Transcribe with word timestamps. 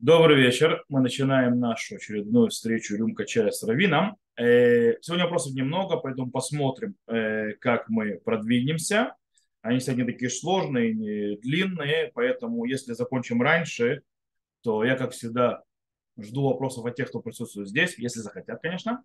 Добрый 0.00 0.36
вечер. 0.40 0.84
Мы 0.88 1.00
начинаем 1.00 1.58
нашу 1.58 1.96
очередную 1.96 2.50
встречу 2.50 2.94
«Рюмка 2.94 3.24
чая 3.24 3.50
с 3.50 3.64
Равином». 3.64 4.16
Э, 4.36 4.94
Сегодня 5.00 5.24
вопросов 5.24 5.54
немного, 5.54 5.96
поэтому 5.96 6.30
посмотрим, 6.30 6.94
э, 7.08 7.54
как 7.54 7.88
мы 7.88 8.20
продвинемся. 8.24 9.16
Они 9.60 9.80
сегодня 9.80 10.06
такие 10.06 10.30
сложные, 10.30 10.94
не 10.94 11.36
длинные, 11.38 12.12
поэтому 12.14 12.64
если 12.64 12.92
закончим 12.92 13.42
раньше, 13.42 14.02
то 14.62 14.84
я, 14.84 14.94
как 14.94 15.10
всегда, 15.10 15.64
жду 16.16 16.44
вопросов 16.44 16.86
от 16.86 16.94
тех, 16.94 17.08
кто 17.08 17.18
присутствует 17.18 17.68
здесь, 17.68 17.98
если 17.98 18.20
захотят, 18.20 18.62
конечно. 18.62 19.02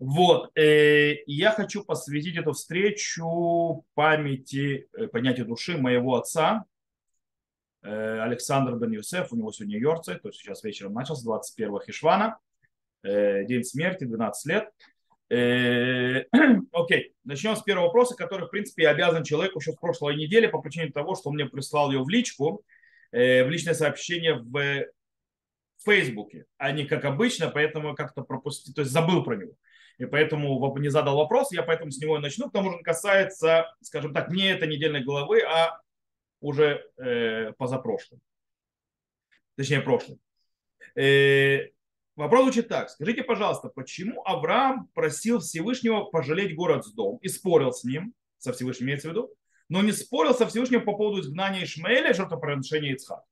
Вот. 0.00 0.50
э, 0.58 1.18
Я 1.28 1.52
хочу 1.52 1.84
посвятить 1.84 2.36
эту 2.36 2.50
встречу 2.52 3.84
памяти, 3.94 4.88
поднятию 5.12 5.46
души 5.46 5.78
моего 5.78 6.16
отца, 6.16 6.64
Александр 7.86 8.76
бен 8.76 8.92
Юсеф, 8.92 9.32
у 9.32 9.36
него 9.36 9.52
сегодня 9.52 9.78
Йорцайт, 9.78 10.22
то 10.22 10.28
есть 10.28 10.40
сейчас 10.40 10.64
вечером 10.64 10.94
начался, 10.94 11.24
21 11.24 11.80
Хишвана, 11.86 12.38
э, 13.02 13.44
день 13.44 13.64
смерти, 13.64 14.04
12 14.04 14.46
лет. 14.46 14.70
Э, 15.30 16.24
окей, 16.72 17.14
начнем 17.24 17.56
с 17.56 17.62
первого 17.62 17.86
вопроса, 17.86 18.16
который, 18.16 18.46
в 18.46 18.50
принципе, 18.50 18.84
я 18.84 18.90
обязан 18.90 19.24
человеку 19.24 19.60
еще 19.60 19.72
в 19.72 19.80
прошлой 19.80 20.16
неделе 20.16 20.48
по 20.48 20.60
причине 20.60 20.90
того, 20.90 21.14
что 21.14 21.30
он 21.30 21.36
мне 21.36 21.46
прислал 21.46 21.90
ее 21.90 22.02
в 22.02 22.08
личку, 22.08 22.64
в 23.12 23.48
личное 23.48 23.74
сообщение 23.74 24.34
в 24.34 24.86
Фейсбуке, 25.84 26.46
а 26.58 26.72
не 26.72 26.84
как 26.84 27.04
обычно, 27.04 27.48
поэтому 27.48 27.94
как-то 27.94 28.22
пропустил, 28.22 28.74
то 28.74 28.80
есть 28.80 28.92
забыл 28.92 29.22
про 29.22 29.36
него. 29.36 29.52
И 29.98 30.04
поэтому 30.04 30.76
не 30.78 30.88
задал 30.90 31.16
вопрос, 31.16 31.52
я 31.52 31.62
поэтому 31.62 31.90
с 31.90 31.98
него 31.98 32.18
и 32.18 32.20
начну. 32.20 32.48
К 32.48 32.52
тому 32.52 32.70
же 32.70 32.76
он 32.76 32.82
касается, 32.82 33.74
скажем 33.80 34.12
так, 34.12 34.30
не 34.30 34.50
этой 34.50 34.68
недельной 34.68 35.02
главы, 35.02 35.40
а 35.42 35.80
уже 36.40 36.84
э, 36.96 37.52
позапрошлым. 37.52 38.20
Точнее, 39.56 39.80
прошлым. 39.80 40.18
Э, 40.94 41.68
вопрос 42.14 42.44
звучит 42.44 42.68
так. 42.68 42.90
Скажите, 42.90 43.22
пожалуйста, 43.22 43.68
почему 43.68 44.22
Авраам 44.24 44.88
просил 44.94 45.40
Всевышнего 45.40 46.04
пожалеть 46.04 46.54
город 46.54 46.84
с 46.84 46.92
дом 46.92 47.18
и 47.18 47.28
спорил 47.28 47.72
с 47.72 47.84
ним, 47.84 48.14
со 48.38 48.52
Всевышним 48.52 48.86
имеется 48.86 49.08
в 49.08 49.10
виду, 49.12 49.34
но 49.68 49.82
не 49.82 49.92
спорил 49.92 50.34
со 50.34 50.46
Всевышним 50.46 50.84
по 50.84 50.94
поводу 50.94 51.22
изгнания 51.22 51.64
Ишмаэля 51.64 52.10
и 52.10 52.14
жертвоприношения 52.14 52.92
Ицхака? 52.92 53.24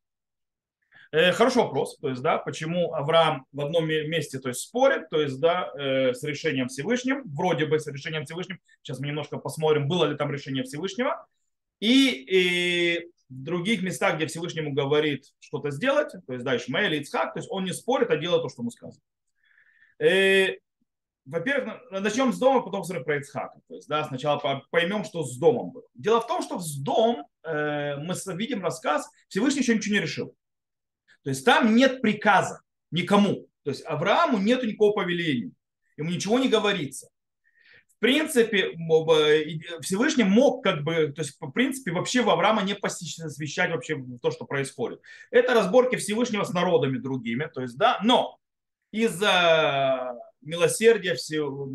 Э, 1.15 1.31
хороший 1.31 1.59
вопрос, 1.59 1.97
то 1.99 2.09
есть, 2.09 2.23
да, 2.23 2.39
почему 2.39 2.93
Авраам 2.93 3.47
в 3.53 3.61
одном 3.61 3.87
месте, 3.87 4.41
то 4.41 4.49
есть, 4.49 4.63
спорит, 4.63 5.11
то 5.11 5.21
есть, 5.21 5.39
да, 5.39 5.71
э, 5.79 6.13
с 6.13 6.25
решением 6.25 6.67
Всевышним, 6.67 7.23
вроде 7.27 7.67
бы 7.67 7.79
с 7.79 7.87
решением 7.87 8.25
Всевышним, 8.25 8.59
сейчас 8.83 8.99
мы 8.99 9.07
немножко 9.07 9.37
посмотрим, 9.37 9.87
было 9.87 10.07
ли 10.07 10.17
там 10.17 10.33
решение 10.33 10.65
Всевышнего, 10.65 11.25
и, 11.81 12.11
и 12.11 13.11
в 13.29 13.43
других 13.43 13.83
местах, 13.83 14.17
где 14.17 14.27
Всевышнему 14.27 14.73
говорит 14.73 15.25
что-то 15.41 15.71
сделать, 15.71 16.13
то 16.27 16.33
есть 16.33 16.45
да, 16.45 16.57
Ишмаэль 16.57 16.95
и 16.95 17.01
Ицхак, 17.01 17.35
то 17.35 17.41
есть 17.41 17.51
он 17.51 17.65
не 17.65 17.73
спорит, 17.73 18.11
а 18.11 18.17
делает 18.17 18.43
то, 18.43 18.49
что 18.49 18.63
ему 18.63 18.71
сказано. 18.71 19.03
И, 20.03 20.59
во-первых, 21.25 21.81
начнем 21.91 22.33
с 22.33 22.39
дома, 22.39 22.63
потом 22.63 22.81
посмотрим 22.81 23.05
про 23.05 23.19
Ицхака. 23.19 23.61
То 23.69 23.75
есть, 23.75 23.89
да, 23.89 24.05
сначала 24.05 24.63
поймем, 24.71 25.05
что 25.05 25.25
с 25.25 25.37
домом 25.39 25.71
было. 25.71 25.85
Дело 25.95 26.21
в 26.21 26.27
том, 26.27 26.43
что 26.43 26.59
с 26.59 26.77
дом 26.77 27.27
э, 27.43 27.97
мы 27.97 28.15
видим 28.37 28.63
рассказ, 28.63 29.09
Всевышний 29.29 29.63
еще 29.63 29.75
ничего 29.75 29.95
не 29.95 30.01
решил. 30.03 30.35
То 31.23 31.31
есть 31.31 31.45
там 31.45 31.75
нет 31.75 32.03
приказа 32.03 32.61
никому. 32.91 33.47
То 33.63 33.71
есть 33.71 33.85
Аврааму 33.87 34.39
нет 34.39 34.63
никакого 34.63 34.93
повеления. 34.93 35.53
Ему 35.97 36.11
ничего 36.11 36.39
не 36.39 36.49
говорится 36.49 37.09
принципе, 38.05 38.77
Всевышний 39.81 40.25
мог 40.25 40.63
как 40.63 40.85
бы, 40.85 41.11
то 41.11 41.23
есть, 41.23 41.39
в 41.41 41.51
принципе, 41.53 41.91
вообще 41.91 42.21
в 42.21 42.29
Авраама 42.29 42.63
не 42.63 42.75
посвящать 42.75 43.71
вообще 43.71 44.05
то, 44.21 44.31
что 44.31 44.45
происходит. 44.45 45.01
Это 45.31 45.55
разборки 45.55 45.97
Всевышнего 45.97 46.45
с 46.45 46.53
народами 46.53 46.99
другими, 46.99 47.47
то 47.47 47.63
есть, 47.63 47.79
да, 47.79 47.99
но 48.03 48.37
из-за 48.93 50.19
милосердия 50.43 51.17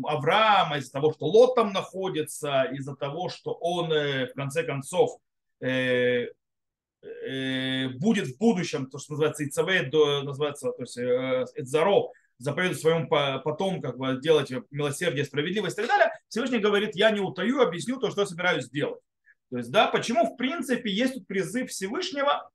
Авраама, 0.04 0.78
из-за 0.78 0.92
того, 0.92 1.12
что 1.12 1.26
Лот 1.26 1.56
там 1.56 1.72
находится, 1.72 2.62
из-за 2.74 2.94
того, 2.94 3.28
что 3.28 3.52
он, 3.54 3.92
э, 3.92 4.28
в 4.28 4.34
конце 4.34 4.62
концов, 4.62 5.18
э, 5.60 6.28
э, 7.02 7.88
будет 7.88 8.28
в 8.28 8.38
будущем, 8.38 8.86
то, 8.86 8.98
что 8.98 9.14
называется 9.14 9.44
Ицавей, 9.44 9.90
называется, 10.22 10.70
то 10.70 10.82
есть 10.82 10.96
Эдзаро, 11.56 12.12
заповедует 12.40 12.80
своему 12.80 13.06
потомкам 13.08 14.20
делать 14.20 14.50
милосердие, 14.70 15.24
справедливость 15.24 15.78
и 15.78 15.82
так 15.82 15.88
далее, 15.88 16.10
Всевышний 16.28 16.58
говорит, 16.58 16.96
я 16.96 17.10
не 17.10 17.20
утаю, 17.20 17.60
объясню 17.60 17.98
то, 17.98 18.10
что 18.10 18.24
собираюсь 18.24 18.64
сделать. 18.64 19.00
То 19.50 19.58
есть, 19.58 19.70
да, 19.70 19.88
почему 19.88 20.26
в 20.26 20.36
принципе 20.36 20.90
есть 20.90 21.14
тут 21.14 21.26
призыв 21.26 21.70
Всевышнего, 21.70 22.50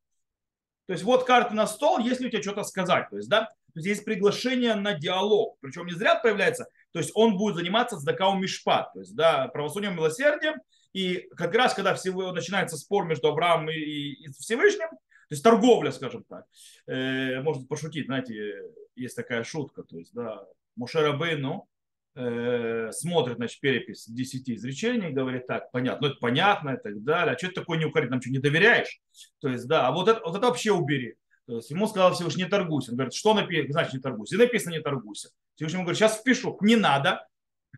то 0.88 0.94
есть 0.94 1.04
вот 1.04 1.26
карта 1.26 1.54
на 1.54 1.68
стол, 1.68 2.00
если 2.00 2.28
у 2.28 2.30
тебя 2.30 2.42
что-то 2.42 2.64
сказать. 2.64 3.10
То 3.10 3.18
есть, 3.18 3.30
да, 3.30 3.46
то 3.46 3.80
есть 3.80 3.88
есть 3.88 4.06
приглашение 4.06 4.76
на 4.76 4.94
диалог. 4.94 5.58
Причем 5.60 5.86
не 5.86 5.94
зря 5.94 6.16
появляется, 6.16 6.68
то 6.92 7.00
есть 7.00 7.12
он 7.14 7.38
будет 7.38 7.56
заниматься 7.56 7.98
с 7.98 8.04
Дакау 8.04 8.38
Мишпат, 8.38 8.94
то 8.94 9.00
есть, 9.00 9.16
да, 9.16 9.48
правосудием, 9.50 9.96
милосердием. 9.96 10.56
И 10.94 11.28
как 11.36 11.54
раз, 11.54 11.74
когда 11.74 11.94
всего 11.94 12.32
начинается 12.32 12.78
спор 12.78 13.06
между 13.06 13.28
Авраамом 13.28 13.70
и, 13.70 13.74
и 13.74 14.32
Всевышним, 14.32 14.90
то 14.90 15.32
есть 15.32 15.44
торговля, 15.44 15.92
скажем 15.92 16.24
так, 16.24 16.46
э, 16.88 17.42
можно 17.42 17.66
пошутить, 17.66 18.06
знаете, 18.06 18.62
есть 18.96 19.16
такая 19.16 19.44
шутка, 19.44 19.84
то 19.84 19.98
есть, 19.98 20.14
да, 20.14 20.46
Мушера 20.76 21.14
Бейну 21.14 21.68
э, 22.16 22.92
смотрит, 22.92 23.38
значит, 23.38 23.60
перепись 23.60 24.08
10 24.08 24.50
изречений, 24.50 25.12
говорит, 25.12 25.48
так, 25.48 25.72
понятно, 25.72 26.08
ну 26.08 26.14
это 26.14 26.20
понятно 26.20 26.70
и 26.72 26.82
так 26.82 27.04
далее, 27.04 27.36
а 27.36 27.38
что 27.38 27.48
ты 27.48 27.54
такое 27.54 27.78
не 27.78 27.86
укорить, 27.86 28.10
нам 28.10 28.22
что, 28.22 28.32
не 28.32 28.40
доверяешь? 28.40 29.02
То 29.40 29.50
есть, 29.50 29.68
да, 29.68 29.88
а 29.88 29.92
вот 29.92 30.08
это, 30.08 30.22
вот 30.24 30.36
это 30.36 30.48
вообще 30.48 30.72
убери. 30.72 31.16
То 31.48 31.58
есть 31.58 31.70
ему 31.70 31.88
сказал 31.88 32.14
Всевышний, 32.14 32.44
не 32.44 32.50
торгуйся. 32.50 32.92
Он 32.92 32.98
говорит, 32.98 33.14
что 33.14 33.36
написано, 33.36 33.72
значит 33.72 33.94
не 33.94 34.00
торгуйся. 34.00 34.36
И 34.36 34.40
написано 34.40 34.74
не 34.74 34.82
торгуйся. 34.82 35.30
Всевышний 35.56 35.78
ему 35.78 35.84
говорит, 35.84 36.00
сейчас 36.00 36.20
впишу, 36.20 36.58
не 36.62 36.76
надо. 36.76 37.28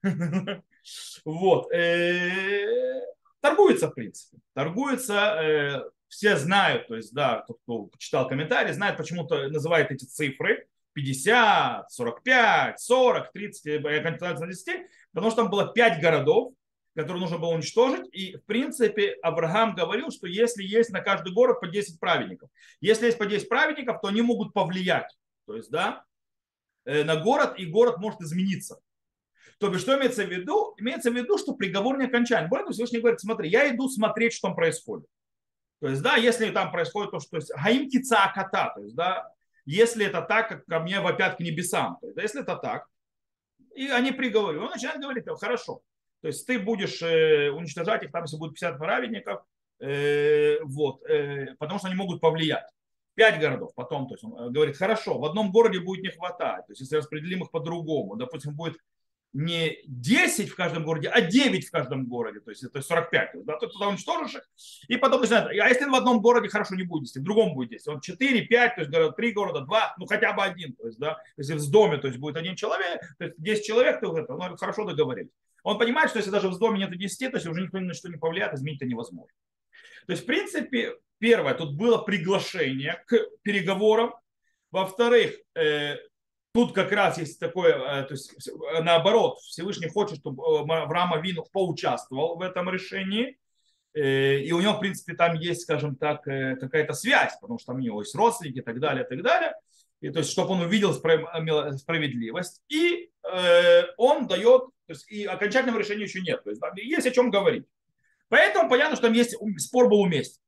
Вот. 1.26 1.70
Э, 1.74 3.02
торгуется, 3.42 3.90
в 3.90 3.94
принципе. 3.94 4.38
Торгуется, 4.54 5.14
э, 5.14 5.82
все 6.08 6.38
знают, 6.38 6.88
то 6.88 6.96
есть, 6.96 7.14
да, 7.14 7.44
тот, 7.48 7.58
кто 7.64 7.90
читал 7.98 8.28
комментарии, 8.28 8.72
знает, 8.72 8.98
почему-то 8.98 9.50
называют 9.50 9.92
эти 9.92 10.06
цифры. 10.06 10.66
50, 10.98 11.92
45, 11.92 12.80
40, 12.80 13.32
30, 13.32 13.66
я 13.66 14.02
концентрация 14.02 14.48
на 14.48 14.52
10, 14.52 14.88
потому 15.14 15.30
что 15.30 15.44
там 15.44 15.52
было 15.52 15.72
5 15.72 16.02
городов, 16.02 16.54
которые 16.96 17.22
нужно 17.22 17.38
было 17.38 17.50
уничтожить. 17.50 18.08
И, 18.12 18.36
в 18.36 18.46
принципе, 18.46 19.16
Авраам 19.22 19.76
говорил, 19.76 20.10
что 20.10 20.26
если 20.26 20.64
есть 20.64 20.90
на 20.90 21.02
каждый 21.02 21.34
город 21.34 21.60
по 21.62 21.68
10 21.68 22.00
праведников, 22.00 22.50
если 22.82 23.06
есть 23.06 23.20
по 23.20 23.28
10 23.28 23.48
праведников, 23.48 24.02
то 24.02 24.08
они 24.08 24.24
могут 24.24 24.54
повлиять. 24.54 25.16
То 25.46 25.56
есть, 25.56 25.70
да, 25.70 26.04
э, 26.86 27.04
на 27.04 27.16
город, 27.18 27.60
и 27.60 27.68
город 27.68 27.98
может 28.00 28.22
измениться. 28.22 28.80
То 29.60 29.70
есть, 29.70 29.82
что 29.82 29.96
имеется 30.00 30.26
в 30.26 30.30
виду? 30.32 30.74
Имеется 30.80 31.12
в 31.12 31.16
виду, 31.16 31.38
что 31.38 31.54
приговор 31.54 32.00
не 32.00 32.06
окончателен. 32.06 32.50
Более 32.50 32.64
того, 32.64 32.74
Всевышний 32.74 33.02
говорит, 33.02 33.20
смотри, 33.20 33.50
я 33.52 33.72
иду 33.72 33.88
смотреть, 33.88 34.34
что 34.34 34.48
там 34.48 34.56
происходит. 34.56 35.06
То 35.80 35.90
есть, 35.90 36.02
да, 36.02 36.16
если 36.16 36.50
там 36.50 36.72
происходит 36.72 37.12
то, 37.12 37.20
что 37.20 37.30
то 37.30 37.38
есть, 37.38 37.52
гаим 37.54 37.88
кица 37.88 38.24
аката, 38.24 38.72
то 38.76 38.82
есть, 38.82 38.96
да, 38.96 39.32
если 39.68 40.06
это 40.06 40.22
так, 40.22 40.48
как 40.48 40.66
ко 40.66 40.80
мне 40.80 41.02
вопят 41.02 41.36
к 41.36 41.40
небесам. 41.42 41.98
То 42.00 42.08
есть, 42.08 42.18
если 42.20 42.42
это 42.42 42.56
так, 42.56 42.88
и 43.76 43.90
они 43.90 44.12
приговорили, 44.12 44.62
он 44.62 44.72
начинает 44.72 45.02
говорить, 45.02 45.26
хорошо, 45.40 45.82
то 46.22 46.30
есть 46.30 46.48
ты 46.48 46.58
будешь 46.58 47.02
э, 47.02 47.52
уничтожать 47.52 48.04
их, 48.04 48.12
там 48.12 48.24
если 48.24 48.38
будет 48.38 48.54
50 48.54 48.78
праведников, 48.78 49.44
э, 49.80 50.60
вот, 50.64 51.04
э, 51.04 51.54
потому 51.60 51.80
что 51.80 51.90
они 51.90 51.98
могут 51.98 52.22
повлиять. 52.22 52.66
Пять 53.14 53.42
городов 53.42 53.74
потом, 53.76 54.08
то 54.08 54.14
есть 54.14 54.24
он 54.24 54.54
говорит, 54.54 54.78
хорошо, 54.78 55.20
в 55.20 55.26
одном 55.26 55.52
городе 55.52 55.80
будет 55.80 56.04
не 56.04 56.12
хватать, 56.12 56.66
то 56.66 56.72
есть 56.72 56.82
если 56.82 56.96
распределим 56.96 57.44
их 57.44 57.52
по-другому, 57.52 58.16
допустим, 58.16 58.56
будет 58.56 58.78
не 59.38 59.78
10 59.86 60.50
в 60.50 60.56
каждом 60.56 60.84
городе, 60.84 61.10
а 61.10 61.22
9 61.22 61.68
в 61.68 61.72
каждом 61.72 62.08
городе, 62.08 62.40
то 62.40 62.50
есть 62.50 62.64
это 62.64 62.82
45, 62.82 63.32
то 63.32 63.38
есть, 63.38 63.48
да, 63.48 63.58
ты 63.58 63.68
туда 63.68 63.88
уничтожишь 63.88 64.34
их, 64.36 64.42
и 64.88 64.98
потом 64.98 65.22
начинает, 65.22 65.50
а 65.50 65.70
если 65.70 65.86
в 65.86 65.94
одном 65.94 66.22
городе 66.22 66.50
хорошо 66.50 66.74
не 66.74 66.82
будет 66.82 67.04
10, 67.04 67.18
в 67.18 67.24
другом 67.24 67.54
будет 67.54 67.70
10, 67.70 67.88
он 67.88 68.02
4, 68.02 68.42
5, 68.42 68.76
то 68.76 68.82
есть 68.82 68.92
город, 68.92 69.16
3 69.16 69.32
города, 69.34 69.62
2, 69.62 69.96
ну 70.00 70.06
хотя 70.08 70.34
бы 70.34 70.44
один, 70.44 70.74
то 70.74 70.88
есть, 70.88 70.98
да, 70.98 71.18
если 71.38 71.54
в 71.54 71.70
доме, 71.70 71.98
то 71.98 72.08
есть 72.08 72.20
будет 72.20 72.36
один 72.36 72.56
человек, 72.56 73.00
то 73.20 73.26
есть 73.26 73.36
10 73.38 73.64
человек, 73.64 74.00
то 74.02 74.18
это, 74.18 74.34
ну, 74.34 74.58
хорошо 74.58 74.86
договорились. 74.86 75.32
Он 75.62 75.78
понимает, 75.78 76.10
что 76.10 76.18
если 76.18 76.32
даже 76.32 76.50
в 76.50 76.58
доме 76.58 76.80
нет 76.80 76.98
10, 76.98 77.32
то 77.32 77.38
есть 77.38 77.46
уже 77.46 77.62
никто 77.62 77.78
ни 77.78 77.86
на 77.86 77.94
что 77.94 78.10
не 78.10 78.18
повлияет, 78.18 78.56
изменить 78.56 78.82
это 78.82 78.90
невозможно. 78.90 79.34
То 80.08 80.14
есть, 80.14 80.24
в 80.24 80.26
принципе, 80.26 80.96
первое, 81.20 81.54
тут 81.54 81.76
было 81.76 82.00
приглашение 82.00 83.04
к 83.06 83.16
переговорам, 83.44 84.16
во-вторых, 84.72 85.36
э, 85.56 85.98
Тут 86.58 86.74
как 86.74 86.92
раз 86.92 87.20
есть 87.20 87.40
такое, 87.40 87.76
э, 87.76 88.04
то 88.06 88.14
есть 88.16 88.34
э, 88.48 88.82
наоборот, 88.82 89.38
Всевышний 89.42 89.88
хочет, 89.88 90.18
чтобы 90.18 90.42
э, 90.42 90.74
Авраам 90.74 91.22
Вину 91.22 91.46
поучаствовал 91.54 92.36
в 92.36 92.42
этом 92.42 92.68
решении, 92.72 93.38
и 93.94 94.52
у 94.52 94.60
него, 94.60 94.74
в 94.74 94.80
принципе, 94.80 95.14
там 95.14 95.36
есть, 95.36 95.62
скажем 95.62 95.96
так, 95.96 96.24
какая-то 96.24 96.94
связь, 96.94 97.38
потому 97.40 97.60
что 97.60 97.68
там 97.68 97.76
у 97.76 97.80
него 97.80 98.02
есть 98.02 98.16
родственники 98.16 98.58
и 98.58 98.62
так 98.62 98.80
далее, 98.80 99.06
и 99.06 99.08
так 99.08 99.22
далее. 99.24 99.54
И, 100.02 100.10
то 100.10 100.20
есть, 100.20 100.32
чтобы 100.32 100.54
он 100.54 100.62
увидел 100.62 100.94
справедливость. 100.94 102.64
И 102.70 103.12
он 103.98 104.28
дает, 104.28 104.62
то 104.86 104.94
есть, 104.94 105.12
и 105.12 105.26
окончательного 105.26 105.80
решения 105.80 106.04
еще 106.04 106.22
нет. 106.22 106.44
То 106.44 106.50
есть, 106.52 106.62
там 106.62 106.74
есть 106.76 107.08
о 107.08 107.12
чем 107.12 107.32
говорить. 107.32 107.66
Поэтому 108.30 108.70
понятно, 108.70 108.96
что 108.96 109.08
там 109.08 109.14
есть 109.14 109.36
спор 109.58 109.90
был 109.90 110.02
уместен. 110.02 110.42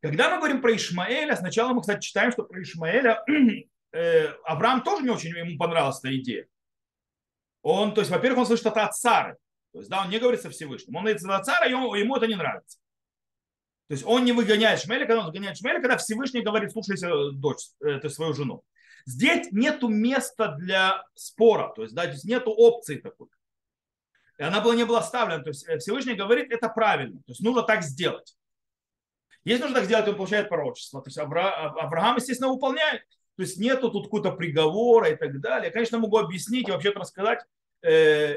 Когда 0.00 0.30
мы 0.30 0.38
говорим 0.38 0.62
про 0.62 0.74
Ишмаэля, 0.74 1.36
сначала 1.36 1.74
мы, 1.74 1.80
кстати, 1.82 2.06
читаем, 2.06 2.32
что 2.32 2.44
про 2.44 2.62
Ишмаэля 2.62 3.22
э, 3.92 4.28
Авраам 4.44 4.82
тоже 4.82 5.04
не 5.04 5.10
очень 5.10 5.30
ему 5.30 5.58
понравилась 5.58 5.98
эта 5.98 6.16
идея. 6.16 6.46
Он, 7.62 7.94
то 7.94 8.00
есть, 8.00 8.10
во-первых, 8.10 8.40
он 8.40 8.46
слышит 8.46 8.66
это 8.66 8.84
от 8.84 8.96
Сары. 8.96 9.36
То 9.72 9.78
есть, 9.78 9.90
да, 9.90 10.02
он 10.02 10.10
не 10.10 10.18
говорит 10.18 10.42
со 10.42 10.50
Всевышним. 10.50 10.96
Он 10.96 11.04
говорит 11.04 11.24
от 11.24 11.46
Сары, 11.46 11.70
ему, 11.70 11.94
ему 11.94 12.16
это 12.16 12.26
не 12.26 12.34
нравится. 12.34 12.78
То 13.88 13.94
есть 13.94 14.04
он 14.06 14.24
не 14.24 14.32
выгоняет 14.32 14.80
Шмеля, 14.80 15.06
когда 15.06 15.20
он 15.20 15.26
выгоняет 15.26 15.58
Шмеля, 15.58 15.80
когда 15.80 15.96
Всевышний 15.98 16.40
говорит, 16.40 16.72
слушайся 16.72 17.08
дочь, 17.32 17.68
э, 17.80 17.98
ты 17.98 18.08
свою 18.08 18.32
жену. 18.32 18.62
Здесь 19.04 19.48
нету 19.52 19.88
места 19.88 20.56
для 20.58 21.04
спора, 21.14 21.72
то 21.74 21.82
есть, 21.82 21.94
да, 21.94 22.06
здесь 22.06 22.24
нету 22.24 22.52
опции 22.52 22.96
такой. 22.96 23.28
И 24.38 24.42
она 24.42 24.60
была, 24.60 24.74
не 24.74 24.84
была 24.84 25.00
оставлена. 25.00 25.42
То 25.42 25.50
есть 25.50 25.68
э, 25.68 25.78
Всевышний 25.78 26.14
говорит, 26.14 26.50
это 26.50 26.68
правильно. 26.68 27.18
То 27.18 27.32
есть 27.32 27.40
нужно 27.42 27.62
так 27.62 27.82
сделать. 27.82 28.36
Если 29.44 29.62
нужно 29.62 29.76
так 29.76 29.84
сделать, 29.84 30.08
он 30.08 30.16
получает 30.16 30.48
пророчество. 30.48 31.02
То 31.02 31.08
есть 31.08 31.18
Авраам, 31.18 32.16
естественно, 32.16 32.50
выполняет. 32.50 33.02
То 33.36 33.42
есть 33.42 33.58
нету 33.58 33.90
тут 33.90 34.04
какого-то 34.04 34.32
приговора 34.32 35.10
и 35.10 35.16
так 35.16 35.40
далее. 35.40 35.66
Я, 35.66 35.72
конечно, 35.72 35.98
могу 35.98 36.18
объяснить 36.18 36.68
и 36.68 36.70
вообще 36.70 36.90
рассказать 36.90 37.40
э, 37.82 38.36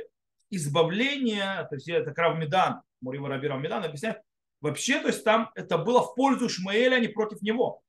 избавление, 0.49 1.67
то 1.69 1.75
есть 1.75 1.87
это 1.89 2.13
Кравмедан, 2.13 2.81
Мурива 3.01 3.27
Раби 3.27 3.47
Равмедан 3.47 3.83
объясняет, 3.83 4.21
вообще, 4.61 4.99
то 4.99 5.07
есть 5.07 5.23
там 5.23 5.51
это 5.55 5.77
было 5.77 6.01
в 6.01 6.15
пользу 6.15 6.49
Шмаэля, 6.49 6.95
а 6.95 6.99
не 6.99 7.07
против 7.07 7.41
него. 7.41 7.81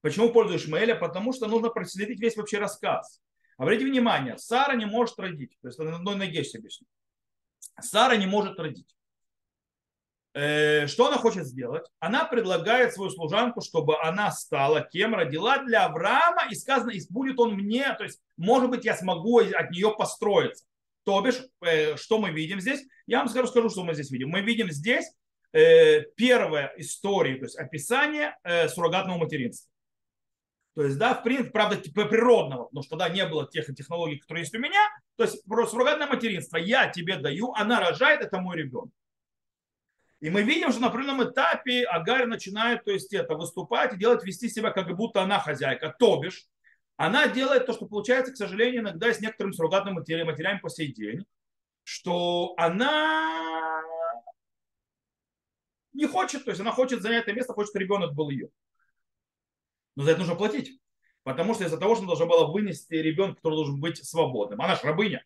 Почему 0.00 0.28
в 0.28 0.32
пользу 0.32 0.56
Ишмаэля? 0.56 0.96
Потому 0.96 1.32
что 1.32 1.46
нужно 1.46 1.68
проследить 1.68 2.20
весь 2.20 2.36
вообще 2.36 2.58
рассказ. 2.58 3.22
Обратите 3.56 3.88
внимание, 3.88 4.36
Сара 4.36 4.74
не 4.74 4.86
может 4.86 5.18
родить. 5.18 5.56
То 5.60 5.68
есть 5.68 5.78
на 5.78 5.94
одной 5.94 6.16
ноге 6.16 6.42
все 6.42 6.58
объясню. 6.58 6.88
Сара 7.80 8.16
не 8.16 8.26
может 8.26 8.58
родить. 8.58 8.96
Э, 10.34 10.86
что 10.86 11.08
она 11.08 11.18
хочет 11.18 11.46
сделать? 11.46 11.86
Она 12.00 12.24
предлагает 12.24 12.94
свою 12.94 13.10
служанку, 13.10 13.60
чтобы 13.60 14.00
она 14.00 14.30
стала 14.30 14.80
кем? 14.80 15.14
Родила 15.14 15.58
для 15.58 15.84
Авраама, 15.84 16.48
и 16.50 16.54
сказано, 16.54 16.90
и 16.90 17.00
будет 17.10 17.38
он 17.38 17.54
мне, 17.54 17.92
то 17.94 18.04
есть, 18.04 18.20
может 18.38 18.70
быть, 18.70 18.84
я 18.84 18.96
смогу 18.96 19.40
от 19.40 19.70
нее 19.70 19.94
построиться. 19.96 20.64
То 21.04 21.20
бишь, 21.20 21.42
э, 21.60 21.96
что 21.96 22.18
мы 22.18 22.30
видим 22.30 22.60
здесь? 22.60 22.82
Я 23.06 23.18
вам 23.18 23.28
скажу, 23.28 23.48
скажу, 23.48 23.68
что 23.68 23.84
мы 23.84 23.92
здесь 23.92 24.10
видим. 24.10 24.30
Мы 24.30 24.40
видим 24.40 24.70
здесь 24.70 25.04
э, 25.52 26.02
первая 26.16 26.72
история, 26.78 27.36
то 27.36 27.44
есть 27.44 27.58
описание 27.58 28.36
суррогатного 28.68 29.18
материнства. 29.18 29.70
То 30.74 30.84
есть, 30.84 30.96
да, 30.96 31.12
в 31.12 31.22
принципе, 31.22 31.50
правда, 31.50 31.76
типа 31.76 32.06
природного, 32.06 32.64
потому 32.64 32.82
что, 32.82 32.96
да, 32.96 33.10
не 33.10 33.26
было 33.26 33.46
тех 33.46 33.66
технологий, 33.74 34.16
которые 34.16 34.44
есть 34.44 34.54
у 34.54 34.58
меня. 34.58 34.80
То 35.16 35.24
есть, 35.24 35.42
суррогатное 35.70 36.06
материнство 36.06 36.56
я 36.56 36.88
тебе 36.88 37.18
даю, 37.18 37.52
она 37.52 37.80
рожает, 37.80 38.22
это 38.22 38.40
мой 38.40 38.56
ребенок. 38.56 38.88
И 40.22 40.30
мы 40.30 40.42
видим, 40.44 40.70
что 40.70 40.80
на 40.80 40.86
определенном 40.86 41.28
этапе 41.28 41.82
Агарь 41.82 42.26
начинает, 42.26 42.84
то 42.84 42.92
есть 42.92 43.12
это, 43.12 43.34
выступать 43.34 43.92
и 43.92 43.98
делать, 43.98 44.22
вести 44.22 44.48
себя, 44.48 44.70
как 44.70 44.96
будто 44.96 45.20
она 45.20 45.40
хозяйка. 45.40 45.92
То 45.98 46.20
бишь, 46.20 46.46
она 46.96 47.26
делает 47.26 47.66
то, 47.66 47.72
что 47.72 47.86
получается, 47.86 48.32
к 48.32 48.36
сожалению, 48.36 48.82
иногда 48.82 49.12
с 49.12 49.20
некоторыми 49.20 49.52
суррогатными 49.52 49.96
матерями 49.96 50.60
по 50.60 50.70
сей 50.70 50.94
день, 50.94 51.24
что 51.82 52.54
она 52.56 53.82
не 55.92 56.06
хочет, 56.06 56.44
то 56.44 56.52
есть 56.52 56.60
она 56.60 56.70
хочет 56.70 57.02
занять 57.02 57.24
это 57.24 57.32
место, 57.32 57.52
хочет, 57.52 57.74
ребенок 57.74 58.14
был 58.14 58.30
ее. 58.30 58.48
Но 59.96 60.04
за 60.04 60.12
это 60.12 60.20
нужно 60.20 60.36
платить. 60.36 60.80
Потому 61.24 61.54
что 61.54 61.64
из-за 61.64 61.78
того, 61.78 61.96
что 61.96 62.04
она 62.04 62.14
должна 62.14 62.26
была 62.26 62.46
вынести 62.46 62.94
ребенка, 62.94 63.38
который 63.38 63.56
должен 63.56 63.80
быть 63.80 63.98
свободным. 64.04 64.60
Она 64.60 64.76
же 64.76 64.82
рабыня. 64.82 65.24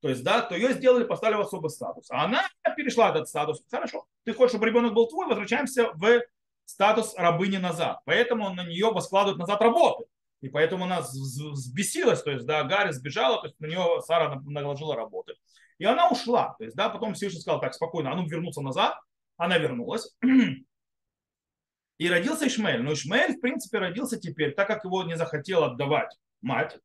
То 0.00 0.08
есть, 0.08 0.22
да, 0.22 0.42
то 0.42 0.54
ее 0.54 0.72
сделали, 0.72 1.04
поставили 1.04 1.36
в 1.36 1.40
особый 1.40 1.70
статус. 1.70 2.10
А 2.10 2.24
она 2.24 2.44
перешла 2.76 3.10
этот 3.10 3.28
статус. 3.28 3.62
Хорошо, 3.70 4.06
ты 4.24 4.32
хочешь, 4.34 4.50
чтобы 4.50 4.66
ребенок 4.66 4.94
был 4.94 5.08
твой, 5.08 5.26
возвращаемся 5.26 5.90
в 5.94 6.22
статус 6.64 7.14
рабыни 7.16 7.56
назад. 7.56 8.00
Поэтому 8.04 8.52
на 8.54 8.64
нее 8.64 8.92
воскладывают 8.92 9.38
назад 9.38 9.60
работы. 9.60 10.04
И 10.42 10.48
поэтому 10.48 10.84
она 10.84 11.00
взбесилась, 11.00 12.22
то 12.22 12.30
есть, 12.30 12.44
да, 12.44 12.62
Гарри 12.64 12.92
сбежала, 12.92 13.40
то 13.40 13.46
есть 13.46 13.58
на 13.58 13.66
нее 13.66 14.00
Сара 14.02 14.40
наложила 14.44 14.94
работы. 14.94 15.34
И 15.78 15.84
она 15.84 16.08
ушла. 16.08 16.54
То 16.58 16.64
есть, 16.64 16.76
да, 16.76 16.88
потом 16.88 17.14
Всевышний 17.14 17.40
сказал, 17.40 17.60
так, 17.60 17.74
спокойно, 17.74 18.12
а 18.12 18.16
ну 18.16 18.26
вернуться 18.26 18.60
назад. 18.60 18.94
Она 19.36 19.58
вернулась. 19.58 20.14
И 21.98 22.08
родился 22.08 22.46
Ишмаэль. 22.46 22.82
Но 22.82 22.92
Ишмаэль, 22.92 23.36
в 23.36 23.40
принципе, 23.40 23.78
родился 23.78 24.18
теперь, 24.18 24.54
так 24.54 24.66
как 24.66 24.84
его 24.84 25.02
не 25.04 25.16
захотела 25.16 25.66
отдавать 25.66 26.16
мать, 26.42 26.78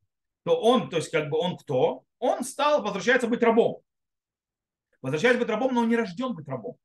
то 0.44 0.60
он, 0.60 0.90
то 0.90 0.96
есть 0.96 1.10
как 1.10 1.28
бы 1.28 1.38
он 1.38 1.56
кто? 1.56 2.04
Он 2.22 2.44
стал, 2.44 2.82
возвращается 2.82 3.26
быть 3.26 3.42
рабом. 3.42 3.82
Возвращается 5.00 5.40
быть 5.40 5.48
рабом, 5.48 5.74
но 5.74 5.80
он 5.80 5.88
не 5.88 5.96
рожден 5.96 6.34
быть 6.34 6.46
рабом. 6.46 6.76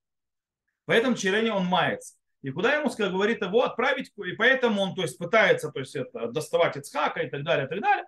Поэтому 0.86 1.16
черение 1.16 1.54
он 1.54 1.68
мается. 1.68 2.16
И 2.42 2.50
куда 2.50 2.74
ему 2.74 2.90
говорит 2.90 3.44
его 3.44 3.62
отправить, 3.62 4.12
и 4.26 4.32
поэтому 4.32 4.82
он 4.82 4.96
то 4.96 5.04
есть, 5.04 5.16
пытается 5.20 5.72
то 5.72 5.80
есть, 5.80 5.96
это, 5.96 6.32
доставать 6.32 6.76
Ицхака 6.76 7.22
и 7.22 7.30
так 7.30 7.44
далее, 7.44 7.68
и 7.68 7.70
так 7.70 7.80
далее. 7.80 8.06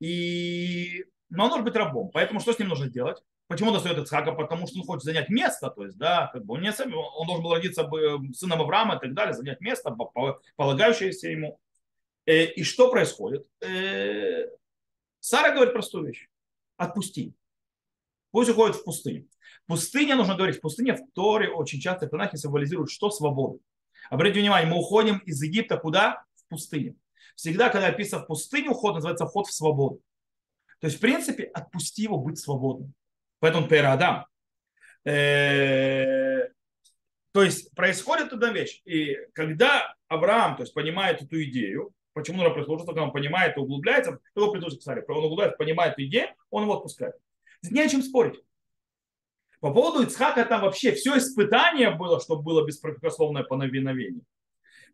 И... 0.00 1.04
Но 1.28 1.44
он 1.44 1.50
может 1.50 1.64
быть 1.66 1.76
рабом. 1.76 2.10
Поэтому 2.10 2.40
что 2.40 2.54
с 2.54 2.58
ним 2.58 2.68
нужно 2.68 2.88
делать? 2.88 3.22
Почему 3.48 3.70
достает 3.70 3.98
Ицхака? 3.98 4.32
Потому 4.32 4.66
что 4.66 4.78
он 4.78 4.86
хочет 4.86 5.04
занять 5.04 5.28
место, 5.28 5.68
то 5.68 5.84
есть, 5.84 5.98
да, 5.98 6.30
как 6.32 6.42
бы 6.46 6.54
он, 6.54 6.62
не, 6.62 6.70
он 6.70 7.26
должен 7.26 7.44
был 7.44 7.52
родиться 7.52 7.86
сыном 8.32 8.62
Авраама 8.62 8.96
и 8.96 9.00
так 9.00 9.12
далее, 9.12 9.34
занять 9.34 9.60
место, 9.60 9.94
полагающееся 10.56 11.28
ему. 11.28 11.60
Э, 12.24 12.44
и 12.44 12.62
что 12.62 12.90
происходит? 12.90 13.46
Э, 13.60 14.46
Сара 15.20 15.52
говорит 15.52 15.74
простую 15.74 16.06
вещь. 16.06 16.28
Отпусти. 16.76 17.34
Пусть 18.30 18.50
уходит 18.50 18.76
в 18.76 18.84
пустыню. 18.84 19.28
Пустыня, 19.66 20.16
нужно 20.16 20.34
говорить, 20.36 20.60
пустыня 20.60 20.94
в 20.94 21.00
Торе 21.14 21.48
очень 21.48 21.80
часто 21.80 22.06
в 22.06 22.10
Танахе 22.10 22.36
символизирует 22.36 22.90
что? 22.90 23.10
Свободу. 23.10 23.60
Обратите 24.10 24.40
внимание, 24.40 24.70
мы 24.70 24.78
уходим 24.78 25.18
из 25.18 25.42
Египта 25.42 25.76
куда? 25.76 26.24
В 26.34 26.48
пустыню. 26.48 26.96
Всегда, 27.34 27.68
когда 27.70 27.88
описано 27.88 28.22
в 28.22 28.26
пустыню, 28.26 28.72
уход 28.72 28.94
называется 28.94 29.26
вход 29.26 29.46
в 29.46 29.52
свободу. 29.52 30.00
То 30.80 30.86
есть, 30.86 30.98
в 30.98 31.00
принципе, 31.00 31.44
отпусти 31.44 32.02
его 32.02 32.18
быть 32.18 32.38
свободным. 32.38 32.94
Поэтому 33.40 33.68
Перадам. 33.68 34.26
Э, 35.04 36.48
то 37.32 37.42
есть 37.42 37.74
происходит 37.74 38.32
одна 38.32 38.50
вещь. 38.50 38.80
И 38.84 39.16
когда 39.32 39.94
Авраам 40.08 40.56
то 40.56 40.62
есть, 40.62 40.74
понимает 40.74 41.22
эту 41.22 41.42
идею, 41.44 41.92
почему 42.16 42.38
нужно 42.38 42.54
прислушаться, 42.54 42.86
когда 42.86 43.02
он 43.02 43.12
понимает 43.12 43.58
и 43.58 43.60
углубляется, 43.60 44.18
его 44.34 44.50
к 44.50 44.82
царю, 44.82 45.04
он 45.06 45.24
углубляется, 45.24 45.58
понимает 45.58 45.98
идею, 45.98 46.28
он 46.48 46.62
его 46.62 46.78
отпускает. 46.78 47.14
Здесь 47.60 47.74
не 47.74 47.82
о 47.82 47.88
чем 47.90 48.02
спорить. 48.02 48.42
По 49.60 49.70
поводу 49.70 50.02
Ицхака 50.02 50.46
там 50.46 50.62
вообще 50.62 50.92
все 50.92 51.18
испытание 51.18 51.90
было, 51.90 52.18
чтобы 52.18 52.42
было 52.42 52.66
беспрекословное 52.66 53.42
повиновение, 53.42 54.22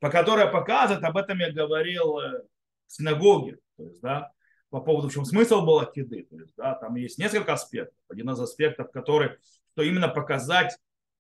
по 0.01 0.11
которое 0.11 0.49
показывает, 0.49 1.05
об 1.05 1.17
этом 1.17 1.39
я 1.39 1.53
говорил 1.53 2.19
э, 2.19 2.43
в 2.89 2.93
синагоге. 2.93 3.59
То 3.77 3.85
есть, 3.85 4.01
да, 4.01 4.33
по 4.71 4.81
поводу, 4.81 5.09
в 5.09 5.13
чем 5.13 5.25
смысл 5.25 5.65
был 5.65 5.79
Акиды. 5.79 6.25
То 6.25 6.37
есть, 6.37 6.55
да, 6.57 6.75
там 6.75 6.97
есть 6.97 7.19
несколько 7.19 7.53
аспектов. 7.53 7.95
Один 8.09 8.31
из 8.31 8.41
аспектов, 8.41 8.91
который, 8.91 9.39
что 9.75 9.83
именно 9.83 10.09
показать, 10.09 10.77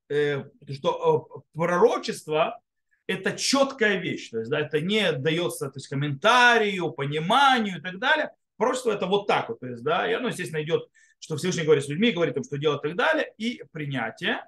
э, 0.08 0.46
что 0.68 1.28
э, 1.30 1.40
пророчество– 1.54 2.60
это 3.12 3.32
четкая 3.32 3.96
вещь. 3.98 4.30
То 4.30 4.38
есть, 4.38 4.50
да, 4.50 4.60
это 4.60 4.80
не 4.80 5.12
дается 5.12 5.66
то 5.68 5.76
есть, 5.76 5.88
комментарию, 5.88 6.90
пониманию 6.92 7.78
и 7.78 7.80
так 7.80 7.98
далее. 7.98 8.30
Пророчество– 8.56 8.90
это 8.92 9.06
вот 9.06 9.26
так 9.26 9.48
вот. 9.48 9.60
То 9.60 9.66
есть, 9.66 9.82
да, 9.82 10.08
и 10.10 10.14
оно, 10.14 10.28
естественно, 10.28 10.62
идет, 10.62 10.88
что 11.18 11.36
Всевышний 11.36 11.64
говорит 11.64 11.84
с 11.84 11.88
людьми, 11.88 12.12
говорит 12.12 12.36
им, 12.36 12.44
что 12.44 12.58
делать 12.58 12.84
и 12.84 12.88
так 12.88 12.96
далее. 12.96 13.32
И 13.38 13.62
принятие 13.72 14.44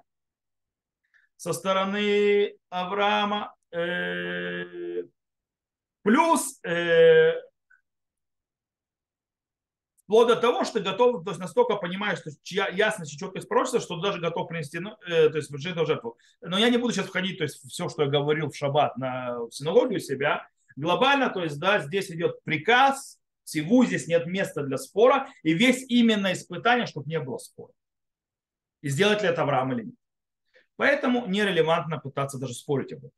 со 1.37 1.53
стороны 1.53 2.55
Авраама. 2.69 3.55
Э, 3.71 5.03
плюс 6.01 6.59
э, 6.63 7.33
Вплоть 10.05 10.27
до 10.27 10.35
того, 10.35 10.63
что 10.63 10.79
готов, 10.79 11.23
то 11.23 11.31
есть 11.31 11.39
настолько 11.39 11.77
понимаешь, 11.77 12.19
что 12.19 12.29
ясность 12.43 13.13
и 13.13 13.17
четкость 13.17 13.49
пророчества, 13.49 13.79
что 13.79 13.99
даже 13.99 14.21
готов 14.21 14.47
принести, 14.47 14.77
ну, 14.77 14.95
э, 15.07 15.29
то 15.29 15.37
есть 15.37 15.49
жертву, 15.57 15.85
жертву. 15.87 16.17
Но 16.41 16.59
я 16.59 16.69
не 16.69 16.77
буду 16.77 16.93
сейчас 16.93 17.07
входить, 17.07 17.39
то 17.39 17.43
есть 17.43 17.59
все, 17.67 17.89
что 17.89 18.03
я 18.03 18.09
говорил 18.09 18.51
в 18.51 18.55
шаббат 18.55 18.95
на 18.97 19.39
в 19.39 19.47
у 19.47 19.99
себя, 19.99 20.47
глобально, 20.75 21.31
то 21.31 21.43
есть 21.43 21.59
да, 21.59 21.79
здесь 21.79 22.11
идет 22.11 22.43
приказ, 22.43 23.19
всего 23.45 23.83
здесь 23.83 24.05
нет 24.05 24.27
места 24.27 24.61
для 24.61 24.77
спора, 24.77 25.27
и 25.41 25.53
весь 25.53 25.83
именно 25.89 26.33
испытание, 26.33 26.85
чтобы 26.85 27.09
не 27.09 27.19
было 27.19 27.39
спора. 27.39 27.73
И 28.81 28.89
сделать 28.89 29.23
ли 29.23 29.29
это 29.29 29.41
Авраам 29.41 29.73
или 29.73 29.85
нет. 29.85 29.95
Поэтому 30.75 31.25
нерелевантно 31.25 31.97
пытаться 31.97 32.37
даже 32.37 32.53
спорить 32.53 32.93
об 32.93 32.99
этом. 32.99 33.11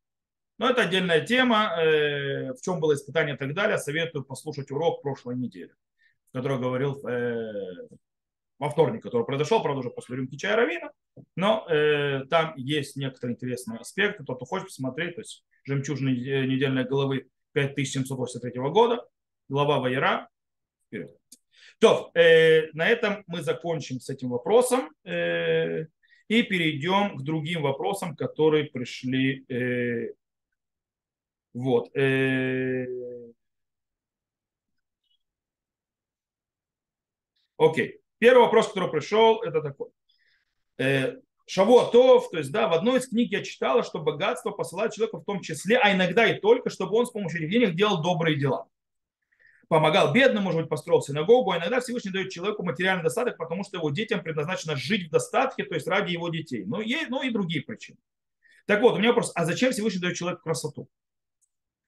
Но 0.57 0.69
это 0.69 0.83
отдельная 0.83 1.19
тема, 1.19 1.75
э, 1.81 2.53
в 2.53 2.61
чем 2.61 2.79
было 2.79 2.93
испытание 2.93 3.35
и 3.35 3.37
так 3.37 3.53
далее. 3.53 3.77
Советую 3.77 4.23
послушать 4.23 4.71
урок 4.71 5.01
прошлой 5.01 5.35
недели 5.35 5.73
который 6.33 6.59
говорил 6.59 7.05
э, 7.07 7.87
во 8.59 8.69
вторник, 8.69 9.03
который 9.03 9.25
произошел, 9.25 9.61
правда, 9.61 9.79
уже 9.79 9.89
после 9.89 10.17
рюмки 10.17 10.35
чая 10.35 10.55
Равина, 10.55 10.91
но 11.35 11.65
э, 11.69 12.25
там 12.29 12.53
есть 12.55 12.95
некоторые 12.95 13.35
интересные 13.35 13.79
аспекты. 13.79 14.23
Тот, 14.23 14.37
кто 14.37 14.45
хочет 14.45 14.67
посмотреть, 14.67 15.15
то 15.15 15.21
есть 15.21 15.43
жемчужные 15.65 16.15
э, 16.15 16.45
недельной 16.45 16.85
головы 16.85 17.27
5783 17.53 18.51
года, 18.69 19.05
глава 19.49 19.79
Вайера. 19.79 20.29
Вперед. 20.87 21.15
То, 21.79 22.11
э, 22.15 22.71
на 22.73 22.87
этом 22.87 23.23
мы 23.27 23.41
закончим 23.41 23.99
с 23.99 24.09
этим 24.09 24.29
вопросом. 24.29 24.89
Э, 25.03 25.85
и 26.27 26.43
перейдем 26.43 27.17
к 27.17 27.23
другим 27.23 27.61
вопросам, 27.61 28.15
которые 28.15 28.65
пришли. 28.65 29.45
Э, 29.49 30.13
вот. 31.53 31.95
Э, 31.95 32.85
окей. 37.57 37.99
Первый 38.19 38.43
вопрос, 38.45 38.69
который 38.69 38.89
пришел, 38.89 39.41
это 39.41 39.61
такой. 39.61 39.89
Э, 40.79 41.15
Шавуатов, 41.45 42.29
то 42.29 42.37
есть, 42.37 42.51
да, 42.51 42.67
в 42.67 42.73
одной 42.73 42.99
из 42.99 43.07
книг 43.07 43.31
я 43.31 43.41
читала, 43.41 43.81
что 43.81 43.99
богатство 43.99 44.51
посылает 44.51 44.93
человека 44.93 45.19
в 45.19 45.23
том 45.23 45.41
числе, 45.41 45.77
а 45.77 45.93
иногда 45.93 46.25
и 46.27 46.39
только, 46.39 46.69
чтобы 46.69 46.97
он 46.97 47.05
с 47.05 47.11
помощью 47.11 47.39
этих 47.39 47.51
денег 47.51 47.75
делал 47.75 48.01
добрые 48.01 48.37
дела. 48.37 48.67
Помогал 49.69 50.13
бедным, 50.13 50.43
может 50.43 50.61
быть, 50.61 50.69
построил 50.69 51.01
синагогу, 51.01 51.51
а 51.51 51.57
иногда 51.57 51.79
Всевышний 51.79 52.11
дает 52.11 52.31
человеку 52.31 52.63
материальный 52.63 53.03
достаток, 53.03 53.37
потому 53.37 53.63
что 53.63 53.77
его 53.77 53.89
детям 53.89 54.23
предназначено 54.23 54.75
жить 54.75 55.07
в 55.07 55.11
достатке, 55.11 55.63
то 55.63 55.75
есть 55.75 55.87
ради 55.87 56.11
его 56.11 56.29
детей. 56.29 56.63
Ну, 56.65 56.81
и, 56.81 57.05
ну 57.07 57.21
и 57.21 57.29
другие 57.29 57.61
причины. 57.63 57.97
Так 58.65 58.81
вот, 58.81 58.95
у 58.95 58.97
меня 58.97 59.09
вопрос, 59.09 59.31
а 59.35 59.45
зачем 59.45 59.71
Всевышний 59.71 60.01
дает 60.01 60.17
человеку 60.17 60.43
красоту? 60.43 60.89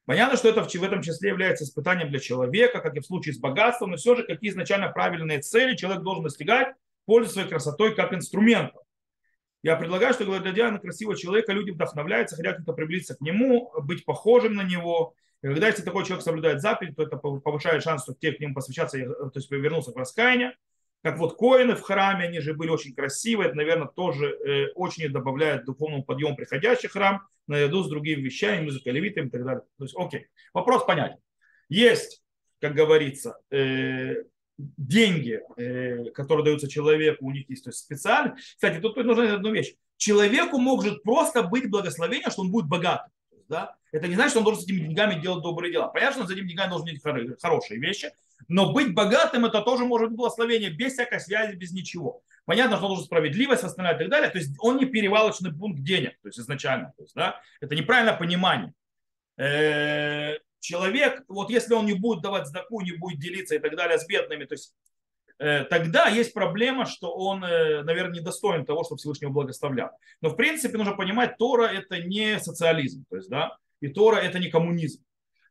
Понятно, 0.10 0.38
что 0.38 0.50
это 0.50 0.64
в 0.64 0.84
этом 0.84 1.04
числе 1.04 1.30
является 1.30 1.66
испытанием 1.66 2.10
для 2.10 2.18
человека, 2.18 2.82
как 2.82 2.98
и 2.98 3.00
в 3.00 3.06
случае 3.06 3.36
с 3.36 3.38
богатством, 3.38 3.92
но 3.92 3.98
все 3.98 4.16
же 4.16 4.24
какие 4.24 4.50
изначально 4.50 4.90
правильные 4.90 5.40
цели 5.40 5.76
человек 5.76 6.02
должен 6.02 6.24
достигать, 6.24 6.70
пользуясь 7.06 7.34
своей 7.34 7.48
красотой 7.48 7.96
как 7.96 8.12
инструментом. 8.12 8.82
Я 9.62 9.76
предлагаю, 9.76 10.16
что 10.16 10.26
глядя 10.26 10.72
на 10.72 10.80
красивого 10.80 11.16
человека, 11.16 11.54
люди 11.54 11.70
вдохновляются, 11.70 12.36
хотят 12.36 12.56
как-то 12.56 12.74
приблизиться 12.74 13.18
к 13.18 13.22
нему, 13.22 13.72
быть 13.84 14.04
похожим 14.04 14.56
на 14.56 14.64
него. 14.64 15.14
И 15.44 15.46
когда 15.46 15.68
если 15.68 15.84
такой 15.84 16.04
человек 16.06 16.24
соблюдает 16.24 16.60
заповедь, 16.60 16.96
то 16.96 17.04
это 17.04 17.16
повышает 17.16 17.84
шанс, 17.84 18.02
что 18.02 18.16
те 18.16 18.32
к 18.32 18.40
нему 18.40 18.56
посвящаться, 18.56 18.98
э, 18.98 19.06
то 19.06 19.32
есть 19.36 19.52
вернуться 19.52 19.92
в 19.92 19.96
раскаяние. 19.96 20.56
Как 21.02 21.18
вот 21.18 21.38
коины 21.38 21.76
в 21.76 21.82
храме, 21.82 22.26
они 22.26 22.40
же 22.40 22.54
были 22.54 22.70
очень 22.70 22.94
красивые, 22.94 23.48
это, 23.48 23.58
наверное, 23.58 23.88
тоже 23.88 24.28
э, 24.28 24.72
очень 24.76 25.08
добавляет 25.10 25.66
духовному 25.66 26.04
подъему 26.04 26.36
приходящий 26.36 26.90
храм, 26.90 27.22
наряду 27.48 27.84
с 27.84 27.90
другими 27.90 28.22
вещами, 28.22 28.66
музыкой, 28.66 28.92
левитами 28.92 29.28
и 29.28 29.30
так 29.30 29.46
далее. 29.46 29.64
То 29.78 29.86
есть, 29.86 29.96
окей, 29.98 30.28
вопрос 30.54 30.86
понятен. 30.86 31.18
Есть, 31.70 32.22
как 32.60 32.74
говорится, 32.74 33.38
э, 33.50 34.24
деньги, 34.58 35.42
э, 35.56 36.12
которые 36.12 36.44
даются 36.44 36.68
человеку, 36.68 37.26
у 37.26 37.32
них 37.32 37.50
есть 37.50 37.64
то 37.64 37.70
есть 37.70 37.80
специально. 37.80 38.36
Кстати, 38.36 38.80
тут 38.82 38.98
нужна 38.98 39.36
одна 39.36 39.52
вещь. 39.52 39.76
Человеку 39.96 40.58
может 40.58 41.02
просто 41.04 41.44
быть 41.44 41.70
благословение, 41.70 42.30
что 42.30 42.42
он 42.42 42.52
будет 42.52 42.68
богатым. 42.68 43.12
Да? 43.48 43.76
Это 43.92 44.08
не 44.08 44.16
значит, 44.16 44.32
что 44.32 44.40
он 44.40 44.46
должен 44.46 44.62
с 44.62 44.66
этими 44.66 44.80
деньгами 44.80 45.20
делать 45.20 45.44
добрые 45.44 45.72
дела. 45.72 45.88
Понятно, 45.88 46.14
что 46.14 46.22
он 46.22 46.28
с 46.28 46.32
этими 46.32 46.48
деньгами 46.48 46.70
должен 46.70 46.88
делать 46.88 47.42
хорошие 47.42 47.80
вещи, 47.80 48.12
но 48.48 48.72
быть 48.72 48.94
богатым 48.94 49.46
это 49.46 49.62
тоже 49.62 49.86
может 49.86 50.10
быть 50.10 50.18
благословение 50.18 50.70
без 50.70 50.94
всякой 50.94 51.20
связи, 51.20 51.56
без 51.56 51.72
ничего. 51.72 52.22
Понятно, 52.46 52.78
что 52.78 52.88
должен 52.88 53.06
справедливость 53.06 53.64
восстанавливать 53.64 54.02
и 54.02 54.04
так 54.06 54.12
далее. 54.12 54.30
То 54.32 54.40
есть 54.40 54.56
он 54.60 54.78
не 54.78 54.86
перевалочный 54.86 55.54
пункт 55.54 55.82
денег, 55.82 56.20
то 56.22 56.30
есть 56.30 56.40
изначально. 56.40 56.94
То 56.98 57.04
есть, 57.04 57.14
да? 57.14 57.40
Это 57.62 57.76
неправильное 57.76 58.18
понимание. 58.18 58.74
Э, 59.38 60.38
человек, 60.60 61.24
вот 61.28 61.50
если 61.50 61.74
он 61.74 61.86
не 61.86 61.94
будет 61.94 62.22
давать 62.22 62.48
сдаку, 62.48 62.82
не 62.82 62.94
будет 62.94 63.20
делиться 63.20 63.56
и 63.56 63.60
так 63.60 63.76
далее 63.76 64.00
с 64.00 64.08
бедными, 64.08 64.46
то 64.46 64.54
есть 64.54 64.74
э, 65.38 65.64
тогда 65.66 66.08
есть 66.08 66.34
проблема, 66.34 66.86
что 66.86 67.14
он, 67.16 67.44
э, 67.44 67.84
наверное, 67.84 68.20
недостоин 68.20 68.66
того, 68.66 68.84
чтобы 68.84 68.98
Всевышнего 68.98 69.30
благословлял. 69.30 69.92
Но 70.22 70.30
в 70.30 70.36
принципе 70.36 70.78
нужно 70.78 70.96
понимать, 70.96 71.38
Тора 71.38 71.68
это 71.68 72.00
не 72.00 72.40
социализм, 72.40 73.06
то 73.10 73.18
есть, 73.18 73.30
да, 73.30 73.58
и 73.80 73.88
Тора 73.90 74.18
это 74.18 74.40
не 74.40 74.50
коммунизм. 74.50 75.04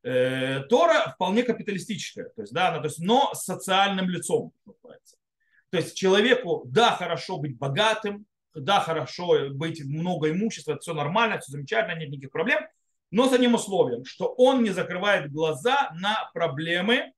Э, 0.02 0.61
Тора 0.69 1.12
вполне 1.14 1.43
капиталистическая, 1.43 2.28
то 2.31 2.43
есть, 2.43 2.52
да, 2.52 2.78
то 2.78 2.85
есть, 2.85 3.00
но 3.00 3.35
с 3.35 3.45
социальным 3.45 4.09
лицом. 4.09 4.52
То 5.71 5.76
есть 5.76 5.97
человеку, 5.97 6.62
да, 6.67 6.93
хорошо 6.93 7.38
быть 7.38 7.59
богатым, 7.59 8.25
да, 8.55 8.81
хорошо 8.81 9.50
быть 9.50 9.85
много 9.85 10.31
имущества, 10.31 10.73
это 10.73 10.81
все 10.81 10.95
нормально, 10.95 11.38
все 11.40 11.52
замечательно, 11.52 11.99
нет 11.99 12.11
никаких 12.11 12.31
проблем, 12.31 12.61
но 13.11 13.28
с 13.28 13.33
одним 13.33 13.55
условием, 13.55 14.05
что 14.05 14.33
он 14.37 14.62
не 14.62 14.71
закрывает 14.71 15.33
глаза 15.33 15.90
на 15.95 16.31
проблемы 16.33 17.12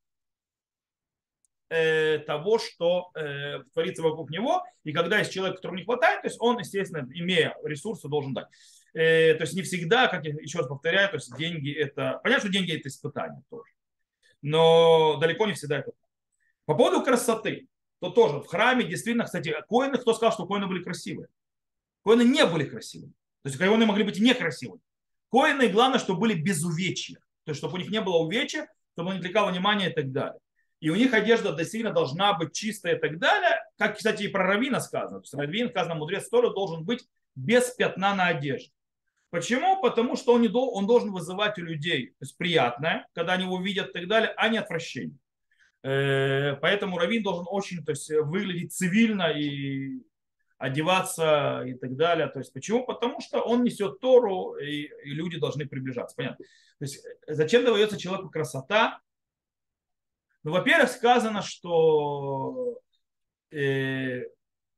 э, 1.68 2.18
того, 2.20 2.58
что 2.58 3.10
э, 3.14 3.62
творится 3.72 4.02
вокруг 4.02 4.30
него, 4.30 4.64
и 4.84 4.92
когда 4.92 5.18
есть 5.18 5.32
человек, 5.32 5.56
которому 5.56 5.78
не 5.78 5.84
хватает, 5.84 6.22
то 6.22 6.28
есть 6.28 6.38
он, 6.40 6.58
естественно, 6.58 7.06
имея 7.12 7.54
ресурсы, 7.62 8.08
должен 8.08 8.34
дать. 8.34 8.49
Э, 8.94 9.35
то 9.35 9.42
есть 9.42 9.54
не 9.54 9.62
всегда, 9.62 10.09
как 10.09 10.25
я 10.25 10.35
еще 10.35 10.59
раз 10.59 10.68
повторяю, 10.68 11.09
то 11.11 11.16
есть 11.16 11.35
деньги 11.37 11.73
это, 11.73 12.20
понятно, 12.23 12.49
что 12.49 12.52
деньги 12.52 12.76
это 12.76 12.88
испытание 12.88 13.42
тоже, 13.49 13.70
но 14.42 15.16
далеко 15.18 15.47
не 15.47 15.54
всегда 15.54 15.78
это. 15.78 15.92
По 16.64 16.75
поводу 16.75 17.02
красоты, 17.02 17.68
то 18.00 18.11
тоже 18.11 18.38
в 18.38 18.47
храме 18.47 18.85
действительно, 18.85 19.25
кстати, 19.25 19.54
коины, 19.68 19.99
кто 19.99 20.14
сказал, 20.14 20.32
что 20.32 20.47
коины 20.47 20.66
были 20.66 20.82
красивые? 20.82 21.28
Коины 22.02 22.23
не 22.23 22.44
были 22.47 22.64
красивыми. 22.64 23.12
То 23.42 23.49
есть 23.49 23.59
коины 23.59 23.87
могли 23.87 24.04
быть 24.04 24.18
некрасивыми. 24.18 24.80
Коины, 25.30 25.68
главное, 25.68 25.99
чтобы 25.99 26.20
были 26.20 26.35
без 26.35 26.64
увечья. 26.64 27.16
То 27.44 27.50
есть, 27.50 27.59
чтобы 27.59 27.75
у 27.75 27.78
них 27.78 27.90
не 27.90 28.00
было 28.00 28.16
увечья, 28.18 28.68
чтобы 28.94 29.12
не 29.12 29.18
отвлекал 29.18 29.50
внимание 29.50 29.90
и 29.90 29.92
так 29.92 30.11
далее. 30.12 30.38
И 30.80 30.88
у 30.88 30.97
них 30.97 31.12
одежда 31.12 31.52
действительно 31.52 31.92
должна 31.92 32.32
быть 32.32 32.52
чистая 32.52 32.97
и 32.97 32.99
так 32.99 33.18
далее. 33.18 33.62
Как, 33.76 33.97
кстати, 33.97 34.23
и 34.23 34.28
про 34.28 34.47
Равина 34.47 34.80
сказано. 34.80 35.20
То 35.20 35.25
есть 35.25 35.35
Равин, 35.35 35.68
сказано, 35.70 35.94
мудрец 35.94 36.28
Торы 36.28 36.50
должен 36.50 36.85
быть 36.85 37.06
без 37.35 37.70
пятна 37.70 38.14
на 38.14 38.28
одежде. 38.28 38.73
Почему? 39.30 39.80
Потому 39.80 40.16
что 40.16 40.34
он, 40.34 40.42
не 40.42 40.49
дол, 40.49 40.76
он 40.76 40.87
должен 40.87 41.12
вызывать 41.12 41.58
у 41.58 41.62
людей 41.62 42.08
то 42.18 42.25
есть 42.25 42.37
приятное, 42.37 43.06
когда 43.14 43.34
они 43.34 43.44
его 43.44 43.60
видят 43.60 43.90
и 43.90 43.92
так 43.92 44.08
далее, 44.08 44.34
а 44.37 44.49
не 44.49 44.58
отвращение. 44.58 45.16
Э, 45.82 46.56
поэтому 46.56 46.99
Равин 46.99 47.22
должен 47.22 47.46
очень 47.49 47.84
то 47.84 47.92
есть, 47.92 48.10
выглядеть 48.10 48.72
цивильно 48.72 49.30
и 49.30 50.02
одеваться 50.58 51.62
и 51.64 51.75
так 51.75 51.96
далее. 51.96 52.26
То 52.28 52.40
есть 52.40 52.52
почему? 52.52 52.84
Потому 52.84 53.20
что 53.20 53.40
он 53.40 53.64
несет 53.64 54.00
Тору, 54.00 54.56
и, 54.56 54.90
и 55.04 55.10
люди 55.10 55.38
должны 55.38 55.66
приближаться. 55.66 56.14
Понятно. 56.16 56.44
То 56.78 56.84
есть 56.84 57.04
э, 57.26 57.34
зачем 57.34 57.64
дается 57.64 57.99
человеку 57.99 58.30
красота? 58.30 59.00
Ну, 60.42 60.52
во-первых, 60.52 60.90
сказано, 60.90 61.42
что 61.42 62.78
э, 63.50 64.25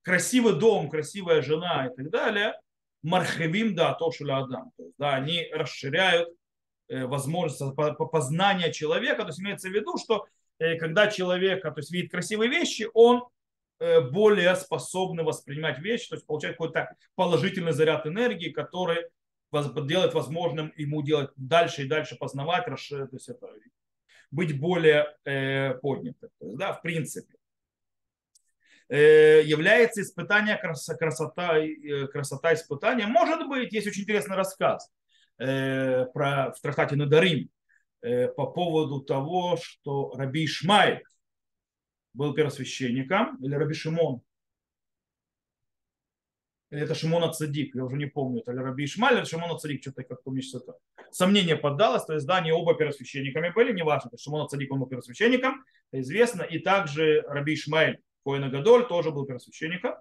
красивый 0.02 0.58
дом, 0.58 0.90
красивая 0.90 1.40
жена 1.40 1.86
и 1.86 1.96
так 1.96 2.10
далее, 2.10 2.54
мархевим 3.02 3.74
да 3.74 3.94
то 3.94 4.10
адам. 4.28 4.70
То 4.76 4.84
есть, 4.84 4.94
да, 4.98 5.14
они 5.14 5.48
расширяют 5.52 6.28
э, 6.88 7.04
возможность 7.06 7.62
познания 8.12 8.72
человека. 8.72 9.22
То 9.22 9.28
есть 9.28 9.40
имеется 9.40 9.68
в 9.68 9.72
виду, 9.72 9.96
что 9.98 10.26
э, 10.58 10.76
когда 10.76 11.08
человека 11.08 11.70
то 11.70 11.80
есть, 11.80 11.90
видит 11.90 12.10
красивые 12.10 12.50
вещи, 12.50 12.88
он 12.94 13.24
Э, 13.82 14.00
более 14.00 14.54
способны 14.54 15.24
воспринимать 15.24 15.80
вещи, 15.80 16.08
то 16.08 16.14
есть 16.14 16.24
получать 16.24 16.52
какой-то 16.52 16.94
положительный 17.16 17.72
заряд 17.72 18.06
энергии, 18.06 18.50
который 18.50 19.08
делает 19.50 20.14
возможным 20.14 20.72
ему 20.76 21.02
делать 21.02 21.30
дальше 21.34 21.82
и 21.82 21.88
дальше 21.88 22.14
познавать, 22.14 22.68
расширять, 22.68 23.10
то 23.10 23.16
есть 23.16 23.28
это, 23.28 23.48
быть 24.30 24.60
более 24.60 25.16
э, 25.24 25.74
поднятым. 25.82 26.30
Да, 26.38 26.74
в 26.74 26.82
принципе. 26.82 27.34
Э, 28.92 29.42
является 29.42 30.02
испытание 30.02 30.58
красота, 30.58 31.58
э, 31.58 32.08
красота 32.08 32.52
испытания. 32.52 33.06
Может 33.06 33.48
быть, 33.48 33.72
есть 33.72 33.86
очень 33.86 34.02
интересный 34.02 34.36
рассказ 34.36 34.92
э, 35.38 36.04
про, 36.12 36.52
в 36.52 36.60
трактате 36.60 36.96
Надарим 36.96 37.48
по 38.36 38.46
поводу 38.46 39.00
того, 39.00 39.56
что 39.62 40.12
Раби 40.16 40.44
Ишмай, 40.44 41.04
был 42.12 42.34
первосвященником, 42.34 43.36
или 43.36 43.54
Раби 43.54 43.74
Шимон, 43.74 44.22
или 46.70 46.82
это 46.82 46.96
Шимон 46.96 47.32
Цадик, 47.32 47.76
я 47.76 47.84
уже 47.84 47.96
не 47.96 48.06
помню, 48.06 48.40
это 48.40 48.52
Раби 48.52 48.84
Ишмаль, 48.84 49.18
или 49.18 49.24
Шимон 49.24 49.56
Цадик, 49.56 49.82
что-то 49.82 50.02
как-то 50.02 50.32
мне 50.32 50.42
это 50.42 50.74
сомнение 51.12 51.56
поддалось, 51.56 52.04
то 52.04 52.14
есть 52.14 52.26
да, 52.26 52.38
они 52.38 52.50
оба 52.50 52.74
первосвященниками 52.74 53.50
были, 53.54 53.72
неважно, 53.72 54.10
Шимон 54.18 54.48
Цадик 54.48 54.72
он 54.72 54.80
был 54.80 54.88
первосвященником, 54.88 55.64
это 55.92 56.02
известно, 56.02 56.42
и 56.42 56.58
также 56.58 57.22
Раби 57.28 57.54
Ишмаэль 57.54 58.02
Коина 58.24 58.48
Гадоль 58.48 58.86
тоже 58.86 59.10
был 59.10 59.26
первосвященником, 59.26 59.94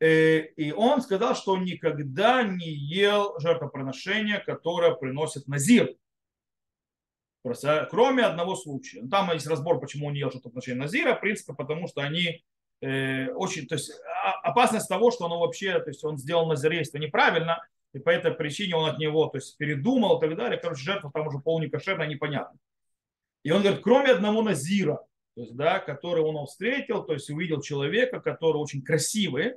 э, 0.00 0.40
и 0.56 0.72
он 0.72 1.02
сказал, 1.02 1.34
что 1.34 1.52
он 1.52 1.64
никогда 1.64 2.42
не 2.42 2.70
ел 2.70 3.38
жертвоприношение, 3.38 4.38
которое 4.38 4.94
приносит 4.94 5.48
Назир, 5.48 5.94
кроме 7.90 8.24
одного 8.24 8.56
случая. 8.56 9.02
Ну, 9.02 9.08
там 9.08 9.32
есть 9.32 9.46
разбор, 9.46 9.80
почему 9.80 10.08
он 10.08 10.12
не 10.12 10.20
ел 10.20 10.28
отношении 10.28 10.78
Назира, 10.78 11.14
в 11.14 11.20
принципе, 11.20 11.54
потому 11.54 11.88
что 11.88 12.02
они 12.02 12.44
э, 12.80 13.28
очень, 13.32 13.66
то 13.66 13.76
есть 13.76 13.90
а, 14.24 14.32
опасность 14.42 14.88
того, 14.88 15.10
что 15.10 15.24
он 15.24 15.38
вообще, 15.38 15.78
то 15.80 15.88
есть 15.88 16.04
он 16.04 16.18
сделал 16.18 16.46
назирейство 16.46 16.98
неправильно, 16.98 17.64
и 17.92 17.98
по 17.98 18.10
этой 18.10 18.32
причине 18.32 18.76
он 18.76 18.90
от 18.90 18.98
него, 18.98 19.26
то 19.26 19.38
есть 19.38 19.56
передумал 19.56 20.18
и 20.18 20.20
так 20.20 20.36
далее. 20.36 20.60
Короче, 20.60 20.82
жертва 20.82 21.10
там 21.12 21.26
уже 21.26 21.38
полникошерная, 21.38 22.06
непонятно. 22.06 22.58
И 23.42 23.50
он 23.50 23.62
говорит, 23.62 23.82
кроме 23.82 24.10
одного 24.10 24.42
назира, 24.42 25.00
то 25.38 25.42
есть, 25.42 25.54
да, 25.54 25.78
который 25.78 26.20
он 26.24 26.44
встретил, 26.46 27.04
то 27.04 27.12
есть 27.12 27.30
увидел 27.30 27.60
человека, 27.60 28.18
который 28.18 28.56
очень 28.56 28.82
красивый, 28.82 29.54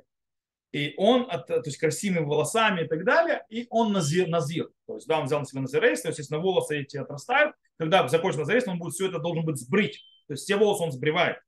и 0.70 0.94
он, 0.96 1.26
то 1.26 1.60
есть 1.64 1.76
красивыми 1.76 2.24
волосами 2.24 2.82
и 2.82 2.86
так 2.86 3.04
далее, 3.04 3.44
и 3.50 3.66
он 3.68 3.92
назир, 3.92 4.28
назир. 4.28 4.70
То 4.86 4.94
есть, 4.94 5.08
да, 5.08 5.18
он 5.18 5.26
взял 5.26 5.40
на 5.40 5.44
себя 5.44 5.60
назирейство, 5.60 6.10
естественно, 6.10 6.38
волосы 6.38 6.82
эти 6.82 6.98
отрастают. 6.98 7.56
Когда 7.80 8.06
закончится 8.06 8.42
назирейство, 8.42 8.70
он 8.70 8.78
будет 8.78 8.94
все 8.94 9.08
это 9.08 9.18
должен 9.18 9.44
быть 9.44 9.56
сбрить. 9.56 10.06
То 10.28 10.34
есть 10.34 10.44
все 10.44 10.56
волосы 10.56 10.84
он 10.84 10.92
сбривает. 10.92 11.38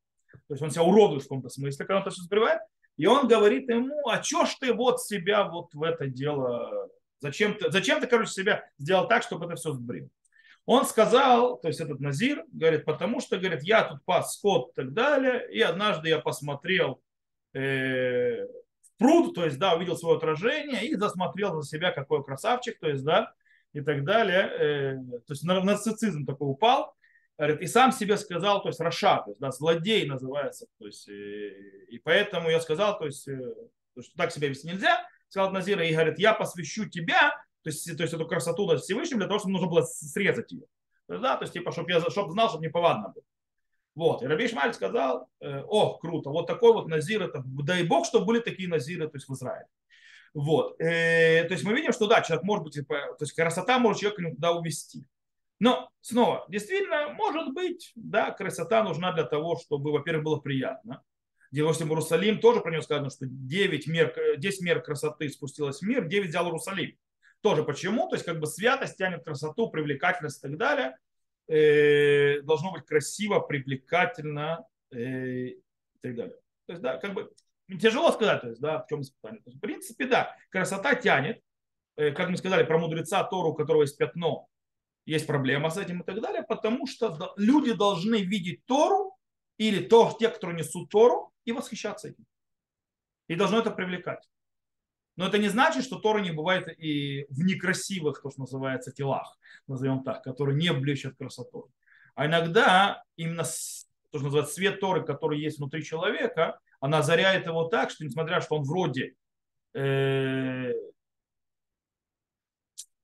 То 0.48 0.54
есть 0.54 0.62
он 0.64 0.72
себя 0.72 0.82
уродует 0.82 1.22
в 1.22 1.26
каком-то 1.26 1.48
смысле, 1.48 1.86
когда 1.86 1.98
он 1.98 2.02
это 2.02 2.10
все 2.10 2.22
сбривает. 2.22 2.60
И 2.96 3.06
он 3.06 3.28
говорит 3.28 3.68
ему, 3.68 4.08
а 4.08 4.18
чё 4.18 4.46
ж 4.46 4.56
ты 4.58 4.74
вот 4.74 5.00
себя 5.00 5.44
вот 5.44 5.72
в 5.74 5.82
это 5.84 6.08
дело, 6.08 6.88
зачем 7.20 7.54
ты, 7.54 7.70
зачем 7.70 8.00
ты, 8.00 8.08
короче, 8.08 8.32
себя 8.32 8.64
сделал 8.78 9.06
так, 9.06 9.22
чтобы 9.22 9.46
это 9.46 9.54
все 9.54 9.72
сбрил? 9.74 10.10
Он 10.66 10.86
сказал, 10.86 11.58
то 11.58 11.68
есть 11.68 11.80
этот 11.80 12.00
Назир, 12.00 12.44
говорит, 12.50 12.84
потому 12.84 13.20
что, 13.20 13.36
говорит, 13.36 13.62
я 13.62 13.84
тут 13.84 14.02
пас 14.04 14.34
скот 14.34 14.70
и 14.70 14.74
так 14.74 14.92
далее, 14.94 15.46
и 15.52 15.60
однажды 15.60 16.08
я 16.08 16.18
посмотрел 16.18 17.02
э, 17.52 18.44
в 18.46 18.98
пруд, 18.98 19.34
то 19.34 19.44
есть, 19.44 19.58
да, 19.58 19.74
увидел 19.74 19.96
свое 19.96 20.16
отражение 20.16 20.86
и 20.86 20.96
засмотрел 20.96 21.60
за 21.60 21.68
себя, 21.68 21.92
какой 21.92 22.24
красавчик, 22.24 22.78
то 22.80 22.88
есть, 22.88 23.04
да, 23.04 23.34
и 23.74 23.82
так 23.82 24.04
далее. 24.04 24.50
Э, 24.58 24.96
то 25.26 25.32
есть 25.32 25.44
нарциссизм 25.44 26.24
такой 26.24 26.50
упал. 26.50 26.94
Говорит, 27.36 27.60
и 27.62 27.66
сам 27.66 27.90
себе 27.90 28.16
сказал, 28.16 28.62
то 28.62 28.68
есть 28.68 28.80
Раша, 28.80 29.20
то 29.24 29.30
есть, 29.30 29.40
да, 29.40 29.50
злодей 29.50 30.06
называется. 30.06 30.66
То 30.78 30.86
есть, 30.86 31.08
э, 31.08 31.50
и 31.88 31.98
поэтому 31.98 32.48
я 32.48 32.60
сказал, 32.60 32.98
то 32.98 33.04
есть, 33.04 33.28
э, 33.28 33.38
что 34.00 34.16
так 34.16 34.32
себя 34.32 34.48
вести 34.48 34.68
нельзя. 34.68 35.06
Сказал 35.28 35.50
Назира 35.50 35.84
и 35.84 35.92
говорит, 35.92 36.18
я 36.18 36.32
посвящу 36.32 36.88
тебя, 36.88 37.34
то 37.64 37.70
есть, 37.70 37.96
то 37.96 38.02
есть 38.02 38.14
эту 38.14 38.26
красоту 38.26 38.66
да, 38.66 38.76
Всевышнему 38.76 39.20
для 39.20 39.28
того, 39.28 39.40
чтобы 39.40 39.54
нужно 39.54 39.68
было 39.68 39.82
срезать 39.82 40.52
ее. 40.52 40.66
Да, 41.08 41.36
то 41.36 41.42
есть, 41.42 41.52
типа, 41.52 41.72
чтобы 41.72 41.90
я 41.90 42.00
чтобы 42.00 42.32
знал, 42.32 42.48
чтобы 42.48 42.64
не 42.64 42.70
повадно 42.70 43.08
было. 43.08 43.24
Вот. 43.94 44.22
И 44.22 44.26
Раби 44.26 44.46
Ишмаль 44.46 44.74
сказал, 44.74 45.28
о, 45.40 45.98
круто, 45.98 46.30
вот 46.30 46.46
такой 46.46 46.72
вот 46.72 46.88
назир, 46.88 47.22
это, 47.22 47.42
дай 47.44 47.84
бог, 47.84 48.06
чтобы 48.06 48.26
были 48.26 48.40
такие 48.40 48.68
назиры 48.68 49.08
то 49.08 49.16
есть, 49.16 49.28
в 49.28 49.34
Израиле. 49.34 49.66
Вот. 50.34 50.80
Э, 50.80 51.44
то 51.44 51.52
есть 51.52 51.64
мы 51.64 51.74
видим, 51.74 51.92
что 51.92 52.08
да, 52.08 52.20
человек 52.20 52.44
может 52.44 52.64
быть, 52.64 52.74
типа, 52.74 52.94
то 53.18 53.22
есть 53.22 53.32
красота 53.32 53.78
может 53.78 54.00
человека 54.00 54.34
туда 54.34 54.52
увести. 54.52 55.06
Но 55.60 55.88
снова, 56.00 56.44
действительно, 56.48 57.10
может 57.10 57.54
быть, 57.54 57.92
да, 57.94 58.32
красота 58.32 58.82
нужна 58.82 59.12
для 59.12 59.24
того, 59.24 59.56
чтобы, 59.56 59.92
во-первых, 59.92 60.24
было 60.24 60.40
приятно. 60.40 61.02
Допустим, 61.52 61.88
Иерусалим 61.88 62.40
тоже 62.40 62.60
про 62.60 62.72
него 62.72 62.82
сказано, 62.82 63.10
что 63.10 63.26
9 63.26 63.86
мер, 63.86 64.12
10 64.36 64.60
мер 64.62 64.82
красоты 64.82 65.28
спустилось 65.28 65.78
в 65.78 65.82
мир, 65.82 66.04
9 66.04 66.28
взял 66.28 66.46
Иерусалим. 66.46 66.96
Тоже 67.44 67.62
почему? 67.62 68.08
То 68.08 68.16
есть 68.16 68.24
как 68.24 68.40
бы 68.40 68.46
святость 68.46 68.96
тянет 68.96 69.22
красоту, 69.22 69.68
привлекательность 69.68 70.38
и 70.38 70.48
так 70.48 70.56
далее. 70.56 70.96
Э, 71.46 72.40
должно 72.40 72.72
быть 72.72 72.86
красиво, 72.86 73.38
привлекательно 73.38 74.66
э, 74.90 75.48
и 75.48 75.62
так 76.00 76.16
далее. 76.16 76.36
То 76.66 76.72
есть, 76.72 76.82
да, 76.82 76.96
как 76.96 77.12
бы 77.12 77.30
Тяжело 77.80 78.12
сказать, 78.12 78.42
то 78.42 78.48
есть, 78.48 78.60
да, 78.60 78.80
в 78.80 78.86
чем 78.88 79.00
испытание. 79.00 79.42
в 79.46 79.58
принципе, 79.58 80.06
да, 80.06 80.36
красота 80.50 80.94
тянет. 80.94 81.42
Э, 81.96 82.12
как 82.12 82.30
мы 82.30 82.36
сказали, 82.36 82.64
про 82.64 82.78
мудреца 82.78 83.24
Тору, 83.24 83.50
у 83.50 83.54
которого 83.54 83.82
есть 83.82 83.96
пятно, 83.96 84.48
есть 85.06 85.26
проблема 85.26 85.70
с 85.70 85.76
этим 85.76 86.00
и 86.00 86.04
так 86.04 86.20
далее, 86.20 86.42
потому 86.42 86.86
что 86.86 87.34
люди 87.36 87.72
должны 87.72 88.22
видеть 88.22 88.64
Тору 88.64 89.16
или 89.58 89.82
то, 89.82 90.14
те, 90.18 90.28
кто 90.28 90.50
несут 90.52 90.90
Тору, 90.90 91.32
и 91.44 91.52
восхищаться 91.52 92.08
этим. 92.08 92.24
И 93.28 93.34
должно 93.34 93.58
это 93.58 93.70
привлекать. 93.70 94.26
Но 95.16 95.26
это 95.26 95.38
не 95.38 95.48
значит, 95.48 95.84
что 95.84 95.98
Тора 95.98 96.20
не 96.20 96.32
бывает 96.32 96.68
и 96.78 97.26
в 97.28 97.44
некрасивых, 97.44 98.20
то, 98.20 98.30
что 98.30 98.40
называется, 98.40 98.92
телах, 98.92 99.38
назовем 99.68 100.02
так, 100.02 100.22
которые 100.24 100.56
не 100.56 100.72
блещут 100.72 101.16
красотой. 101.16 101.64
А 102.14 102.26
иногда 102.26 103.02
именно 103.16 103.44
то, 103.44 104.18
что 104.18 104.24
называется 104.24 104.54
свет 104.54 104.80
Торы, 104.80 105.04
который 105.04 105.40
есть 105.40 105.58
внутри 105.58 105.84
человека, 105.84 106.58
она 106.80 106.98
озаряет 106.98 107.46
его 107.46 107.64
так, 107.64 107.90
что 107.90 108.04
несмотря, 108.04 108.40
что 108.40 108.56
он 108.56 108.64
вроде, 108.64 109.14
э, 109.72 110.72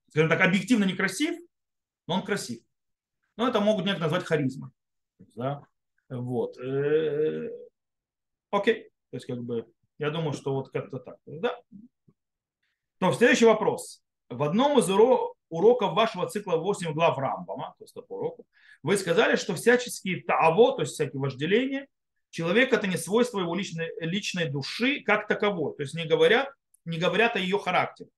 скажем 0.08 0.28
так, 0.28 0.40
объективно 0.40 0.84
некрасив, 0.84 1.38
но 2.06 2.14
он 2.14 2.22
красив. 2.22 2.60
Но 3.36 3.48
это 3.48 3.60
могут 3.60 3.86
некоторые 3.86 4.10
назвать 4.10 4.26
харизмой. 4.26 4.70
Да? 5.34 5.62
Вот. 6.08 6.58
Э, 6.58 7.50
окей. 8.50 8.90
То 9.10 9.16
есть, 9.16 9.26
как 9.26 9.42
бы, 9.42 9.66
я 9.98 10.10
думаю, 10.10 10.32
что 10.32 10.54
вот 10.54 10.70
как-то 10.70 10.98
так. 10.98 11.18
Да? 11.26 11.58
То, 13.00 13.12
следующий 13.12 13.46
вопрос. 13.46 14.02
В 14.28 14.42
одном 14.42 14.78
из 14.78 14.88
уроков 15.48 15.94
вашего 15.94 16.28
цикла 16.28 16.56
8 16.56 16.92
глав 16.92 17.18
Рамбама, 17.18 17.74
то 17.78 17.84
есть 17.84 17.94
по 17.94 18.14
уроку, 18.14 18.44
вы 18.82 18.96
сказали, 18.96 19.36
что 19.36 19.54
всяческие 19.54 20.22
таво, 20.22 20.76
то 20.76 20.82
есть 20.82 20.94
всякие 20.94 21.20
вожделения– 21.20 21.88
Человек 22.30 22.72
это 22.72 22.86
не 22.86 22.96
свойство 22.96 23.40
его 23.40 23.54
личной, 23.54 23.90
личной 23.98 24.48
души 24.48 25.00
как 25.00 25.26
таковой. 25.26 25.74
То 25.76 25.82
есть 25.82 25.94
не 25.94 26.06
говорят, 26.06 26.48
не 26.84 26.96
говорят 26.96 27.36
о 27.36 27.40
ее 27.40 27.58
характере. 27.58 28.08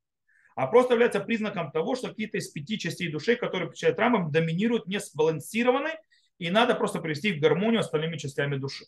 А 0.55 0.67
просто 0.67 0.93
является 0.93 1.21
признаком 1.21 1.73
того, 1.73 1.97
что 1.97 2.09
какие-то 2.09 2.37
из 2.37 2.49
пяти 2.49 2.79
частей 2.79 3.11
души, 3.11 3.37
которые 3.37 3.69
включают 3.69 3.99
Рамбам, 3.99 4.31
доминируют, 4.31 4.87
не 4.87 5.01
сбалансированы, 5.01 5.93
и 6.39 6.51
надо 6.51 6.75
просто 6.75 7.01
привести 7.01 7.31
их 7.31 7.39
в 7.39 7.41
гармонию 7.41 7.83
с 7.83 7.87
остальными 7.87 8.19
частями 8.19 8.57
души. 8.57 8.85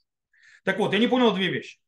Так 0.62 0.78
вот, 0.78 0.92
я 0.92 0.98
не 0.98 1.06
понял 1.06 1.32
две 1.32 1.48
вещи. 1.48 1.78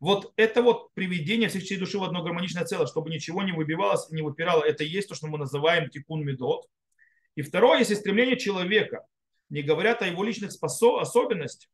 Вот 0.00 0.32
это 0.36 0.62
вот 0.62 0.92
приведение 0.94 1.48
всех 1.48 1.62
частей 1.62 1.78
души 1.78 1.98
в 1.98 2.04
одно 2.04 2.22
гармоничное 2.22 2.64
целое, 2.64 2.86
чтобы 2.86 3.10
ничего 3.10 3.42
не 3.42 3.52
выбивалось, 3.52 4.10
не 4.10 4.22
выпирало, 4.22 4.64
это 4.64 4.82
и 4.82 4.88
есть 4.88 5.08
то, 5.08 5.14
что 5.14 5.26
мы 5.26 5.36
называем 5.36 5.90
тикун 5.90 6.24
медот. 6.24 6.66
И 7.34 7.42
второе, 7.42 7.80
если 7.80 7.94
стремление 7.94 8.38
человека, 8.38 9.04
не 9.50 9.62
говорят 9.62 10.00
о 10.00 10.06
его 10.06 10.24
личных 10.24 10.52
особенностях, 10.62 11.70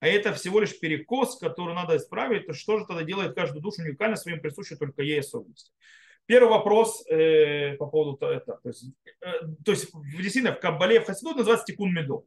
а 0.00 0.08
это 0.08 0.32
всего 0.32 0.60
лишь 0.60 0.78
перекос, 0.80 1.38
который 1.38 1.74
надо 1.74 1.98
исправить, 1.98 2.46
то 2.46 2.54
что 2.54 2.78
же 2.78 2.86
тогда 2.86 3.02
делает 3.02 3.34
каждую 3.34 3.62
душу 3.62 3.82
уникально 3.82 4.16
своим 4.16 4.40
присущей 4.40 4.76
только 4.76 5.02
ей 5.02 5.20
особенности? 5.20 5.72
Первый 6.24 6.48
вопрос 6.48 7.04
э, 7.08 7.74
по 7.76 7.86
поводу 7.86 8.24
этого. 8.24 8.58
То 8.62 8.68
есть, 8.68 8.84
э, 9.20 9.30
то 9.64 9.72
есть 9.72 9.90
действительно 10.16 10.54
в 10.54 10.60
Каббале, 10.60 11.00
в 11.00 11.04
Хасидут 11.04 11.36
называется 11.36 11.66
тикун 11.66 11.92
медот. 11.92 12.24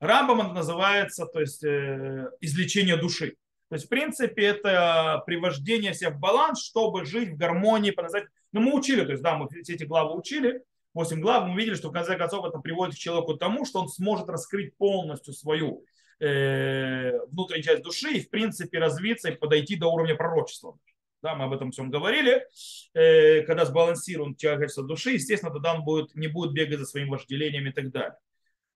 Рамбам 0.00 0.52
называется 0.52 1.26
то 1.26 1.40
есть, 1.40 1.62
э, 1.62 2.30
излечение 2.40 2.96
души. 2.96 3.36
То 3.72 3.76
есть, 3.76 3.86
в 3.86 3.88
принципе, 3.88 4.44
это 4.44 5.22
привождение 5.24 5.94
себя 5.94 6.10
в 6.10 6.18
баланс, 6.18 6.62
чтобы 6.62 7.06
жить 7.06 7.30
в 7.30 7.36
гармонии, 7.38 7.90
показать. 7.90 8.24
Ну, 8.52 8.60
мы 8.60 8.74
учили, 8.74 9.02
то 9.02 9.12
есть, 9.12 9.22
да, 9.22 9.38
мы 9.38 9.48
все 9.48 9.72
эти 9.72 9.84
главы 9.84 10.14
учили, 10.14 10.62
8 10.92 11.22
глав, 11.22 11.48
мы 11.48 11.58
видели, 11.58 11.74
что 11.74 11.88
в 11.88 11.92
конце 11.92 12.18
концов 12.18 12.44
это 12.44 12.58
приводит 12.58 12.96
к 12.96 12.98
человеку 12.98 13.34
к 13.34 13.38
тому, 13.38 13.64
что 13.64 13.80
он 13.80 13.88
сможет 13.88 14.28
раскрыть 14.28 14.76
полностью 14.76 15.32
свою 15.32 15.86
Э, 16.22 17.18
внутренняя 17.32 17.64
часть 17.64 17.82
души 17.82 18.12
и, 18.12 18.20
в 18.20 18.30
принципе, 18.30 18.78
развиться 18.78 19.28
и 19.28 19.34
подойти 19.34 19.74
до 19.74 19.88
уровня 19.88 20.14
пророчества. 20.14 20.78
Да, 21.20 21.34
мы 21.34 21.46
об 21.46 21.52
этом 21.52 21.72
всем 21.72 21.90
говорили. 21.90 22.46
Э, 22.94 23.42
когда 23.42 23.64
сбалансирован 23.64 24.36
человечество 24.36 24.84
души, 24.84 25.14
естественно, 25.14 25.52
тогда 25.52 25.74
он 25.74 25.82
будет, 25.82 26.14
не 26.14 26.28
будет 26.28 26.52
бегать 26.52 26.78
за 26.78 26.86
своим 26.86 27.10
вожделением 27.10 27.66
и 27.66 27.72
так 27.72 27.90
далее. 27.90 28.14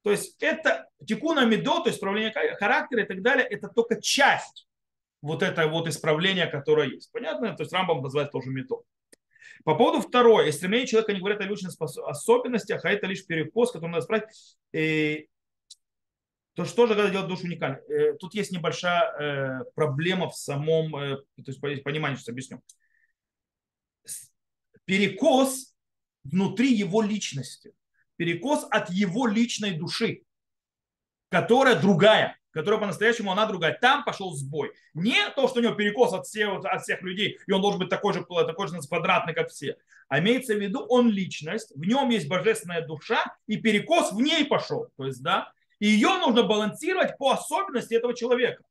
То 0.03 0.11
есть 0.11 0.37
это 0.43 0.89
тикуна 1.07 1.45
медо, 1.47 1.79
то 1.79 1.87
есть 1.87 1.99
исправление 1.99 2.33
характера 2.33 3.05
и 3.05 3.07
так 3.07 3.23
далее, 3.23 3.47
это 3.47 3.69
только 3.69 4.03
часть 4.03 4.67
вот 5.23 5.43
этого 5.43 5.71
вот 5.71 5.89
исправления, 5.89 6.47
которое 6.47 6.89
есть. 6.89 7.11
Понятно? 7.13 7.55
То 7.57 7.63
есть 7.63 7.73
Рамбам 7.73 8.03
называет 8.03 8.31
тоже 8.31 8.51
медо. 8.51 8.83
По 9.65 9.75
поводу 9.75 10.01
второй, 10.01 10.53
стремление 10.53 10.87
человека 10.87 11.13
не 11.13 11.21
говорят 11.21 11.41
о 11.41 11.45
личных 11.45 11.75
особенностях, 11.81 12.85
а 12.85 12.91
это 12.91 13.07
лишь 13.07 13.27
перекос, 13.27 13.73
который 13.73 13.91
надо 13.91 14.05
исправить. 14.05 14.25
Э, 14.73 15.27
то 16.55 16.65
что 16.65 16.87
же 16.87 16.95
когда 16.95 17.11
делать 17.11 17.29
душу 17.29 17.47
уникальной? 17.47 17.81
Э, 17.89 18.15
тут 18.15 18.35
есть 18.35 18.53
небольшая 18.53 19.03
э, 19.03 19.65
проблема 19.75 20.29
в 20.29 20.37
самом, 20.37 20.93
то 20.93 21.25
есть 21.47 21.83
понимание, 21.83 22.19
что 22.19 22.33
объясню. 22.33 22.63
Перекос 24.85 25.75
внутри 26.25 26.73
его 26.73 27.03
личности. 27.03 27.75
Перекос 28.17 28.67
от 28.71 28.91
его 28.91 29.27
личной 29.27 29.73
души, 29.73 30.23
которая 31.29 31.81
другая, 31.81 32.39
которая 32.57 32.81
по-настоящему 32.81 33.31
она 33.31 33.45
другая. 33.45 33.77
Там 33.79 34.03
пошел 34.03 34.33
сбой. 34.33 34.73
Не 34.95 35.29
то, 35.37 35.47
что 35.47 35.61
у 35.61 35.63
него 35.63 35.75
перекос 35.75 36.15
от 36.15 36.25
всех, 36.25 36.65
от 36.65 36.83
всех 36.83 37.03
людей, 37.03 37.39
и 37.47 37.53
он 37.53 37.61
должен 37.61 37.79
быть 37.79 37.91
такой 37.91 38.15
же, 38.15 38.25
такой 38.25 38.67
же 38.69 38.79
квадратный, 38.81 39.35
как 39.35 39.51
все. 39.51 39.77
А 40.09 40.21
имеется 40.21 40.55
в 40.55 40.59
виду, 40.59 40.81
он 40.89 41.11
личность, 41.11 41.71
в 41.77 41.85
нем 41.87 42.09
есть 42.09 42.29
божественная 42.29 42.81
душа, 42.81 43.37
и 43.47 43.59
перекос 43.59 44.13
в 44.13 44.21
ней 44.23 44.47
пошел. 44.47 44.89
То 44.97 45.05
есть, 45.05 45.23
да, 45.23 45.53
и 45.81 45.87
ее 45.87 46.17
нужно 46.17 46.45
балансировать 46.45 47.19
по 47.19 47.33
особенности 47.33 47.93
этого 47.93 48.15
человека. 48.15 48.65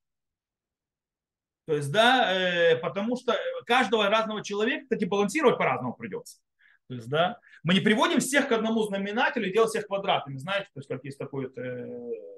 То 1.68 1.76
есть, 1.76 1.92
да, 1.92 2.34
э, 2.34 2.78
потому 2.78 3.16
что 3.16 3.38
каждого 3.68 4.10
разного 4.10 4.44
человека, 4.44 4.86
кстати, 4.86 5.06
балансировать 5.06 5.60
по-разному 5.60 5.94
придется. 5.94 6.40
То 6.88 6.96
есть, 6.96 7.08
да, 7.08 7.40
мы 7.62 7.76
не 7.76 7.82
приводим 7.82 8.20
всех 8.20 8.48
к 8.48 8.52
одному 8.52 8.82
знаменателю 8.82 9.48
и 9.48 9.54
делаем 9.54 9.70
всех 9.70 9.86
квадратными. 9.86 10.38
Знаете, 10.38 10.70
то 10.74 10.80
есть, 10.80 10.88
как 10.88 11.04
есть 11.04 11.20
такой 11.20 11.52
э, 11.56 12.35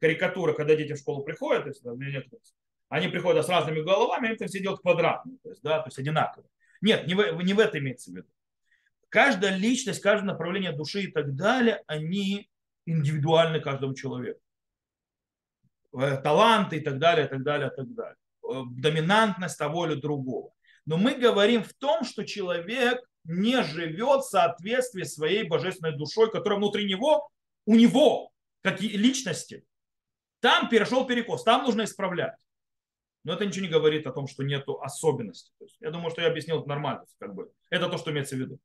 карикатура, 0.00 0.52
когда 0.52 0.74
дети 0.74 0.94
в 0.94 0.98
школу 0.98 1.24
приходят, 1.24 1.64
то 1.64 1.68
есть, 1.68 1.84
они 2.88 3.08
приходят 3.08 3.46
с 3.46 3.48
разными 3.48 3.80
головами, 3.80 4.28
они 4.28 4.46
все 4.46 4.60
делают 4.60 4.80
квадратные, 4.80 5.38
то 5.42 5.50
есть, 5.50 5.62
да, 5.62 5.78
то 5.80 5.88
есть 5.88 5.98
одинаково. 5.98 6.44
Нет, 6.80 7.06
не 7.06 7.14
в, 7.14 7.40
не 7.42 7.54
в 7.54 7.58
это 7.58 7.78
имеется 7.78 8.10
в 8.10 8.14
виду. 8.14 8.28
Каждая 9.08 9.56
личность, 9.56 10.00
каждое 10.00 10.26
направление 10.26 10.72
души 10.72 11.02
и 11.02 11.10
так 11.10 11.34
далее, 11.34 11.82
они 11.86 12.48
индивидуальны 12.86 13.60
каждому 13.60 13.94
человеку. 13.94 14.40
Э, 15.92 16.16
таланты 16.22 16.76
и 16.76 16.80
так 16.80 16.98
далее, 16.98 17.26
и 17.26 17.28
так 17.28 17.42
далее, 17.42 17.70
и 17.72 17.76
так 17.76 17.94
далее. 17.94 18.16
Э, 18.44 18.62
доминантность 18.70 19.58
того 19.58 19.86
или 19.86 20.00
другого. 20.00 20.52
Но 20.86 20.96
мы 20.96 21.14
говорим 21.14 21.62
в 21.62 21.74
том, 21.74 22.04
что 22.04 22.24
человек 22.24 23.00
не 23.24 23.62
живет 23.62 24.22
в 24.22 24.30
соответствии 24.30 25.02
своей 25.02 25.44
божественной 25.44 25.96
душой, 25.96 26.30
которая 26.30 26.58
внутри 26.58 26.88
него, 26.88 27.28
у 27.66 27.74
него, 27.74 28.30
как 28.62 28.80
и 28.82 28.88
личности. 28.88 29.64
Там 30.40 30.68
перешел 30.68 31.06
перекос, 31.06 31.44
там 31.44 31.64
нужно 31.64 31.84
исправлять. 31.84 32.36
Но 33.24 33.34
это 33.34 33.44
ничего 33.44 33.66
не 33.66 33.70
говорит 33.70 34.06
о 34.06 34.12
том, 34.12 34.26
что 34.26 34.42
нет 34.42 34.64
особенностей. 34.66 35.52
То 35.58 35.66
я 35.80 35.90
думаю, 35.90 36.10
что 36.10 36.22
я 36.22 36.28
объяснил 36.28 36.60
это 36.60 36.68
нормально. 36.68 37.04
Как 37.18 37.34
бы. 37.34 37.50
Это 37.68 37.88
то, 37.88 37.98
что 37.98 38.10
имеется 38.10 38.34
в 38.34 38.38
виду. 38.38 38.58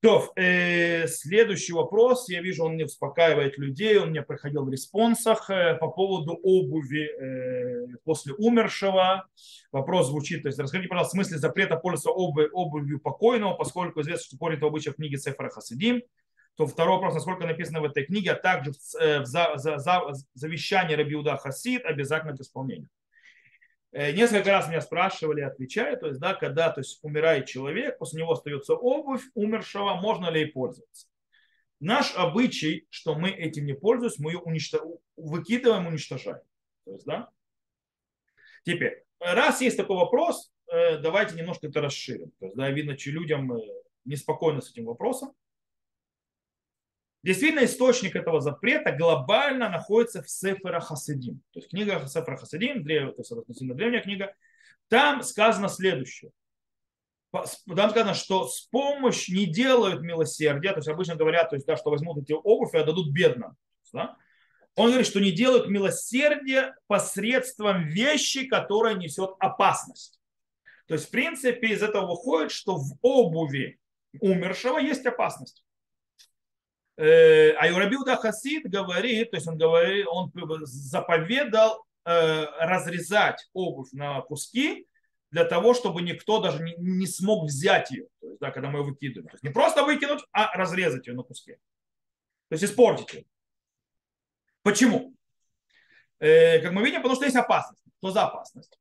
То, 0.00 0.32
э, 0.34 1.06
следующий 1.06 1.72
вопрос. 1.72 2.28
Я 2.28 2.42
вижу, 2.42 2.64
он 2.64 2.76
не 2.76 2.82
успокаивает 2.82 3.56
людей. 3.56 3.96
Он 3.98 4.10
мне 4.10 4.22
приходил 4.22 4.64
в 4.64 4.68
респонсах 4.68 5.48
э, 5.48 5.76
по 5.76 5.86
поводу 5.86 6.32
обуви 6.42 7.06
э, 7.06 7.96
после 8.02 8.34
умершего. 8.34 9.28
Вопрос 9.70 10.08
звучит. 10.08 10.42
То 10.42 10.48
есть, 10.48 10.58
расскажите, 10.58 10.88
пожалуйста, 10.88 11.10
в 11.10 11.18
смысле 11.18 11.38
запрета 11.38 11.76
пользоваться 11.76 12.10
обувь, 12.10 12.50
обувью 12.52 12.98
покойного, 12.98 13.54
поскольку 13.54 14.00
известно, 14.00 14.24
что 14.24 14.38
корень 14.38 14.58
обычай 14.58 14.90
в 14.90 14.96
книге 14.96 15.18
Сефара 15.18 15.50
Хасидим. 15.50 16.02
То 16.56 16.66
второй 16.66 16.96
вопрос, 16.96 17.14
насколько 17.14 17.46
написано 17.46 17.80
в 17.80 17.84
этой 17.84 18.04
книге, 18.04 18.32
а 18.32 18.34
также 18.34 18.72
в, 18.72 18.76
э, 19.00 19.24
завещании 20.34 20.94
Рабиуда 20.94 21.36
Хасид 21.36 21.84
обязательно 21.84 22.36
к 22.36 22.40
исполнению. 22.40 22.88
Э, 23.92 24.12
несколько 24.12 24.50
раз 24.50 24.68
меня 24.68 24.80
спрашивали, 24.80 25.42
отвечаю, 25.42 25.98
то 25.98 26.06
есть, 26.06 26.18
да, 26.20 26.34
когда 26.34 26.70
то 26.70 26.80
есть, 26.80 26.98
умирает 27.02 27.46
человек, 27.46 27.98
после 27.98 28.20
него 28.20 28.32
остается 28.32 28.74
обувь 28.74 29.22
умершего, 29.34 29.94
можно 29.94 30.30
ли 30.30 30.40
ей 30.40 30.46
пользоваться. 30.46 31.06
Наш 31.80 32.14
обычай, 32.16 32.86
что 32.90 33.14
мы 33.14 33.30
этим 33.30 33.66
не 33.66 33.74
пользуемся, 33.74 34.22
мы 34.22 34.32
ее 34.32 34.38
уничтож... 34.38 34.82
выкидываем, 35.16 35.86
уничтожаем. 35.86 36.42
То 36.84 36.92
есть, 36.92 37.06
да? 37.06 37.28
Теперь, 38.64 39.04
раз 39.20 39.60
есть 39.60 39.76
такой 39.76 39.96
вопрос, 39.96 40.52
э, 40.70 40.98
давайте 40.98 41.34
немножко 41.34 41.66
это 41.66 41.80
расширим. 41.80 42.30
То 42.38 42.46
есть, 42.46 42.56
да, 42.56 42.70
видно, 42.70 42.96
что 42.96 43.10
людям 43.10 43.52
неспокойно 44.04 44.60
с 44.60 44.70
этим 44.70 44.84
вопросом. 44.84 45.32
Действительно, 47.22 47.64
источник 47.64 48.16
этого 48.16 48.40
запрета 48.40 48.90
глобально 48.92 49.68
находится 49.68 50.22
в 50.22 50.28
Сефера 50.28 50.80
Хасидим. 50.80 51.40
То 51.52 51.60
есть 51.60 51.70
книга 51.70 52.04
Сефера 52.06 52.36
Хасидим, 52.36 52.84
то 52.84 52.90
есть 52.90 53.30
относительно 53.30 53.74
древняя 53.74 54.02
книга, 54.02 54.34
там 54.88 55.22
сказано 55.22 55.68
следующее. 55.68 56.32
Там 57.30 57.90
сказано, 57.90 58.14
что 58.14 58.46
с 58.48 58.62
помощью 58.62 59.36
не 59.36 59.46
делают 59.46 60.02
милосердия, 60.02 60.72
то 60.72 60.78
есть 60.78 60.88
обычно 60.88 61.14
говорят, 61.14 61.48
то 61.48 61.56
есть, 61.56 61.66
да, 61.66 61.76
что 61.76 61.90
возьмут 61.90 62.18
эти 62.18 62.32
обувь 62.32 62.74
и 62.74 62.78
отдадут 62.78 63.12
бедным. 63.12 63.56
Да? 63.92 64.16
Он 64.74 64.88
говорит, 64.88 65.06
что 65.06 65.20
не 65.20 65.30
делают 65.30 65.68
милосердие 65.68 66.74
посредством 66.88 67.88
вещи, 67.88 68.46
которая 68.46 68.94
несет 68.94 69.30
опасность. 69.38 70.18
То 70.88 70.94
есть, 70.94 71.08
в 71.08 71.10
принципе, 71.10 71.68
из 71.68 71.82
этого 71.82 72.06
выходит, 72.06 72.50
что 72.50 72.76
в 72.76 72.98
обуви 73.00 73.78
умершего 74.20 74.78
есть 74.78 75.06
опасность. 75.06 75.64
Э, 76.96 77.52
а 77.52 77.68
Юрабиуда 77.68 78.16
Хасид 78.16 78.68
говорит, 78.68 79.30
то 79.30 79.36
есть 79.36 79.46
он 79.46 79.56
говорит, 79.56 80.06
он 80.08 80.30
заповедал 80.64 81.84
э, 82.04 82.44
разрезать 82.60 83.48
обувь 83.52 83.92
на 83.92 84.20
куски 84.20 84.86
для 85.30 85.44
того, 85.44 85.72
чтобы 85.72 86.02
никто 86.02 86.40
даже 86.40 86.62
не, 86.76 87.06
смог 87.06 87.46
взять 87.46 87.90
ее, 87.90 88.08
то 88.20 88.28
есть, 88.28 88.40
да, 88.40 88.50
когда 88.50 88.68
мы 88.68 88.80
ее 88.80 88.84
выкидываем. 88.84 89.28
То 89.28 89.34
есть 89.34 89.44
не 89.44 89.50
просто 89.50 89.82
выкинуть, 89.82 90.22
а 90.32 90.54
разрезать 90.56 91.06
ее 91.06 91.14
на 91.14 91.22
куски. 91.22 91.52
То 92.48 92.54
есть 92.54 92.64
испортить 92.64 93.14
ее. 93.14 93.24
Почему? 94.62 95.14
Э, 96.18 96.60
как 96.60 96.72
мы 96.72 96.84
видим, 96.84 96.98
потому 96.98 97.16
что 97.16 97.24
есть 97.24 97.36
опасность. 97.36 97.82
Что 97.98 98.10
за 98.10 98.24
опасность? 98.24 98.78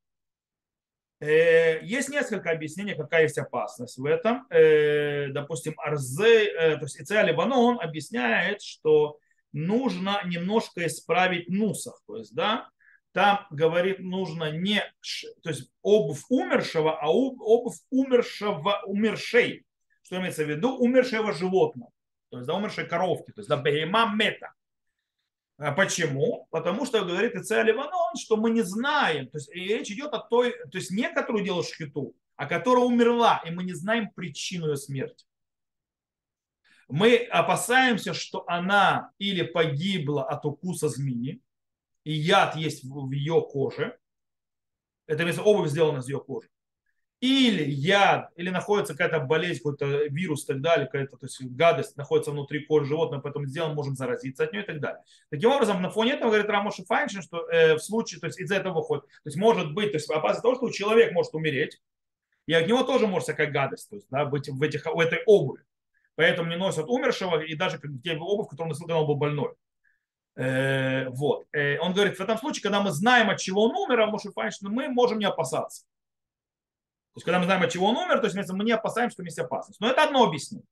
Э, 1.21 1.79
есть 1.83 2.09
несколько 2.09 2.49
объяснений, 2.49 2.95
какая 2.95 3.23
есть 3.23 3.37
опасность 3.37 3.97
в 3.99 4.05
этом. 4.05 4.47
Э, 4.49 5.27
допустим, 5.27 5.75
Арзе, 5.77 6.45
э, 6.45 6.77
то 6.77 6.85
есть 6.85 6.99
Ицея 6.99 7.21
Либанон 7.21 7.79
объясняет, 7.79 8.63
что 8.63 9.19
нужно 9.53 10.21
немножко 10.25 10.85
исправить 10.87 11.47
нусах. 11.47 12.01
То 12.07 12.17
есть, 12.17 12.33
да, 12.33 12.69
там 13.11 13.45
говорит, 13.51 13.99
нужно 13.99 14.51
не 14.51 14.81
то 15.43 15.49
есть 15.49 15.69
обувь 15.83 16.23
умершего, 16.29 16.99
а 16.99 17.09
обувь 17.09 17.77
умершего, 17.91 18.81
умершей. 18.87 19.63
Что 20.01 20.17
имеется 20.17 20.43
в 20.43 20.49
виду? 20.49 20.75
Умершего 20.75 21.33
животного. 21.33 21.91
То 22.31 22.37
есть, 22.37 22.47
да, 22.47 22.55
умершей 22.55 22.87
коровки. 22.87 23.31
То 23.31 23.41
есть, 23.41 23.49
да, 23.49 23.57
бегема 23.57 24.11
мета. 24.15 24.53
А 25.63 25.71
почему? 25.73 26.47
Потому 26.49 26.87
что 26.87 27.05
говорит 27.05 27.35
Ицея 27.35 27.61
Ливанон, 27.61 28.15
что 28.19 28.35
мы 28.35 28.49
не 28.49 28.63
знаем. 28.63 29.27
То 29.27 29.37
есть 29.37 29.53
речь 29.53 29.91
идет 29.91 30.11
о 30.11 30.17
той, 30.17 30.53
то 30.53 30.79
есть 30.79 30.89
не 30.89 31.07
которую 31.07 31.45
делал 31.45 31.63
шхиту, 31.63 32.15
а 32.35 32.47
которая 32.47 32.83
умерла, 32.83 33.43
и 33.45 33.51
мы 33.51 33.63
не 33.63 33.73
знаем 33.73 34.09
причину 34.09 34.69
ее 34.69 34.75
смерти. 34.75 35.23
Мы 36.87 37.15
опасаемся, 37.15 38.15
что 38.15 38.43
она 38.47 39.11
или 39.19 39.43
погибла 39.43 40.27
от 40.27 40.45
укуса 40.45 40.89
змеи, 40.89 41.43
и 42.05 42.11
яд 42.11 42.55
есть 42.55 42.83
в 42.83 43.11
ее 43.11 43.39
коже. 43.41 43.99
Это 45.05 45.21
если 45.23 45.41
обувь 45.41 45.69
сделана 45.69 45.99
из 45.99 46.09
ее 46.09 46.19
кожи 46.19 46.49
или 47.21 47.69
яд, 47.69 48.31
или 48.35 48.49
находится 48.49 48.93
какая-то 48.93 49.19
болезнь, 49.19 49.59
какой-то 49.59 50.07
вирус 50.07 50.43
и 50.43 50.47
так 50.47 50.61
далее, 50.61 50.87
какая-то 50.87 51.17
то 51.17 51.27
есть 51.27 51.39
гадость 51.43 51.95
находится 51.95 52.31
внутри 52.31 52.65
кожи 52.65 52.87
животного, 52.87 53.21
поэтому 53.21 53.45
сделан 53.45 53.75
можем 53.75 53.95
заразиться 53.95 54.43
от 54.43 54.51
нее 54.51 54.63
и 54.63 54.65
так 54.65 54.79
далее. 54.79 55.03
Таким 55.29 55.51
образом, 55.51 55.83
на 55.83 55.91
фоне 55.91 56.13
этого 56.13 56.29
говорит 56.29 56.49
Рамош 56.49 56.77
Файншин, 56.87 57.21
что 57.21 57.47
э, 57.47 57.75
в 57.75 57.79
случае, 57.79 58.19
то 58.19 58.25
есть 58.25 58.39
из 58.39 58.51
этого 58.51 58.79
выходит, 58.79 59.05
то 59.05 59.25
есть 59.25 59.37
может 59.37 59.71
быть, 59.71 59.91
то 59.91 59.97
есть 59.97 60.09
опасность 60.09 60.41
того, 60.41 60.55
что 60.55 60.71
человек 60.71 61.13
может 61.13 61.35
умереть, 61.35 61.79
и 62.47 62.53
от 62.53 62.67
него 62.67 62.81
тоже 62.81 63.05
может 63.05 63.25
всякая 63.25 63.51
гадость, 63.51 63.87
то 63.89 63.95
есть 63.97 64.07
да, 64.09 64.25
быть 64.25 64.49
в, 64.49 64.61
этих, 64.63 64.83
в 64.87 64.99
этой 64.99 65.19
обуви. 65.27 65.63
Поэтому 66.15 66.49
не 66.49 66.57
носят 66.57 66.89
умершего 66.89 67.39
и 67.39 67.53
даже 67.53 67.79
те 68.03 68.17
обувь, 68.17 68.49
которую 68.49 68.69
носил, 68.69 68.87
когда 68.87 68.99
он 68.99 69.05
был 69.05 69.15
больной. 69.15 69.53
Э, 70.35 71.07
вот. 71.09 71.45
Э, 71.51 71.77
он 71.77 71.93
говорит, 71.93 72.17
в 72.17 72.21
этом 72.21 72.39
случае, 72.39 72.63
когда 72.63 72.81
мы 72.81 72.89
знаем, 72.89 73.29
от 73.29 73.39
чего 73.39 73.65
он 73.65 73.75
умер, 73.75 74.01
а 74.01 74.17
Файншин, 74.17 74.69
мы 74.69 74.89
можем 74.89 75.19
не 75.19 75.25
опасаться. 75.25 75.85
То 77.13 77.17
есть, 77.17 77.25
когда 77.25 77.39
мы 77.39 77.45
знаем, 77.45 77.61
от 77.61 77.71
чего 77.71 77.87
он 77.89 77.97
умер, 77.97 78.19
то 78.19 78.27
есть 78.27 78.51
мы 78.51 78.63
не 78.63 78.71
опасаемся, 78.71 79.15
что 79.15 79.23
есть 79.23 79.37
опасность. 79.37 79.81
Но 79.81 79.89
это 79.89 80.03
одно 80.03 80.23
объяснение. 80.23 80.65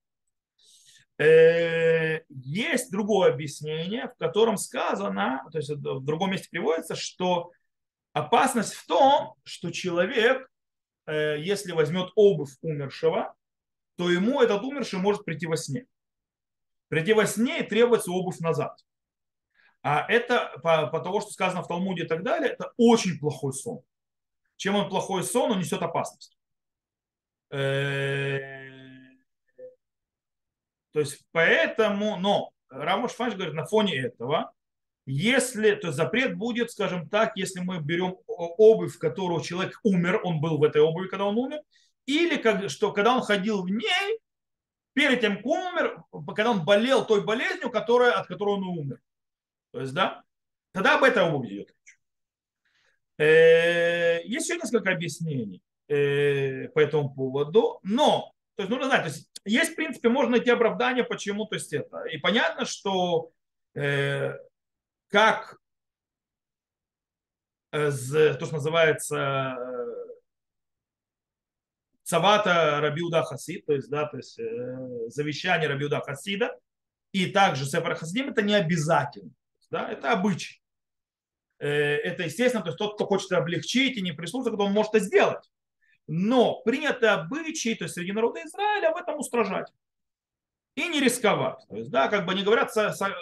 Э, 1.17 2.21
есть 2.29 2.91
другое 2.91 3.33
объяснение, 3.33 4.07
в 4.07 4.17
котором 4.17 4.55
сказано, 4.55 5.45
то 5.51 5.57
есть 5.57 5.69
в 5.69 6.05
другом 6.05 6.31
месте 6.31 6.47
приводится, 6.49 6.95
что 6.95 7.51
опасность 8.13 8.73
в 8.73 8.87
том, 8.87 9.33
что 9.43 9.69
человек, 9.71 10.49
э, 11.07 11.41
если 11.41 11.73
возьмет 11.73 12.09
обувь 12.15 12.55
умершего, 12.61 13.35
то 13.97 14.09
ему 14.09 14.41
этот 14.41 14.63
умерший 14.63 14.99
может 14.99 15.25
прийти 15.25 15.45
во 15.45 15.57
сне. 15.57 15.87
Прийти 16.87 17.11
во 17.11 17.25
сне 17.25 17.59
и 17.59 17.67
требуется 17.67 18.11
обувь 18.11 18.39
назад. 18.39 18.79
А 19.81 20.09
это, 20.09 20.57
по, 20.63 20.87
по 20.87 21.01
того, 21.01 21.19
что 21.19 21.31
сказано 21.31 21.63
в 21.63 21.67
Талмуде 21.67 22.03
и 22.03 22.07
так 22.07 22.23
далее, 22.23 22.51
это 22.51 22.71
очень 22.77 23.19
плохой 23.19 23.51
сон 23.51 23.81
чем 24.59 24.75
он 24.75 24.89
плохой 24.89 25.23
сон, 25.23 25.51
он 25.51 25.59
несет 25.59 25.81
опасность. 25.81 26.37
Э, 27.49 28.49
то 30.91 30.99
есть 30.99 31.23
поэтому, 31.31 32.17
но 32.17 32.51
Рамош 32.69 33.11
Фанч 33.13 33.35
говорит, 33.35 33.53
на 33.53 33.65
фоне 33.65 33.97
этого, 33.97 34.51
если, 35.05 35.75
то 35.75 35.93
запрет 35.93 36.35
будет, 36.35 36.71
скажем 36.71 37.07
так, 37.07 37.37
если 37.37 37.61
мы 37.61 37.79
берем 37.79 38.17
обувь, 38.27 38.95
в 38.95 38.99
которую 38.99 39.41
человек 39.41 39.79
умер, 39.83 40.19
он 40.25 40.41
был 40.41 40.57
в 40.57 40.63
этой 40.63 40.81
обуви, 40.81 41.07
когда 41.07 41.25
он 41.25 41.37
умер, 41.37 41.61
или 42.05 42.35
как, 42.35 42.69
что 42.69 42.91
когда 42.91 43.15
он 43.15 43.21
ходил 43.21 43.63
в 43.63 43.69
ней, 43.69 44.19
перед 44.91 45.21
тем, 45.21 45.37
как 45.37 45.45
умер, 45.45 46.03
когда 46.35 46.51
он 46.51 46.65
болел 46.65 47.05
той 47.05 47.23
болезнью, 47.23 47.71
которая, 47.71 48.11
от 48.11 48.27
которой 48.27 48.55
он 48.55 48.63
умер. 48.63 48.99
То 49.71 49.79
есть, 49.79 49.93
да, 49.93 50.21
тогда 50.73 50.97
об 50.97 51.05
этой 51.05 51.23
обуви 51.23 51.47
идет 51.47 51.73
есть 53.23 54.49
еще 54.49 54.59
несколько 54.59 54.91
объяснений 54.91 55.61
э, 55.87 56.69
по 56.69 56.79
этому 56.79 57.13
поводу, 57.13 57.79
но 57.83 58.31
то 58.55 58.63
есть 58.63 58.69
нужно 58.69 58.87
знать, 58.87 59.01
то 59.01 59.07
есть 59.07 59.29
есть, 59.45 59.71
в 59.71 59.75
принципе, 59.75 60.09
можно 60.09 60.31
найти 60.31 60.49
оправдание, 60.49 61.03
почему, 61.03 61.45
то 61.45 61.55
есть 61.55 61.73
это. 61.73 62.03
И 62.05 62.17
понятно, 62.17 62.65
что 62.65 63.31
э, 63.73 64.33
как 65.09 65.57
то, 67.71 67.91
что 67.91 68.51
называется 68.51 69.55
Цавата 72.03 72.79
Рабиуда 72.81 73.21
Хасид, 73.23 73.65
то 73.65 73.73
есть, 73.73 73.89
да, 73.89 74.07
то 74.07 74.17
есть 74.17 74.39
завещание 75.13 75.69
Рабиуда 75.69 76.01
Хасида, 76.01 76.57
и 77.11 77.27
также 77.27 77.65
Сефар 77.65 77.95
Хасидим, 77.95 78.29
это 78.29 78.41
не 78.41 78.55
обязательно, 78.55 79.31
да, 79.69 79.91
это 79.91 80.11
обычай. 80.11 80.58
Э, 81.59 81.67
это 81.67 82.23
естественно, 82.23 82.63
то 82.63 82.69
есть 82.69 82.77
тот, 82.77 82.95
кто 82.95 83.05
хочет 83.05 83.31
облегчить 83.33 83.97
и 83.97 84.01
не 84.01 84.13
прислушаться, 84.13 84.57
он 84.57 84.71
может 84.71 84.95
это 84.95 85.03
сделать. 85.03 85.49
Но 86.07 86.61
принято 86.61 87.13
обычай, 87.13 87.75
то 87.75 87.83
есть 87.83 87.95
среди 87.95 88.11
народа 88.11 88.41
Израиля 88.43 88.91
в 88.93 88.97
этом 88.97 89.19
устражать. 89.19 89.67
И 90.75 90.87
не 90.87 91.01
рисковать. 91.01 91.65
То 91.69 91.75
есть, 91.75 91.91
да, 91.91 92.07
как 92.07 92.25
бы 92.25 92.31
они 92.31 92.43
говорят, 92.43 92.71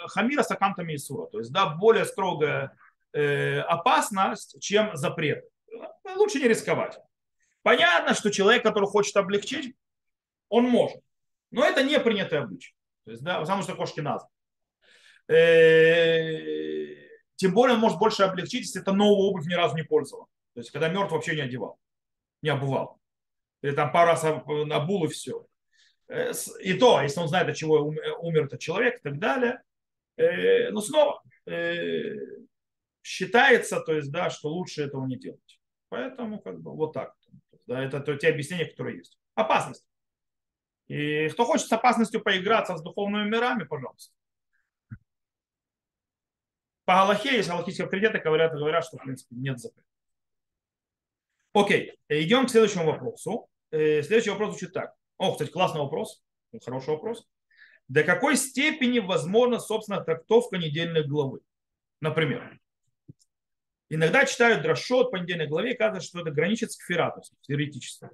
хамира 0.08 0.42
с 0.42 0.50
акантами 0.50 0.94
Исура. 0.94 1.26
То 1.26 1.38
есть, 1.40 1.52
да, 1.52 1.66
более 1.66 2.04
строгая 2.04 2.76
э, 3.12 3.60
опасность, 3.60 4.60
чем 4.60 4.96
запрет. 4.96 5.44
Лучше 6.16 6.38
не 6.38 6.48
рисковать. 6.48 6.98
Понятно, 7.62 8.14
что 8.14 8.30
человек, 8.30 8.62
который 8.62 8.88
хочет 8.88 9.16
облегчить, 9.16 9.74
он 10.48 10.64
может. 10.64 11.00
Но 11.50 11.64
это 11.64 11.82
не 11.82 11.98
принятый 11.98 12.38
обычай. 12.38 12.74
То 13.04 13.10
есть, 13.10 13.22
да, 13.22 13.40
потому 13.40 13.62
что 13.62 13.74
кошки 13.74 14.00
назад. 14.00 14.28
Э, 17.38 17.40
тем 17.40 17.54
более 17.54 17.74
он 17.74 17.80
может 17.80 17.98
больше 17.98 18.22
облегчить, 18.22 18.62
если 18.62 18.80
это 18.80 18.92
новую 18.92 19.28
обувь 19.28 19.46
ни 19.46 19.54
разу 19.54 19.76
не 19.76 19.84
пользовал. 19.84 20.28
То 20.54 20.60
есть, 20.60 20.70
когда 20.70 20.88
мертв 20.88 21.12
вообще 21.12 21.36
не 21.36 21.42
одевал, 21.42 21.78
не 22.42 22.50
обувал. 22.50 23.00
Или 23.62 23.74
там 23.74 23.92
пару 23.92 24.10
раз 24.10 24.24
обул 24.24 25.04
и 25.04 25.08
все. 25.08 25.46
Э, 26.08 26.32
и 26.60 26.74
то, 26.74 27.00
если 27.00 27.20
он 27.20 27.28
знает, 27.28 27.48
от 27.48 27.56
чего 27.56 27.94
умер 28.20 28.44
этот 28.44 28.60
человек 28.60 28.98
и 28.98 29.02
так 29.02 29.18
далее. 29.18 29.62
Э, 30.16 30.70
но 30.70 30.80
снова 30.80 31.22
считается, 33.02 33.80
то 33.80 33.94
есть, 33.94 34.10
да, 34.10 34.28
что 34.28 34.50
лучше 34.50 34.82
этого 34.82 35.06
не 35.06 35.16
делать. 35.16 35.60
Поэтому 35.88 36.40
как 36.40 36.60
бы 36.60 36.74
вот 36.74 36.92
так. 36.92 37.14
Да, 37.66 37.82
это 37.82 38.00
то, 38.00 38.14
те 38.16 38.28
объяснения, 38.28 38.66
которые 38.66 38.98
есть. 38.98 39.18
Опасность. 39.34 39.86
И 40.88 41.28
кто 41.28 41.44
хочет 41.44 41.68
с 41.68 41.72
опасностью 41.72 42.22
поиграться 42.22 42.76
с 42.76 42.82
духовными 42.82 43.28
мирами, 43.28 43.64
пожалуйста. 43.64 44.12
По 46.88 46.94
Галахе 46.94 47.36
есть 47.36 47.50
галахические 47.50 47.84
авторитеты, 47.84 48.18
говорят, 48.18 48.54
говорят, 48.54 48.82
что 48.82 48.96
в 48.96 49.02
принципе 49.02 49.36
нет 49.36 49.58
запрета. 49.58 49.86
Окей, 51.52 51.98
идем 52.08 52.46
к 52.46 52.50
следующему 52.50 52.86
вопросу. 52.86 53.46
Э, 53.70 54.02
следующий 54.02 54.30
вопрос 54.30 54.52
звучит 54.52 54.72
так. 54.72 54.94
О, 55.18 55.32
кстати, 55.32 55.50
классный 55.50 55.82
вопрос. 55.82 56.22
Хороший 56.64 56.88
вопрос. 56.94 57.28
До 57.88 58.04
какой 58.04 58.38
степени 58.38 59.00
возможна, 59.00 59.58
собственно, 59.58 60.02
трактовка 60.02 60.56
недельной 60.56 61.06
главы? 61.06 61.40
Например, 62.00 62.58
иногда 63.90 64.24
читают 64.24 64.62
дрошот 64.62 65.10
по 65.10 65.16
недельной 65.16 65.46
главе, 65.46 65.74
кажется, 65.74 66.08
что 66.08 66.20
это 66.22 66.30
граничит 66.30 66.72
с 66.72 66.78
кфиратом, 66.78 67.22
теоретически. 67.42 68.08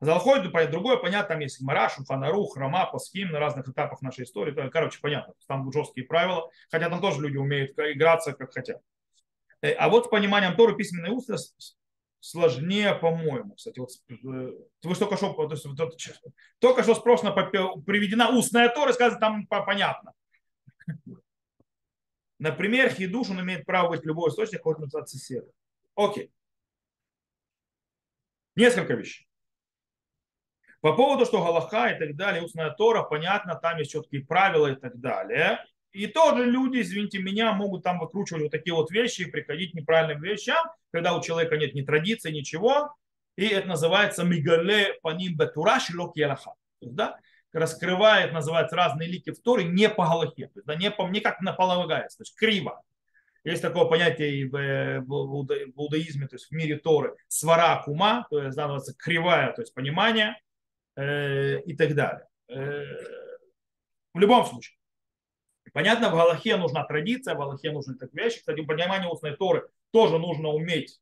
Залхой, 0.00 0.48
другое, 0.68 0.96
понятно, 0.96 1.34
там 1.34 1.40
есть 1.40 1.60
Мараш, 1.60 1.94
Фанару, 2.06 2.46
Храма, 2.46 2.86
Пасхим 2.86 3.32
на 3.32 3.40
разных 3.40 3.68
этапах 3.68 4.00
нашей 4.00 4.24
истории. 4.24 4.70
Короче, 4.70 5.00
понятно, 5.00 5.34
там 5.48 5.72
жесткие 5.72 6.06
правила, 6.06 6.48
хотя 6.70 6.88
там 6.88 7.00
тоже 7.00 7.20
люди 7.20 7.36
умеют 7.36 7.76
играться, 7.78 8.32
как 8.32 8.52
хотят. 8.52 8.80
Э, 9.60 9.72
а 9.72 9.88
вот 9.88 10.06
с 10.06 10.08
пониманием 10.08 10.56
Торы 10.56 10.76
письменной 10.76 11.10
устно 11.10 11.36
сложнее, 12.20 12.94
по-моему. 12.94 13.54
Кстати, 13.54 13.80
вот 13.80 13.90
э, 14.08 14.14
вы 14.82 14.94
только 14.94 15.16
что, 15.16 15.32
то 15.32 15.50
есть, 15.52 15.66
вот, 15.66 15.76
только 16.60 16.82
что 16.84 16.94
спросно 16.94 17.32
приведена 17.32 18.30
устная 18.30 18.68
Тора, 18.68 18.92
сказано 18.92 19.20
там 19.20 19.46
понятно. 19.46 20.12
Например, 22.38 22.88
хидуш, 22.88 23.30
он 23.30 23.40
имеет 23.40 23.66
право 23.66 23.88
быть 23.90 24.04
любой 24.04 24.30
источник, 24.30 24.62
хоть 24.62 24.78
от 24.94 25.08
соседа. 25.08 25.50
Окей. 25.96 26.30
Несколько 28.54 28.94
вещей. 28.94 29.27
По 30.80 30.92
поводу, 30.92 31.24
что 31.24 31.44
Галаха 31.44 31.88
и 31.88 31.98
так 31.98 32.14
далее, 32.14 32.42
устная 32.42 32.70
Тора, 32.70 33.02
понятно, 33.02 33.56
там 33.56 33.78
есть 33.78 33.90
четкие 33.90 34.24
правила 34.24 34.68
и 34.68 34.76
так 34.76 34.98
далее. 35.00 35.58
И 35.90 36.06
тоже 36.06 36.44
люди, 36.44 36.80
извините 36.80 37.18
меня, 37.18 37.52
могут 37.52 37.82
там 37.82 37.98
выкручивать 37.98 38.42
вот 38.42 38.52
такие 38.52 38.74
вот 38.74 38.90
вещи 38.90 39.22
и 39.22 39.30
приходить 39.30 39.72
к 39.72 39.74
неправильным 39.74 40.22
вещам, 40.22 40.64
когда 40.92 41.16
у 41.16 41.22
человека 41.22 41.56
нет 41.56 41.74
ни 41.74 41.82
традиции, 41.82 42.30
ничего. 42.30 42.94
И 43.36 43.46
это 43.46 43.66
называется 43.66 44.24
мигале 44.24 44.98
паним 45.02 45.36
бетура 45.36 45.80
шилок 45.80 46.16
ялаха. 46.16 46.52
Да? 46.80 47.18
Раскрывает, 47.52 48.32
называется, 48.32 48.76
разные 48.76 49.08
лики 49.08 49.30
в 49.32 49.40
Торе 49.40 49.64
не 49.64 49.88
по 49.88 50.04
Галахе, 50.04 50.50
да, 50.64 50.76
не, 50.76 50.90
по, 50.90 51.08
не 51.08 51.20
как 51.20 51.40
наполагается, 51.40 52.18
то 52.18 52.22
есть 52.22 52.36
криво. 52.36 52.82
Есть 53.42 53.62
такое 53.62 53.86
понятие 53.86 54.34
и 54.36 54.44
в, 54.44 54.58
иудаизме, 54.58 56.28
то 56.28 56.36
есть 56.36 56.48
в 56.48 56.52
мире 56.52 56.76
Торы, 56.76 57.16
свара 57.26 57.82
кума, 57.82 58.26
то 58.28 58.42
есть 58.42 58.56
называется 58.56 58.94
кривая, 58.94 59.52
то 59.52 59.62
есть 59.62 59.74
понимание– 59.74 60.36
и 60.98 61.76
так 61.76 61.94
далее. 61.94 62.26
Э, 62.48 62.82
в 64.14 64.18
любом 64.18 64.44
случае. 64.46 64.76
Понятно, 65.72 66.08
в 66.08 66.12
Галахе 66.12 66.56
нужна 66.56 66.84
традиция, 66.84 67.34
в 67.34 67.38
Галахе 67.38 67.70
нужны 67.70 67.94
такие 67.94 68.24
вещи. 68.24 68.38
Кстати, 68.38 68.62
понимание 68.62 69.08
устной 69.08 69.36
Торы 69.36 69.68
тоже 69.92 70.18
нужно 70.18 70.48
уметь 70.48 71.00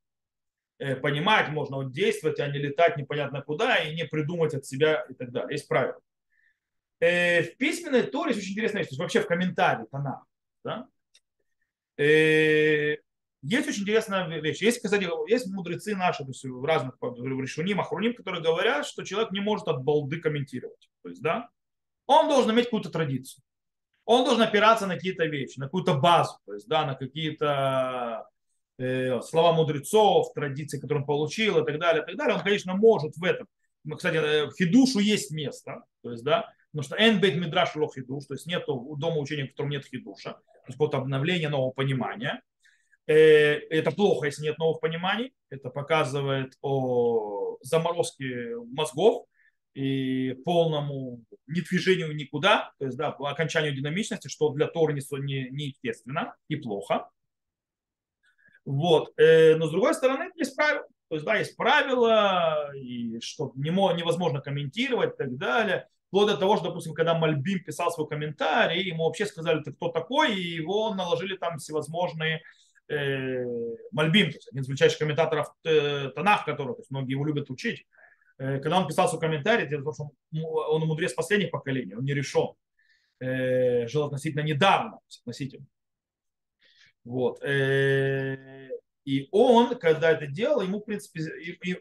э, 0.79 0.97
понимать, 0.97 1.49
можно 1.49 1.89
действовать, 1.89 2.41
а 2.41 2.49
не 2.49 2.59
летать 2.59 2.97
непонятно 2.97 3.41
куда 3.43 3.77
и 3.77 3.95
не 3.95 4.05
придумать 4.05 4.55
от 4.55 4.67
себя 4.67 5.07
и 5.09 5.15
так 5.15 5.31
далее. 5.31 5.53
Есть 5.53 5.69
правила. 5.69 6.01
В 6.99 7.57
письменной 7.59 8.03
Торе 8.03 8.31
есть 8.31 8.43
очень 8.43 8.53
интересная 8.53 8.81
вещь, 8.81 8.89
то 8.89 8.93
есть 8.93 9.01
вообще 9.01 9.21
в 9.21 9.27
комментарии 9.27 9.87
Танах. 9.91 10.27
Да? 10.65 10.89
Есть 13.47 13.69
очень 13.69 13.83
интересная 13.83 14.27
вещь. 14.41 14.61
Есть, 14.61 14.83
кстати, 14.83 15.09
есть 15.31 15.47
мудрецы 15.47 15.95
наши, 15.95 16.25
то 16.25 16.31
есть 16.31 16.45
в 16.45 16.65
разных 16.65 16.97
решуним, 17.01 17.81
ахруним, 17.81 18.15
которые 18.15 18.43
говорят, 18.43 18.87
что 18.87 19.05
человек 19.05 19.31
не 19.31 19.41
может 19.41 19.69
от 19.69 19.85
балды 19.85 20.21
комментировать. 20.21 20.89
То 21.03 21.11
есть, 21.11 21.23
да, 21.23 21.49
он 22.07 22.29
должен 22.29 22.51
иметь 22.53 22.65
какую-то 22.65 22.91
традицию. 22.91 23.45
Он 24.05 24.25
должен 24.25 24.43
опираться 24.43 24.87
на 24.87 24.95
какие-то 24.95 25.27
вещи, 25.27 25.61
на 25.61 25.67
какую-то 25.67 25.95
базу, 25.95 26.39
то 26.45 26.55
есть, 26.55 26.67
да, 26.67 26.87
на 26.87 26.97
какие-то 26.97 28.29
э, 28.79 29.21
слова 29.23 29.53
мудрецов, 29.53 30.33
традиции, 30.35 30.81
которые 30.81 31.03
он 31.03 31.07
получил 31.07 31.59
и 31.59 31.65
так 31.65 31.79
далее, 31.79 32.03
и 32.03 32.07
так 32.07 32.17
далее. 32.17 32.37
Он, 32.37 32.43
конечно, 32.43 32.75
может 32.75 33.17
в 33.17 33.23
этом. 33.23 33.47
Кстати, 33.97 34.17
э, 34.17 34.47
в 34.47 34.55
хидушу 34.55 34.99
есть 34.99 35.31
место, 35.31 35.85
то 36.03 36.11
есть, 36.11 36.25
да, 36.25 36.53
потому 36.73 36.83
что 36.83 36.97
энбейт 36.97 37.37
мидраш 37.37 37.77
лох 37.77 37.95
хидуш, 37.95 38.27
то 38.27 38.35
есть 38.35 38.47
нет 38.47 38.65
дома 38.67 39.19
учения, 39.19 39.45
в 39.45 39.51
котором 39.51 39.71
нет 39.71 39.87
хидуша, 39.87 40.33
то 40.33 40.67
есть 40.67 40.79
какое-то 40.79 40.99
обновление 40.99 41.49
нового 41.49 41.71
понимания. 41.71 42.43
Э, 43.07 43.15
это 43.15 43.93
плохо, 43.93 44.27
если 44.27 44.43
нет 44.43 44.59
новых 44.59 44.81
пониманий. 44.81 45.33
Это 45.49 45.71
показывает 45.71 46.55
о 46.61 47.59
заморозке 47.63 48.57
мозгов 48.73 49.27
и 49.75 50.33
полному 50.45 51.23
недвижению 51.47 52.17
никуда, 52.17 52.73
то 52.79 52.87
есть 52.87 52.97
да, 52.97 53.09
окончанию 53.09 53.75
динамичности, 53.75 54.29
что 54.29 54.51
для 54.51 54.67
Тора 54.69 54.93
не, 54.93 55.03
не, 55.21 55.51
неестественно 55.51 56.35
и 56.49 56.57
плохо. 56.57 57.11
Вот. 58.65 59.13
Э, 59.19 59.55
но 59.57 59.67
с 59.67 59.71
другой 59.71 59.95
стороны, 59.95 60.31
есть 60.35 60.57
правила. 60.57 60.87
То 61.09 61.15
есть, 61.15 61.25
да, 61.25 61.37
есть 61.37 61.57
правила, 61.57 62.75
и 62.75 63.21
что 63.21 63.53
невозможно 63.55 64.41
комментировать 64.41 65.15
и 65.15 65.17
так 65.17 65.37
далее. 65.37 65.89
Вплоть 66.09 66.29
до 66.29 66.37
того, 66.37 66.57
что, 66.57 66.67
допустим, 66.67 66.95
когда 66.95 67.17
Мальбим 67.17 67.63
писал 67.63 67.93
свой 67.93 68.09
комментарий, 68.09 68.83
ему 68.83 69.05
вообще 69.05 69.27
сказали, 69.27 69.63
ты 69.63 69.73
кто 69.73 69.89
такой, 69.91 70.35
и 70.35 70.55
его 70.55 70.93
наложили 70.95 71.37
там 71.37 71.59
всевозможные 71.59 72.43
Мальбим, 72.89 74.31
то 74.31 74.37
есть 74.37 74.49
один 74.49 74.63
из 74.63 74.69
величайших 74.69 74.99
комментаторов 74.99 75.49
э, 75.65 76.11
Танах, 76.15 76.45
которого 76.45 76.75
то 76.75 76.81
есть 76.81 76.91
многие 76.91 77.13
его 77.13 77.25
любят 77.25 77.51
учить, 77.51 77.87
э, 78.39 78.61
когда 78.61 78.79
он 78.79 78.87
писал 78.87 79.09
свой 79.09 79.21
комментарий, 79.21 79.69
дело 79.69 79.81
в 79.81 79.85
том, 79.85 79.95
что 79.95 80.05
он, 80.05 80.13
он 80.83 80.89
мудрец 80.89 81.13
последних 81.13 81.51
поколений, 81.51 81.95
он 81.95 82.05
не 82.05 82.15
решен, 82.15 82.55
э, 83.21 83.89
жил 83.89 84.05
относительно 84.05 84.43
недавно, 84.43 84.99
относительно. 85.23 85.67
Вот. 87.05 87.43
Э, 87.43 88.69
и 89.05 89.29
он, 89.31 89.79
когда 89.79 90.11
это 90.11 90.27
делал, 90.27 90.61
ему, 90.61 90.81
в 90.81 90.85
принципе, 90.85 91.21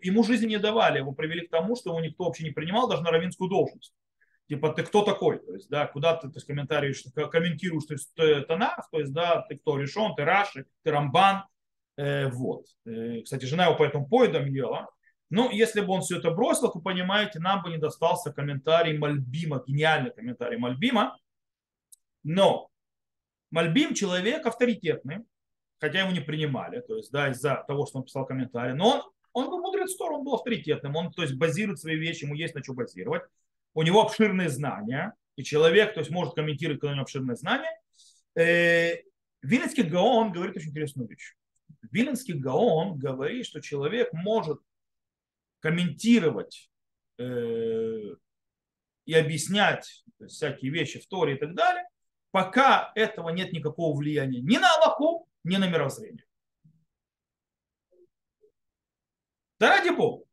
ему 0.02 0.24
жизни 0.24 0.48
не 0.48 0.60
давали, 0.60 1.00
его 1.00 1.12
привели 1.12 1.48
к 1.48 1.52
тому, 1.52 1.76
что 1.76 1.90
его 1.90 2.00
никто 2.00 2.26
вообще 2.26 2.44
не 2.44 2.52
принимал, 2.52 2.88
даже 2.88 3.02
на 3.02 3.12
равинскую 3.12 3.50
должность 3.50 3.94
типа 4.48 4.74
ты 4.74 4.84
кто 4.84 5.04
такой, 5.04 5.40
то 5.40 5.54
есть, 5.54 5.70
да, 5.70 5.88
куда 5.88 6.16
ты, 6.16 6.30
то 6.30 6.36
есть, 6.36 6.48
комментарируешь, 6.48 7.04
комментируешь, 7.32 7.86
то 7.86 7.94
есть, 7.94 8.14
ты 8.16 8.42
Танах, 8.42 8.90
то 8.92 9.00
есть, 9.00 9.14
да, 9.14 9.42
ты 9.48 9.58
кто? 9.58 9.78
Решен, 9.78 10.16
ты 10.16 10.24
Раши, 10.24 10.66
ты 10.84 10.92
Рамбан, 10.92 11.44
э, 11.98 12.30
вот. 12.30 12.66
Э, 12.86 13.22
кстати, 13.22 13.46
жена 13.46 13.66
его 13.66 13.76
поэтому 13.76 14.08
поедом 14.08 14.46
ела. 14.46 14.90
Ну, 15.30 15.50
если 15.50 15.82
бы 15.82 15.94
он 15.94 16.02
все 16.02 16.20
это 16.20 16.30
бросил, 16.32 16.72
то, 16.72 16.80
понимаете, 16.80 17.40
нам 17.40 17.64
бы 17.64 17.70
не 17.70 17.78
достался 17.78 18.32
комментарий 18.32 18.98
Мальбима, 18.98 19.64
гениальный 19.66 20.12
комментарий 20.12 20.58
Мальбима. 20.58 21.18
Но 22.24 22.70
Мальбим 23.50 23.96
человек 23.96 24.46
авторитетный, 24.46 25.26
хотя 25.80 26.02
его 26.02 26.12
не 26.12 26.20
принимали, 26.20 26.82
то 26.82 26.96
есть, 26.96 27.12
да, 27.12 27.30
из-за 27.32 27.64
того, 27.68 27.86
что 27.86 28.00
он 28.00 28.06
писал 28.06 28.26
комментарий, 28.26 28.74
но 28.74 29.12
он, 29.34 29.46
он 29.46 29.50
был 29.50 29.60
мудрец 29.60 30.00
он 30.00 30.24
был 30.24 30.36
авторитетным, 30.36 30.96
он, 30.96 31.12
то 31.12 31.24
есть, 31.24 31.36
базирует 31.36 31.80
свои 31.80 31.96
вещи, 31.96 32.26
ему 32.26 32.36
есть 32.36 32.54
на 32.54 32.64
что 32.64 32.74
базировать 32.74 33.24
у 33.76 33.84
него 33.84 34.02
обширные 34.02 34.50
знания, 34.50 35.14
и 35.36 35.44
человек, 35.44 35.94
то 35.94 36.00
есть 36.00 36.10
может 36.10 36.34
комментировать, 36.34 36.80
когда 36.80 36.94
у 36.94 36.96
него 36.96 37.04
обширные 37.04 37.36
знания. 37.36 37.70
Э, 38.36 38.96
Виленский 39.42 39.84
Гаон 39.84 40.32
говорит 40.32 40.56
очень 40.56 40.70
интересную 40.70 41.08
вещь. 41.10 41.36
Виленский 41.92 42.34
Гаон 42.34 42.98
говорит, 42.98 43.46
что 43.46 43.62
человек 43.62 44.12
может 44.14 44.60
комментировать 45.60 46.72
э, 47.20 48.16
и 49.06 49.14
объяснять 49.14 50.04
всякие 50.26 50.72
вещи 50.72 51.00
в 51.00 51.08
Торе 51.08 51.36
и 51.36 51.38
так 51.38 51.54
далее, 51.54 51.84
пока 52.32 52.92
этого 52.96 53.30
нет 53.30 53.52
никакого 53.52 53.96
влияния 53.96 54.42
ни 54.42 54.58
на 54.58 54.74
Аллаху, 54.76 55.28
ни 55.44 55.58
на 55.58 55.70
мировоззрение. 55.70 56.26
Да 59.60 59.70
ради 59.70 59.90
Бога. 59.90 60.25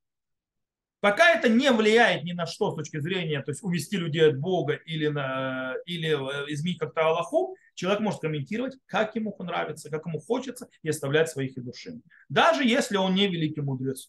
Пока 1.02 1.34
это 1.34 1.48
не 1.48 1.72
влияет 1.72 2.22
ни 2.22 2.30
на 2.30 2.46
что 2.46 2.70
с 2.70 2.76
точки 2.76 3.00
зрения, 3.00 3.42
то 3.42 3.50
есть 3.50 3.64
увести 3.64 3.96
людей 3.96 4.24
от 4.28 4.38
Бога 4.38 4.74
или, 4.74 5.08
на, 5.08 5.74
или 5.84 6.10
э, 6.10 6.52
изменить 6.52 6.78
как-то 6.78 7.08
Аллаху, 7.08 7.56
человек 7.74 7.98
может 7.98 8.20
комментировать, 8.20 8.76
как 8.86 9.16
ему 9.16 9.34
нравится, 9.40 9.90
как 9.90 10.06
ему 10.06 10.20
хочется, 10.20 10.68
и 10.82 10.88
оставлять 10.90 11.28
своих 11.28 11.56
и 11.56 11.60
души. 11.60 12.00
Даже 12.28 12.62
если 12.62 12.98
он 12.98 13.16
не 13.16 13.26
великий 13.26 13.62
мудрец. 13.62 14.08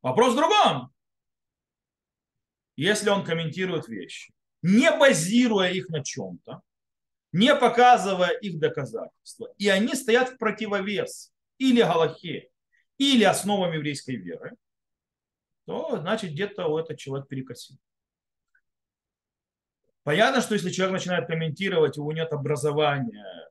Вопрос 0.00 0.34
в 0.34 0.36
другом. 0.36 0.94
Если 2.76 3.08
он 3.08 3.24
комментирует 3.24 3.88
вещи, 3.88 4.32
не 4.62 4.92
базируя 4.92 5.72
их 5.72 5.88
на 5.88 6.04
чем-то, 6.04 6.62
не 7.32 7.52
показывая 7.52 8.30
их 8.30 8.60
доказательства, 8.60 9.52
и 9.58 9.68
они 9.68 9.96
стоят 9.96 10.28
в 10.28 10.38
противовес 10.38 11.32
или 11.58 11.82
Галахе, 11.82 12.48
или 12.96 13.24
основам 13.24 13.72
еврейской 13.72 14.14
веры, 14.14 14.56
то 15.66 15.96
значит 15.98 16.32
где-то 16.32 16.66
у 16.66 16.78
этого 16.78 16.96
человек 16.98 17.28
перекосил. 17.28 17.76
Понятно, 20.02 20.42
что 20.42 20.54
если 20.54 20.70
человек 20.70 20.94
начинает 20.94 21.26
комментировать, 21.26 21.96
у 21.96 22.02
него 22.02 22.12
нет 22.12 22.32
образования 22.32 23.50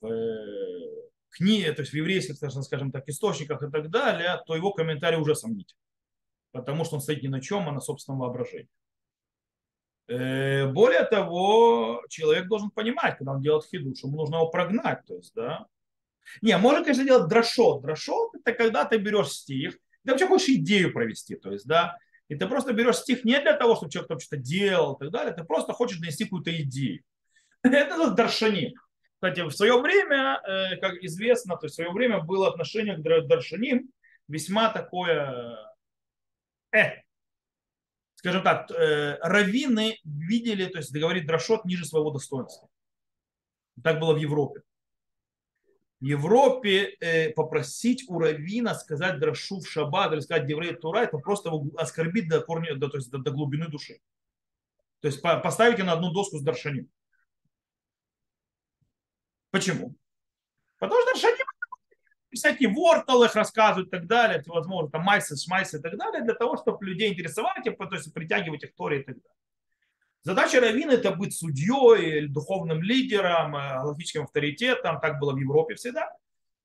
в 0.00 0.06
э, 0.06 1.08
книге, 1.30 1.72
то 1.72 1.80
есть 1.80 1.92
в 1.92 1.96
еврейских, 1.96 2.36
скажем 2.36 2.92
так, 2.92 3.08
источниках 3.08 3.62
и 3.62 3.70
так 3.70 3.90
далее, 3.90 4.42
то 4.46 4.54
его 4.54 4.72
комментарий 4.72 5.18
уже 5.18 5.34
сомнительный. 5.34 5.80
Потому 6.52 6.84
что 6.84 6.96
он 6.96 7.00
стоит 7.00 7.22
ни 7.22 7.28
на 7.28 7.40
чем, 7.40 7.68
а 7.68 7.72
на 7.72 7.80
собственном 7.80 8.20
воображении. 8.20 8.68
Э, 10.08 10.66
более 10.66 11.04
того, 11.04 12.04
человек 12.08 12.48
должен 12.48 12.70
понимать, 12.70 13.16
когда 13.16 13.32
он 13.32 13.40
делает 13.40 13.64
хидуш, 13.64 14.02
ему 14.02 14.16
нужно 14.16 14.36
его 14.36 14.50
прогнать. 14.50 15.06
То 15.06 15.14
есть, 15.14 15.32
да. 15.34 15.66
Не, 16.42 16.58
можно, 16.58 16.82
конечно, 16.82 17.04
делать 17.04 17.28
дрошот. 17.28 17.82
Дрошот– 17.82 18.34
это 18.34 18.52
когда 18.52 18.84
ты 18.84 18.98
берешь 18.98 19.30
стих, 19.30 19.78
ты 20.04 20.12
вообще 20.12 20.26
хочешь 20.26 20.48
идею 20.48 20.92
провести. 20.92 21.36
То 21.36 21.52
есть, 21.52 21.66
да, 21.66 21.98
и 22.28 22.36
ты 22.36 22.46
просто 22.46 22.72
берешь 22.72 22.96
стих 22.96 23.24
не 23.24 23.40
для 23.40 23.54
того, 23.54 23.74
чтобы 23.76 23.90
человек 23.90 24.08
там 24.08 24.20
что-то 24.20 24.36
делал 24.36 24.94
и 24.94 24.98
так 25.00 25.10
далее, 25.10 25.34
ты 25.34 25.44
просто 25.44 25.72
хочешь 25.72 25.98
донести 25.98 26.24
какую-то 26.24 26.56
идею. 26.62 27.02
Это 27.62 28.10
даршани. 28.10 28.74
Кстати, 29.14 29.40
в 29.40 29.50
свое 29.50 29.78
время, 29.80 30.40
э, 30.46 30.76
как 30.76 30.94
известно, 31.02 31.56
то 31.56 31.66
есть 31.66 31.74
в 31.74 31.76
свое 31.76 31.90
время 31.90 32.20
было 32.20 32.48
отношение 32.48 32.96
к 32.96 33.26
даршаним 33.26 33.90
весьма 34.28 34.70
такое, 34.72 35.58
э, 36.72 37.02
скажем 38.14 38.42
так, 38.42 38.70
э, 38.70 39.18
раввины 39.20 39.98
видели, 40.04 40.66
то 40.66 40.78
есть 40.78 40.92
говорит 40.92 41.26
Драшот 41.26 41.64
ниже 41.64 41.84
своего 41.84 42.10
достоинства. 42.10 42.68
Так 43.82 43.98
было 43.98 44.14
в 44.14 44.18
Европе. 44.18 44.62
Европе 46.00 46.96
э, 47.00 47.30
попросить 47.30 48.04
у 48.08 48.18
раввина 48.18 48.74
сказать 48.74 49.18
драшу 49.18 49.60
в 49.60 49.68
шаббат 49.68 50.12
или 50.12 50.20
сказать 50.20 50.48
еврей 50.48 50.74
тура, 50.74 51.00
это 51.00 51.18
просто 51.18 51.50
оскорбить 51.76 52.28
до, 52.28 52.40
корня, 52.40 52.74
до, 52.74 52.88
то 52.88 52.96
есть 52.96 53.10
до, 53.10 53.18
до 53.18 53.30
глубины 53.30 53.68
души. 53.68 54.00
То 55.00 55.08
есть 55.08 55.20
по, 55.20 55.38
поставите 55.38 55.84
на 55.84 55.92
одну 55.92 56.12
доску 56.12 56.38
с 56.38 56.42
даршаним. 56.42 56.90
Почему? 59.50 59.94
Потому 60.78 61.00
что 61.02 61.12
даршаним 61.12 61.46
всякие 62.32 62.68
ворталы 62.70 63.28
рассказывают 63.32 63.88
и 63.88 63.90
так 63.90 64.06
далее, 64.06 64.42
возможно, 64.46 64.90
там 64.90 65.02
майсы, 65.02 65.36
шмайсы 65.36 65.78
и 65.78 65.82
так 65.82 65.96
далее, 65.96 66.22
для 66.22 66.34
того, 66.34 66.56
чтобы 66.56 66.84
людей 66.86 67.12
интересовать, 67.12 67.64
то 67.64 67.94
есть 67.94 68.14
притягивать 68.14 68.64
их 68.64 68.74
Торе 68.74 69.00
и 69.00 69.04
так 69.04 69.16
далее. 69.16 69.39
Задача 70.22 70.60
раввина– 70.60 70.90
это 70.92 71.12
быть 71.12 71.34
судьей, 71.34 72.28
духовным 72.28 72.82
лидером, 72.82 73.56
э, 73.56 73.82
логическим 73.82 74.24
авторитетом, 74.24 75.00
так 75.00 75.18
было 75.18 75.32
в 75.32 75.38
Европе 75.38 75.76
всегда. 75.76 76.12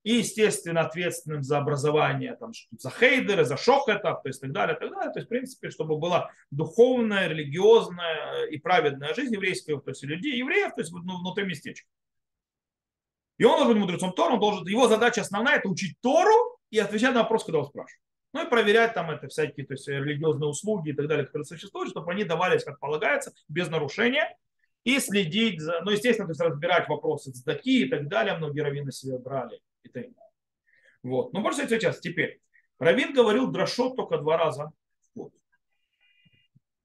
И, 0.04 0.16
естественно, 0.16 0.82
ответственным 0.82 1.42
за 1.42 1.58
образование, 1.58 2.36
там, 2.36 2.52
за 2.78 2.92
хейдеры, 2.92 3.46
за 3.46 3.58
шохетов, 3.58 4.22
то 4.22 4.30
есть 4.30 4.42
так 4.42 4.52
далее, 4.52 4.76
так 4.76 4.92
далее. 4.92 5.12
То 5.12 5.20
есть, 5.20 5.28
в 5.28 5.30
принципе, 5.30 5.70
чтобы 5.72 5.98
была 5.98 6.30
духовная, 6.52 7.28
религиозная 7.28 8.46
и 8.46 8.58
праведная 8.60 9.16
жизнь 9.16 9.34
еврейская, 9.34 9.80
то 9.80 9.90
есть 9.90 10.04
людей, 10.04 10.38
евреев, 10.38 10.76
то 10.76 10.82
есть 10.82 10.92
внутри 10.92 11.46
местечка. 11.46 11.88
И 13.38 13.46
он 13.46 13.58
должен 13.58 13.74
быть 13.74 13.82
мудрецом 13.82 14.14
Тора, 14.14 14.34
он 14.34 14.40
должен, 14.40 14.68
его 14.68 14.88
задача 14.88 15.22
основная– 15.22 15.56
это 15.58 15.70
учить 15.70 15.98
Тору 16.02 16.60
и 16.70 16.78
отвечать 16.78 17.14
на 17.14 17.24
вопрос, 17.24 17.44
когда 17.44 17.60
его 17.60 17.68
спрашивают. 17.68 18.05
Ну 18.36 18.46
и 18.46 18.50
проверять 18.50 18.94
там 18.94 19.10
это 19.12 19.30
всякие 19.30 19.66
то 19.66 19.76
есть, 19.76 19.88
религиозные 19.88 20.50
услуги 20.50 20.90
и 20.90 20.94
так 20.94 21.08
далее, 21.08 21.26
которые 21.26 21.46
существуют, 21.46 21.92
чтобы 21.92 22.12
они 22.12 22.26
давались 22.26 22.66
как 22.66 22.82
полагается, 22.82 23.32
без 23.48 23.70
нарушения, 23.70 24.36
и 24.84 25.00
следить 25.00 25.62
за, 25.62 25.80
ну, 25.86 25.92
естественно, 25.92 26.28
то 26.28 26.32
есть 26.32 26.42
разбирать 26.42 26.90
вопросы 26.90 27.32
цдаки 27.32 27.86
и 27.86 27.90
так 27.90 28.10
далее, 28.10 28.36
многие 28.36 28.60
раввины 28.60 28.92
себе 28.92 29.18
брали 29.20 29.62
и 29.84 29.88
так 29.88 30.04
далее. 30.04 30.32
Вот. 31.02 31.32
Но 31.32 31.40
больше 31.40 31.66
сейчас, 31.66 32.02
теперь. 32.02 32.42
Равин 32.78 33.14
говорил 33.14 33.50
дрошот 33.50 33.96
только 33.96 34.18
два 34.18 34.36
раза 34.36 34.74
в 35.14 35.18
год. 35.18 35.34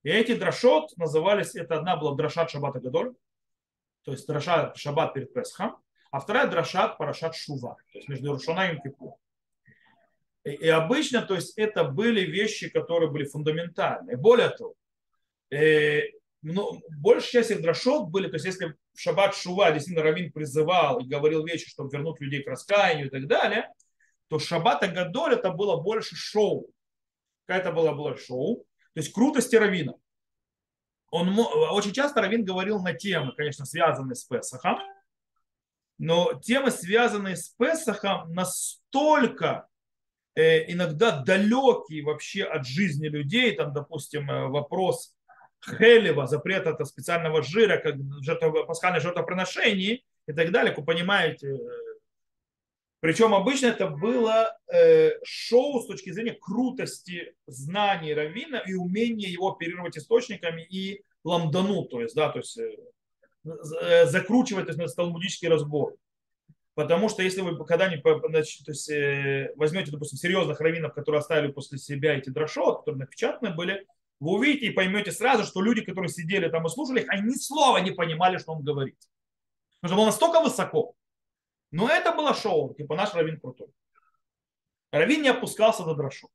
И 0.04 0.08
эти 0.08 0.36
дрошот 0.36 0.96
назывались, 0.98 1.56
это 1.56 1.78
одна 1.78 1.96
была 1.96 2.14
дрошат 2.14 2.48
шаббата 2.50 2.78
гадоль, 2.78 3.16
то 4.04 4.12
есть 4.12 4.24
дрошат 4.28 4.76
шаббат 4.76 5.14
перед 5.14 5.34
Песхом, 5.34 5.78
а 6.12 6.20
вторая 6.20 6.46
дрошат 6.46 6.96
парашат 6.96 7.34
шува, 7.34 7.76
то 7.92 7.98
есть 7.98 8.08
между 8.08 8.34
Рушана 8.34 8.70
и 8.70 8.80
Кипур. 8.80 9.16
И, 10.44 10.68
обычно, 10.68 11.22
то 11.22 11.34
есть 11.34 11.56
это 11.58 11.84
были 11.84 12.22
вещи, 12.22 12.70
которые 12.70 13.10
были 13.10 13.24
фундаментальные. 13.24 14.16
Более 14.16 14.48
того, 14.50 14.74
э, 15.50 16.02
ну, 16.42 16.80
большая 16.98 17.42
часть 17.42 17.50
их 17.50 17.60
дрошот 17.60 18.08
были, 18.08 18.28
то 18.28 18.36
есть 18.36 18.46
если 18.46 18.74
в 18.94 18.98
шаббат 18.98 19.34
шува 19.34 19.70
действительно 19.70 20.02
Равин 20.02 20.32
призывал 20.32 21.00
и 21.00 21.06
говорил 21.06 21.44
вещи, 21.44 21.68
чтобы 21.68 21.90
вернуть 21.90 22.20
людей 22.20 22.42
к 22.42 22.48
раскаянию 22.48 23.08
и 23.08 23.10
так 23.10 23.26
далее, 23.26 23.70
то 24.28 24.38
шаббат 24.38 24.82
Агадоль 24.82 25.34
это 25.34 25.50
было 25.50 25.76
больше 25.76 26.16
шоу. 26.16 26.70
Какая-то 27.46 27.72
была, 27.72 27.92
было 27.92 28.16
шоу. 28.16 28.64
То 28.94 29.00
есть 29.00 29.12
крутости 29.12 29.56
Равина. 29.56 29.94
Он, 31.10 31.36
очень 31.38 31.92
часто 31.92 32.20
Равин 32.20 32.44
говорил 32.44 32.80
на 32.80 32.94
темы, 32.94 33.34
конечно, 33.36 33.66
связанные 33.66 34.14
с 34.14 34.24
Песахом, 34.24 34.78
но 35.98 36.32
темы, 36.40 36.70
связанные 36.70 37.36
с 37.36 37.48
Песахом, 37.50 38.32
настолько 38.32 39.68
иногда 40.36 41.22
далекие 41.22 42.04
вообще 42.04 42.44
от 42.44 42.66
жизни 42.66 43.08
людей, 43.08 43.52
там, 43.52 43.72
допустим, 43.72 44.30
э, 44.30 44.48
вопрос 44.48 45.14
хелева, 45.64 46.26
запрет 46.26 46.66
от 46.66 46.86
специального 46.86 47.42
жира, 47.42 47.76
как 47.78 47.96
жертва, 48.22 48.64
пасхальное 48.64 49.00
жертвоприношение 49.00 50.02
и 50.26 50.32
так 50.32 50.50
далее, 50.52 50.74
вы 50.74 50.84
понимаете. 50.84 51.58
Причем 53.00 53.34
обычно 53.34 53.66
это 53.66 53.86
было 53.88 54.56
э, 54.72 55.12
шоу 55.24 55.80
с 55.80 55.86
точки 55.86 56.10
зрения 56.10 56.36
крутости 56.38 57.34
знаний 57.46 58.14
Равина 58.14 58.58
и 58.66 58.74
умения 58.74 59.28
его 59.28 59.52
оперировать 59.52 59.96
источниками 59.96 60.62
и 60.62 61.02
ламдану, 61.24 61.84
то 61.84 62.00
есть, 62.00 62.14
да, 62.14 62.30
то 62.30 62.38
есть 62.38 62.58
э, 62.58 62.76
Э, 63.44 64.06
закручивать 64.06 64.66
то 64.66 64.82
есть, 64.82 64.96
талмудический 64.96 65.48
разбор. 65.48 65.94
Потому 66.80 67.10
что 67.10 67.22
если 67.22 67.42
вы 67.42 67.62
когда-нибудь 67.62 68.22
значит, 68.30 68.66
э, 68.88 69.52
возьмете, 69.56 69.90
допустим, 69.90 70.16
серьезных 70.16 70.60
раввинов, 70.60 70.94
которые 70.94 71.18
оставили 71.18 71.52
после 71.52 71.76
себя 71.76 72.16
эти 72.16 72.30
дрошот, 72.30 72.78
которые 72.78 73.00
напечатаны 73.00 73.54
были, 73.54 73.86
вы 74.18 74.32
увидите 74.32 74.68
и 74.68 74.70
поймете 74.70 75.12
сразу, 75.12 75.44
что 75.44 75.60
люди, 75.60 75.82
которые 75.82 76.08
сидели 76.08 76.48
там 76.48 76.64
и 76.64 76.70
слушали 76.70 77.00
их, 77.02 77.10
они 77.10 77.32
ни 77.32 77.34
слова 77.34 77.76
не 77.82 77.90
понимали, 77.90 78.38
что 78.38 78.52
он 78.52 78.64
говорит. 78.64 78.96
Потому 79.82 79.88
что 79.90 79.96
было 79.96 80.06
настолько 80.06 80.40
высоко. 80.40 80.94
Но 81.70 81.86
это 81.86 82.12
было 82.12 82.32
шоу, 82.32 82.72
типа 82.72 82.96
наш 82.96 83.12
раввин 83.12 83.38
крутой. 83.38 83.68
Раввин 84.90 85.20
не 85.20 85.28
опускался 85.28 85.84
до 85.84 85.94
дрошот. 85.94 86.30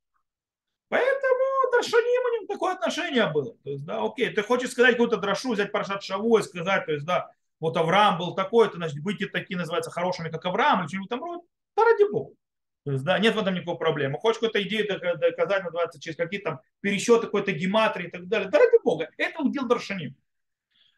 Поэтому 0.89 1.71
Даршаним 1.71 2.23
у 2.23 2.39
них 2.39 2.47
такое 2.47 2.75
отношение 2.75 3.31
было. 3.31 3.57
То 3.63 3.71
есть, 3.71 3.83
да, 3.83 4.03
окей, 4.03 4.29
ты 4.29 4.43
хочешь 4.43 4.69
сказать 4.69 4.91
какую-то 4.91 5.17
дрошу, 5.17 5.53
взять 5.53 5.71
Парашат 5.71 6.03
Шаву 6.03 6.37
и 6.37 6.43
сказать, 6.43 6.85
то 6.85 6.91
есть, 6.91 7.05
да, 7.05 7.31
вот 7.59 7.77
Авраам 7.77 8.17
был 8.17 8.35
такой, 8.35 8.69
то, 8.69 8.75
значит, 8.75 9.01
быть 9.01 9.19
такие 9.31 9.57
называются 9.57 9.91
хорошими, 9.91 10.29
как 10.29 10.45
Авраам, 10.45 10.81
или 10.81 10.87
что-нибудь 10.87 11.09
там 11.09 11.23
роде. 11.23 11.43
Да 11.75 11.85
ради 11.85 12.11
бога. 12.11 12.35
То 12.83 12.91
есть, 12.91 13.03
да, 13.03 13.17
нет 13.17 13.35
в 13.35 13.39
этом 13.39 13.55
никакой 13.55 13.77
проблемы. 13.77 14.19
Хочешь 14.19 14.39
какую-то 14.39 14.61
идею 14.61 14.87
доказать, 14.87 15.63
называется, 15.63 15.99
через 15.99 16.17
какие-то 16.17 16.51
там 16.51 16.59
пересчеты 16.81 17.25
какой-то 17.25 17.51
гематрии 17.51 18.07
и 18.07 18.11
так 18.11 18.27
далее. 18.27 18.49
Да 18.49 18.59
ради 18.59 18.81
бога. 18.83 19.09
Это 19.17 19.41
удел 19.41 19.67
Даршаним. 19.67 20.15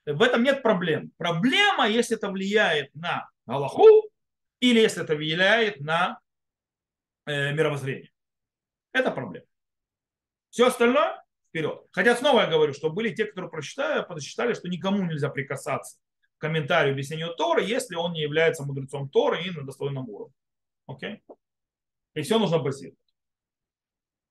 В 0.05 0.21
этом 0.21 0.43
нет 0.43 0.61
проблем. 0.63 1.11
Проблема, 1.17 1.87
если 1.87 2.17
это 2.17 2.29
влияет 2.29 2.93
на 2.93 3.29
Аллаху 3.45 4.09
или 4.59 4.79
если 4.79 5.03
это 5.03 5.15
влияет 5.15 5.79
на 5.79 6.19
э, 7.25 7.53
мировоззрение. 7.53 8.11
Это 8.91 9.11
проблема. 9.11 9.45
Все 10.49 10.67
остальное 10.67 11.23
вперед. 11.49 11.85
Хотя 11.91 12.15
снова 12.15 12.41
я 12.41 12.47
говорю, 12.47 12.73
что 12.73 12.89
были 12.89 13.13
те, 13.13 13.25
которые 13.25 13.49
прочитали, 13.49 14.03
посчитали, 14.03 14.53
что 14.53 14.67
никому 14.67 15.03
нельзя 15.05 15.29
прикасаться 15.29 15.97
комментарию 16.37 16.93
объяснению 16.93 17.33
Торы, 17.35 17.63
если 17.63 17.95
он 17.95 18.13
не 18.13 18.21
является 18.21 18.63
мудрецом 18.63 19.09
Торы 19.09 19.43
и 19.43 19.51
на 19.51 19.63
достойном 19.63 20.09
уровне. 20.09 20.33
Окей? 20.85 21.21
И 22.13 22.21
все 22.21 22.39
нужно 22.39 22.59
базировать. 22.59 22.97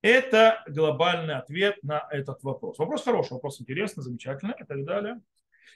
Это 0.03 0.63
глобальный 0.69 1.35
ответ 1.35 1.83
на 1.83 2.07
этот 2.11 2.43
вопрос. 2.43 2.79
Вопрос 2.79 3.03
хороший, 3.03 3.35
вопрос 3.35 3.61
интересный, 3.61 4.05
замечательный 4.05 4.55
и 4.59 4.65
так 4.65 4.85
далее. 4.85 5.21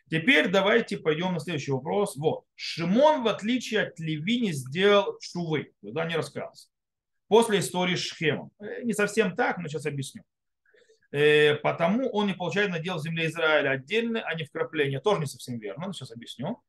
Теперь 0.08 0.48
давайте 0.48 0.98
пойдем 0.98 1.32
на 1.32 1.40
следующий 1.40 1.72
вопрос. 1.72 2.16
Вот. 2.16 2.44
Шимон, 2.54 3.22
в 3.22 3.28
отличие 3.28 3.82
от 3.82 3.98
Леви, 3.98 4.40
не 4.40 4.52
сделал 4.52 5.18
шувы. 5.20 5.72
Туда 5.80 6.04
не 6.04 6.16
раскаялся 6.16 6.68
после 7.30 7.60
истории 7.60 7.94
с 7.94 8.00
Шхемом. 8.00 8.50
Э, 8.58 8.82
не 8.82 8.92
совсем 8.92 9.36
так, 9.36 9.58
но 9.58 9.68
сейчас 9.68 9.86
объясню. 9.86 10.24
Э, 11.12 11.56
потому 11.56 12.08
он 12.10 12.28
не 12.28 12.34
получает 12.34 12.70
надел 12.70 12.96
в 12.96 13.02
земле 13.02 13.26
Израиля 13.26 13.70
отдельно, 13.70 14.20
а 14.22 14.34
не 14.34 14.44
вкрапление. 14.44 15.00
Тоже 15.00 15.20
не 15.20 15.26
совсем 15.26 15.58
верно, 15.58 15.86
но 15.86 15.92
сейчас 15.92 16.12
объясню. 16.12 16.62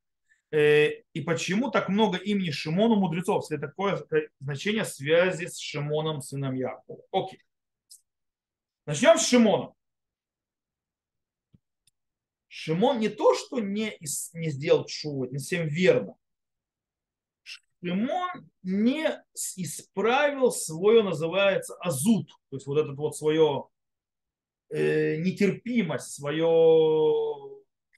Э, 0.52 0.90
и 1.14 1.22
почему 1.22 1.72
так 1.72 1.90
много 1.90 2.18
имени 2.18 2.52
Шимона 2.52 2.96
мудрецов, 2.96 3.44
если 3.44 3.64
такое 3.64 4.04
значение 4.40 4.86
связи 4.86 5.46
с 5.46 5.58
Шимоном, 5.58 6.22
сыном 6.22 6.56
Якова. 6.56 7.02
Окей. 7.12 7.42
Начнем 8.86 9.18
с 9.18 9.28
Шимона. 9.28 9.74
Шимон 12.48 13.00
не 13.00 13.08
то, 13.08 13.34
что 13.34 13.60
не, 13.60 13.98
не 14.34 14.50
сделал 14.50 14.86
шуву, 14.88 15.26
не 15.26 15.40
совсем 15.40 15.68
верно. 15.68 16.16
Шимон 17.44 18.50
не 18.62 19.08
исправил 19.56 20.52
свое, 20.52 21.02
называется, 21.02 21.76
азут, 21.80 22.30
то 22.50 22.58
есть 22.58 22.68
вот 22.68 22.78
этот 22.78 22.98
вот 22.98 23.16
свое 23.16 23.68
э, 23.70 23.81
нетерпимость, 24.72 26.14
свое 26.14 26.48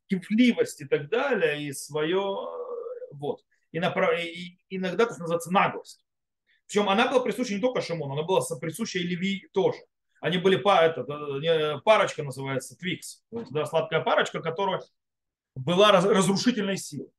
кипливость 0.08 0.82
и 0.82 0.86
так 0.86 1.10
далее, 1.10 1.64
и 1.64 1.72
свое 1.72 2.20
э, 2.20 3.14
вот. 3.14 3.44
И, 3.72 3.80
направ... 3.80 4.20
и 4.20 4.60
иногда 4.70 5.04
это 5.06 5.18
называется 5.20 5.52
наглость. 5.52 6.04
Причем 6.68 6.90
она 6.90 7.10
была 7.10 7.22
присуща 7.22 7.54
не 7.54 7.62
только 7.62 7.82
Шимону, 7.82 8.14
она 8.14 8.24
была 8.24 8.42
присуща 8.60 9.00
и 9.00 9.04
Леви 9.04 9.48
тоже. 9.52 9.80
Они 10.22 10.38
были 10.38 10.58
это, 10.58 11.02
э, 11.02 11.82
парочка 11.82 12.24
называется, 12.24 12.78
Твикс. 12.78 13.24
Да, 13.32 13.66
сладкая 13.66 14.02
парочка, 14.02 14.42
которая 14.42 14.82
была 15.56 15.92
разрушительной 15.92 16.78
силой. 16.78 17.10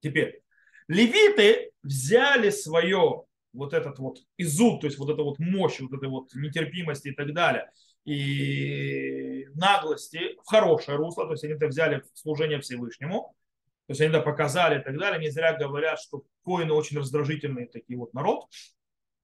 Теперь, 0.00 0.42
левиты 0.86 1.72
взяли 1.82 2.50
свое 2.50 3.24
вот 3.52 3.72
этот 3.74 3.98
вот 3.98 4.18
изуд, 4.36 4.80
то 4.80 4.86
есть 4.86 4.98
вот 4.98 5.10
эта 5.10 5.22
вот 5.22 5.38
мощь, 5.38 5.80
вот 5.80 5.92
этой 5.92 6.08
вот 6.08 6.32
нетерпимости 6.34 7.08
и 7.08 7.12
так 7.12 7.34
далее, 7.34 7.70
и 8.04 9.46
наглости 9.54 10.36
в 10.42 10.46
хорошее 10.46 10.96
русло, 10.96 11.26
то 11.26 11.32
есть 11.32 11.44
они 11.44 11.54
это 11.54 11.66
взяли 11.66 12.00
в 12.00 12.18
служение 12.18 12.60
Всевышнему, 12.60 13.34
то 13.86 13.92
есть 13.92 14.00
они 14.00 14.10
это 14.10 14.20
показали 14.20 14.80
и 14.80 14.82
так 14.82 14.98
далее. 14.98 15.18
Не 15.18 15.30
зря 15.30 15.56
говорят, 15.56 15.98
что 15.98 16.24
коины 16.44 16.72
очень 16.72 16.98
раздражительный 16.98 17.66
такие 17.66 17.98
вот 17.98 18.12
народ. 18.12 18.44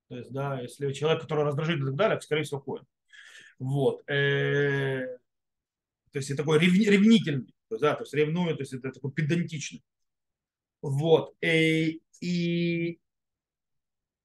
То 0.09 0.17
есть, 0.17 0.33
да, 0.33 0.61
если 0.61 0.93
человек, 0.93 1.23
который 1.23 1.45
раздражительный 1.45 1.89
и 1.89 1.91
так 1.91 1.97
далее, 1.97 2.21
скорее 2.21 2.45
всего, 2.45 2.61
коин. 2.61 2.87
Вот. 3.59 4.09
Э, 4.09 5.19
то 6.13 6.19
есть, 6.19 6.35
такой 6.37 6.59
ревнительный. 6.59 7.55
То 7.69 7.75
есть, 7.75 7.83
да, 7.83 7.95
то 7.95 8.05
есть 8.05 8.15
ревнует, 8.15 8.57
то 8.57 8.63
есть 8.63 8.73
это 8.73 8.91
такой 8.91 9.13
педантичный. 9.13 9.83
Вот. 10.81 11.35
И, 11.43 11.47
э, 11.47 12.01
и 12.21 13.01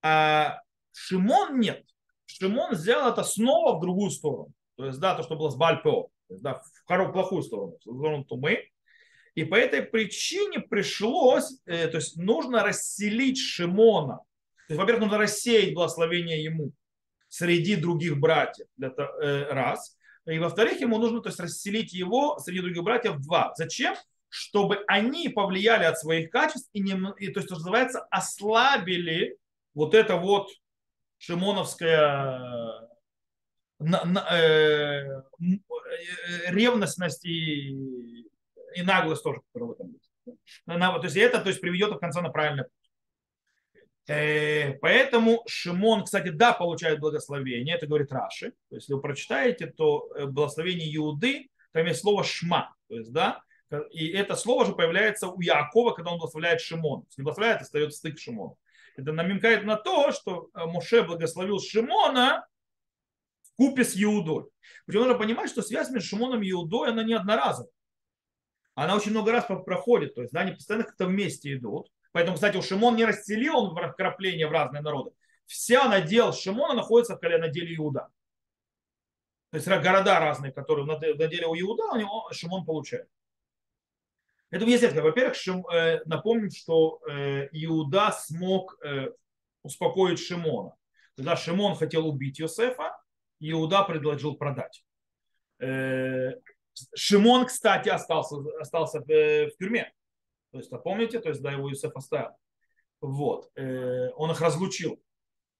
а 0.01 0.61
Шимон 0.93 1.59
нет. 1.59 1.85
Шимон 2.30 2.75
сделал 2.75 3.11
это 3.11 3.23
снова 3.23 3.77
в 3.77 3.82
другую 3.82 4.11
сторону. 4.11 4.51
То 4.75 4.86
есть, 4.86 4.99
да, 4.99 5.15
то, 5.15 5.23
что 5.23 5.36
было 5.36 5.49
с 5.49 5.55
Бальпео. 5.55 6.09
Да, 6.30 6.61
в 6.88 7.11
плохую 7.11 7.41
сторону. 7.41 7.77
В 7.77 7.82
сторону 7.82 8.23
Тумы. 8.23 8.69
И 9.36 9.43
по 9.43 9.55
этой 9.55 9.82
причине 9.82 10.59
пришлось, 10.59 11.59
э, 11.65 11.88
то 11.88 11.97
есть 11.97 12.17
нужно 12.17 12.63
расселить 12.63 13.39
Шимона. 13.39 14.17
То 14.67 14.73
есть, 14.73 14.80
во-первых, 14.80 15.05
нужно 15.05 15.17
рассеять 15.17 15.73
благословение 15.73 16.43
ему 16.43 16.71
среди 17.30 17.75
других 17.75 18.19
братьев. 18.19 18.67
Это 18.80 19.03
э, 19.21 19.51
раз. 19.51 19.97
И 20.25 20.38
во-вторых, 20.38 20.80
ему 20.82 20.99
нужно 20.99 21.21
то 21.21 21.30
есть, 21.30 21.39
расселить 21.39 21.93
его 21.93 22.38
среди 22.39 22.61
других 22.61 22.84
братьев 22.84 23.17
два. 23.19 23.53
Зачем? 23.55 23.95
чтобы 24.30 24.84
они 24.88 25.27
повлияли 25.30 25.86
от 25.86 25.99
своих 25.99 26.30
качеств 26.30 26.69
и, 26.71 26.82
не, 26.82 26.91
и 27.17 27.30
то 27.30 27.39
есть, 27.39 27.47
что 27.47 27.55
называется, 27.55 28.01
ослабили 28.11 29.38
вот 29.73 29.95
это 29.95 30.17
вот 30.17 30.49
шимоновская 31.20 32.89
на, 33.80 34.03
на, 34.03 34.20
э, 34.32 35.05
э, 35.05 36.51
ревностность 36.51 37.26
и, 37.26 38.26
и 38.76 38.82
наглость 38.84 39.24
тоже, 39.24 39.41
которая 39.47 39.70
в 39.70 39.74
этом 39.74 39.93
есть. 39.93 40.09
То 40.65 41.01
есть 41.03 41.17
это 41.17 41.39
то 41.39 41.49
есть, 41.49 41.61
приведет 41.61 41.91
в 41.91 41.99
конце 41.99 42.22
на 42.22 42.30
правильный 42.30 42.63
путь. 42.63 42.74
Э, 44.07 44.74
поэтому 44.80 45.43
Шимон, 45.47 46.03
кстати, 46.03 46.30
да, 46.30 46.53
получает 46.53 46.99
благословение, 46.99 47.76
это 47.76 47.88
говорит 47.88 48.11
Раши. 48.11 48.51
То 48.70 48.76
есть, 48.76 48.88
если 48.88 48.93
вы 48.93 49.01
прочитаете, 49.01 49.67
то 49.67 50.09
э, 50.15 50.26
благословение 50.26 50.93
Иуды, 50.95 51.49
там 51.72 51.86
есть 51.86 52.01
слово 52.01 52.24
шма, 52.24 52.76
то 52.89 52.95
есть, 52.95 53.13
да, 53.13 53.43
и 53.91 54.07
это 54.07 54.36
слово 54.36 54.65
же 54.65 54.74
появляется 54.74 55.28
у 55.28 55.39
Якова, 55.39 55.93
когда 55.93 56.11
он 56.11 56.17
благословляет 56.17 56.59
Шимон. 56.59 57.05
Не 57.17 57.24
благословляет, 57.24 57.61
остается 57.61 57.99
стык 57.99 58.20
Шимона. 58.20 58.55
Это 58.99 59.13
намекает 59.13 59.63
на 59.65 59.77
то, 59.77 60.11
что 60.11 60.49
э, 60.53 60.65
Моше 60.65 61.03
благословил 61.03 61.59
Шимона 61.59 62.45
в 63.41 63.55
купе 63.55 63.83
с 63.83 64.01
Иудой. 64.01 64.49
Причем 64.85 65.01
нужно 65.01 65.15
понимать, 65.17 65.49
что 65.49 65.61
связь 65.61 65.89
между 65.89 66.09
Шимоном 66.09 66.43
и 66.43 66.51
Иудой, 66.51 66.89
она 66.89 67.03
не 67.03 67.13
одноразовая. 67.13 67.71
Она 68.75 68.95
очень 68.95 69.11
много 69.11 69.31
раз 69.31 69.45
проходит, 69.45 70.15
то 70.15 70.21
есть 70.21 70.33
да, 70.33 70.41
они 70.41 70.53
постоянно 70.53 70.85
как-то 70.85 71.05
вместе 71.05 71.53
идут. 71.53 71.91
Поэтому, 72.11 72.35
кстати, 72.35 72.57
у 72.57 72.61
Шимон 72.61 72.95
не 72.95 73.05
расселил 73.05 73.75
вкрапление 73.75 74.47
в 74.47 74.51
разные 74.51 74.81
народы. 74.81 75.11
Вся 75.45 75.87
надел 75.87 76.33
Шимона 76.33 76.73
находится 76.73 77.17
в 77.17 77.21
наделе 77.21 77.75
Иуда. 77.75 78.09
То 79.51 79.57
есть 79.57 79.67
города 79.67 80.19
разные, 80.19 80.51
которые 80.51 80.85
в 80.85 81.17
наделе 81.17 81.47
у 81.47 81.55
Иуда, 81.55 81.83
у 81.93 81.95
него 81.97 82.29
Шимон 82.31 82.65
получает. 82.65 83.07
Это 84.51 84.65
несколько. 84.65 85.01
Во-первых, 85.01 85.37
э, 85.73 86.01
напомним, 86.05 86.49
что 86.49 86.99
э, 87.07 87.47
Иуда 87.51 88.11
смог 88.11 88.77
э, 88.83 89.09
успокоить 89.63 90.19
Шимона. 90.19 90.75
Когда 91.15 91.35
Шимон 91.35 91.75
хотел 91.75 92.07
убить 92.07 92.39
Йосефа, 92.39 92.97
Иуда 93.39 93.83
предложил 93.83 94.35
продать. 94.35 94.83
Шимон, 96.95 97.45
кстати, 97.45 97.89
остался, 97.89 98.37
остался 98.59 99.01
в 99.01 99.51
тюрьме. 99.57 99.91
То 100.51 100.59
есть, 100.59 100.71
помните, 100.83 101.19
то 101.19 101.29
есть, 101.29 101.41
да, 101.41 101.51
его 101.51 101.69
Иосиф 101.69 101.95
оставил. 101.95 102.31
Вот. 103.01 103.51
Он 103.55 104.31
их 104.31 104.41
разлучил 104.41 105.01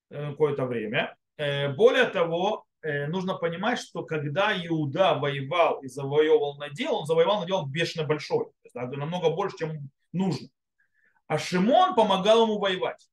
какое-то 0.10 0.66
время. 0.66 1.18
Более 1.38 2.06
того, 2.06 2.66
Э, 2.69 2.69
нужно 2.82 3.36
понимать, 3.36 3.80
что 3.80 4.04
когда 4.04 4.56
Иуда 4.66 5.16
воевал 5.16 5.82
и 5.82 5.88
завоевал 5.88 6.58
надел, 6.58 6.96
он 6.96 7.06
завоевал 7.06 7.42
надел 7.42 7.66
бешено 7.66 8.06
большой, 8.06 8.48
намного 8.74 9.30
больше, 9.30 9.58
чем 9.58 9.90
нужно. 10.14 10.50
А 11.28 11.38
Шимон 11.38 11.96
помогал 11.96 12.44
ему 12.44 12.58
воевать. 12.58 13.10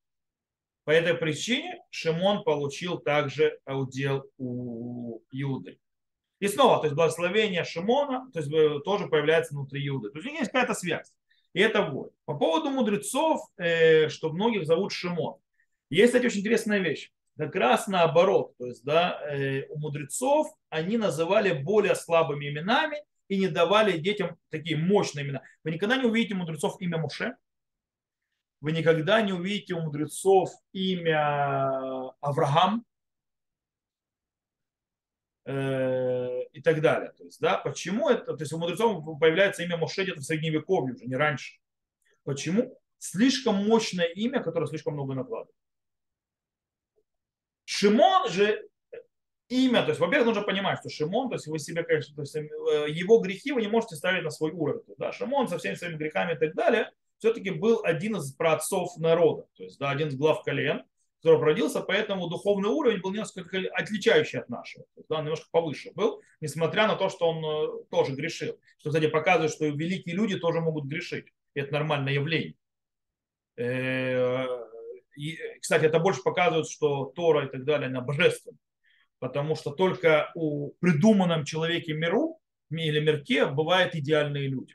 По 0.84 0.90
этой 0.90 1.14
причине 1.14 1.82
Шимон 1.90 2.44
получил 2.44 2.98
также 2.98 3.58
удел 3.66 4.24
у 4.38 5.20
Иуды. 5.32 5.78
И 6.38 6.48
снова, 6.48 6.78
то 6.78 6.84
есть 6.84 6.94
благословение 6.94 7.64
Шимона 7.64 8.30
то 8.32 8.38
есть, 8.38 8.52
э, 8.52 8.80
тоже 8.84 9.08
появляется 9.08 9.54
внутри 9.54 9.86
Иуды. 9.88 10.10
То 10.10 10.18
есть 10.18 10.28
у 10.28 10.30
них 10.30 10.40
есть 10.40 10.52
какая-то 10.52 10.74
связь. 10.74 11.12
И 11.54 11.60
это 11.60 11.82
вот. 11.82 12.12
По 12.24 12.34
поводу 12.34 12.70
мудрецов, 12.70 13.40
э, 13.56 14.08
что 14.08 14.30
многих 14.30 14.66
зовут 14.66 14.92
Шимон. 14.92 15.38
Есть, 15.90 16.12
кстати, 16.12 16.26
очень 16.26 16.40
интересная 16.40 16.78
вещь 16.78 17.10
как 17.36 17.54
раз 17.54 17.86
наоборот. 17.86 18.56
То 18.58 18.66
есть 18.66 18.84
да, 18.84 19.20
э, 19.30 19.66
у 19.68 19.78
мудрецов 19.78 20.48
они 20.70 20.96
называли 20.96 21.52
более 21.52 21.94
слабыми 21.94 22.48
именами 22.48 22.98
и 23.28 23.38
не 23.38 23.48
давали 23.48 23.98
детям 23.98 24.36
такие 24.50 24.76
мощные 24.76 25.24
имена. 25.24 25.42
Вы 25.64 25.72
никогда 25.72 25.96
не 25.96 26.06
увидите 26.06 26.34
у 26.34 26.38
мудрецов 26.38 26.80
имя 26.80 26.98
Муше, 26.98 27.36
вы 28.60 28.72
никогда 28.72 29.20
не 29.20 29.32
увидите 29.32 29.74
у 29.74 29.80
мудрецов 29.80 30.50
имя 30.72 32.10
Авраам 32.20 32.84
э, 35.44 36.42
и 36.52 36.62
так 36.62 36.80
далее. 36.80 37.12
То 37.12 37.24
есть, 37.24 37.40
да, 37.40 37.58
почему 37.58 38.08
это? 38.08 38.36
То 38.36 38.42
есть 38.42 38.52
у 38.52 38.58
мудрецов 38.58 39.04
появляется 39.20 39.62
имя 39.62 39.76
Моше 39.76 40.04
где-то 40.04 40.20
в 40.20 40.24
средневековье 40.24 40.94
уже, 40.94 41.04
не 41.04 41.16
раньше. 41.16 41.58
Почему? 42.24 42.78
Слишком 42.98 43.66
мощное 43.66 44.06
имя, 44.06 44.42
которое 44.42 44.66
слишком 44.66 44.94
много 44.94 45.14
накладывает. 45.14 45.54
Шимон 47.76 48.30
же 48.30 48.66
имя, 49.48 49.82
то 49.82 49.88
есть, 49.88 50.00
во-первых, 50.00 50.28
нужно 50.28 50.42
понимать, 50.44 50.78
что 50.78 50.88
Шимон, 50.88 51.28
то 51.28 51.34
есть 51.34 51.46
вы 51.46 51.58
себе, 51.58 51.82
конечно, 51.82 52.14
то 52.14 52.22
есть, 52.22 52.34
э, 52.34 52.40
его 52.88 53.18
грехи 53.18 53.52
вы 53.52 53.60
не 53.60 53.68
можете 53.68 53.96
ставить 53.96 54.24
на 54.24 54.30
свой 54.30 54.50
уровень. 54.52 54.80
Да, 54.96 55.12
Шимон 55.12 55.46
со 55.46 55.58
всеми 55.58 55.74
своими 55.74 55.96
грехами 55.96 56.34
и 56.34 56.38
так 56.38 56.54
далее, 56.54 56.90
все-таки 57.18 57.50
был 57.50 57.82
один 57.84 58.16
из 58.16 58.32
праотцов 58.32 58.96
народа, 58.96 59.46
то 59.58 59.64
есть 59.64 59.78
да, 59.78 59.90
один 59.90 60.08
из 60.08 60.16
глав 60.16 60.42
колен, 60.42 60.84
который 61.22 61.38
родился, 61.42 61.82
поэтому 61.82 62.28
духовный 62.28 62.70
уровень 62.70 63.02
был 63.02 63.12
несколько 63.12 63.58
отличающий 63.74 64.38
от 64.38 64.48
нашего, 64.48 64.84
то 64.94 65.00
есть, 65.00 65.08
да, 65.10 65.20
немножко 65.20 65.46
повыше 65.50 65.92
был, 65.92 66.22
несмотря 66.40 66.86
на 66.86 66.96
то, 66.96 67.10
что 67.10 67.28
он 67.28 67.44
э, 67.44 67.84
тоже 67.90 68.12
грешил. 68.14 68.58
Что, 68.78 68.88
кстати, 68.88 69.08
показывает, 69.08 69.52
что 69.52 69.66
великие 69.66 70.14
люди 70.14 70.38
тоже 70.38 70.60
могут 70.60 70.86
грешить. 70.86 71.26
И 71.52 71.60
это 71.60 71.74
нормальное 71.74 72.14
явление. 72.14 72.54
И, 75.16 75.38
кстати, 75.60 75.84
это 75.84 75.98
больше 75.98 76.22
показывает, 76.22 76.68
что 76.68 77.06
Тора 77.06 77.46
и 77.46 77.50
так 77.50 77.64
далее, 77.64 77.88
она 77.88 78.00
божественна. 78.00 78.58
Потому 79.18 79.56
что 79.56 79.70
только 79.70 80.30
у 80.34 80.72
придуманном 80.80 81.44
человеке 81.44 81.94
миру 81.94 82.38
или 82.70 83.00
мирке 83.00 83.46
бывают 83.46 83.94
идеальные 83.94 84.48
люди. 84.48 84.74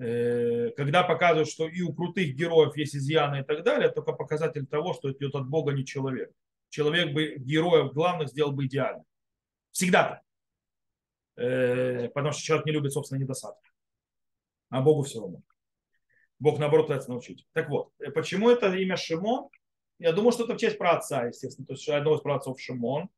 Э, 0.00 0.70
когда 0.76 1.02
показывают, 1.02 1.48
что 1.48 1.68
и 1.68 1.80
у 1.82 1.92
крутых 1.92 2.34
героев 2.34 2.76
есть 2.76 2.94
изъяны 2.94 3.40
и 3.40 3.44
так 3.44 3.64
далее, 3.64 3.88
только 3.88 4.12
показатель 4.12 4.66
того, 4.66 4.94
что 4.94 5.12
идет 5.12 5.34
от 5.34 5.48
Бога, 5.48 5.72
не 5.72 5.84
человек. 5.84 6.30
Человек 6.68 7.12
бы 7.12 7.36
героев 7.38 7.92
главных 7.92 8.28
сделал 8.28 8.52
бы 8.52 8.66
идеально. 8.66 9.04
Всегда 9.72 10.04
так. 10.04 10.22
Э, 11.36 12.08
потому 12.08 12.32
что 12.32 12.42
человек 12.42 12.66
не 12.66 12.72
любит 12.72 12.92
собственные 12.92 13.22
недостатки. 13.22 13.70
А 14.70 14.82
Богу 14.82 15.02
все 15.02 15.20
равно. 15.20 15.42
Бог, 16.38 16.58
наоборот, 16.58 16.86
пытается 16.86 17.10
научить. 17.10 17.46
Так 17.52 17.68
вот, 17.68 17.92
э, 17.98 18.10
почему 18.10 18.50
это 18.50 18.72
имя 18.74 18.96
Шимон? 18.96 19.48
Я 19.98 20.12
думаю, 20.12 20.32
что 20.32 20.44
это 20.44 20.54
в 20.54 20.58
честь 20.58 20.78
праотца, 20.78 21.26
естественно, 21.26 21.66
то 21.66 21.72
есть 21.72 21.88
одного 21.88 22.16
из 22.16 22.20
праотцов 22.22 22.60
Шимон. 22.60 23.08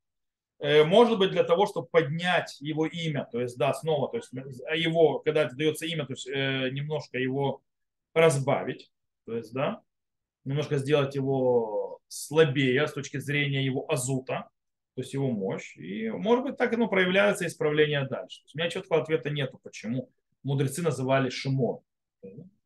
Э, 0.59 0.85
может 0.85 1.19
быть, 1.19 1.31
для 1.31 1.45
того, 1.45 1.67
чтобы 1.67 1.89
поднять 1.89 2.59
его 2.61 2.87
имя, 2.87 3.27
то 3.31 3.41
есть, 3.41 3.59
да, 3.59 3.73
снова, 3.75 4.11
то 4.11 4.17
есть 4.19 4.31
а 4.67 4.77
его, 4.77 5.19
когда 5.21 5.45
дается 5.51 5.87
имя, 5.87 6.07
то 6.07 6.13
есть 6.13 6.29
э, 6.29 6.71
немножко 6.71 7.19
его 7.19 7.63
разбавить, 8.15 8.91
то 9.27 9.37
есть, 9.37 9.53
да, 9.53 9.83
немножко 10.45 10.79
сделать 10.79 11.15
его 11.15 12.01
слабее 12.09 12.87
с 12.87 12.93
точки 12.93 13.19
зрения 13.19 13.65
его 13.65 13.91
азута, 13.91 14.51
то 14.95 15.03
есть 15.03 15.15
его 15.15 15.31
мощь. 15.31 15.77
И, 15.77 16.11
может 16.11 16.45
быть, 16.45 16.57
так 16.57 16.73
оно 16.75 16.89
проявляется 16.89 17.47
исправление 17.47 18.07
дальше. 18.07 18.43
у 18.55 18.59
меня 18.59 18.69
четкого 18.69 19.01
ответа 19.01 19.31
нету, 19.31 19.59
почему 19.63 20.11
мудрецы 20.43 20.83
называли 20.83 21.31
Шимон. 21.31 21.81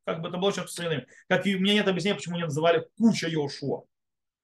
Как 0.04 0.20
бы 0.20 0.28
это 0.28 0.36
было 0.36 0.48
очень 0.48 0.62
остальным. 0.62 1.06
Как 1.28 1.46
и 1.46 1.56
у 1.56 1.60
меня 1.60 1.74
нет 1.74 1.88
объяснения, 1.88 2.16
почему 2.16 2.36
они 2.36 2.44
называли 2.44 2.86
куча 2.96 3.28
Йошуа. 3.28 3.84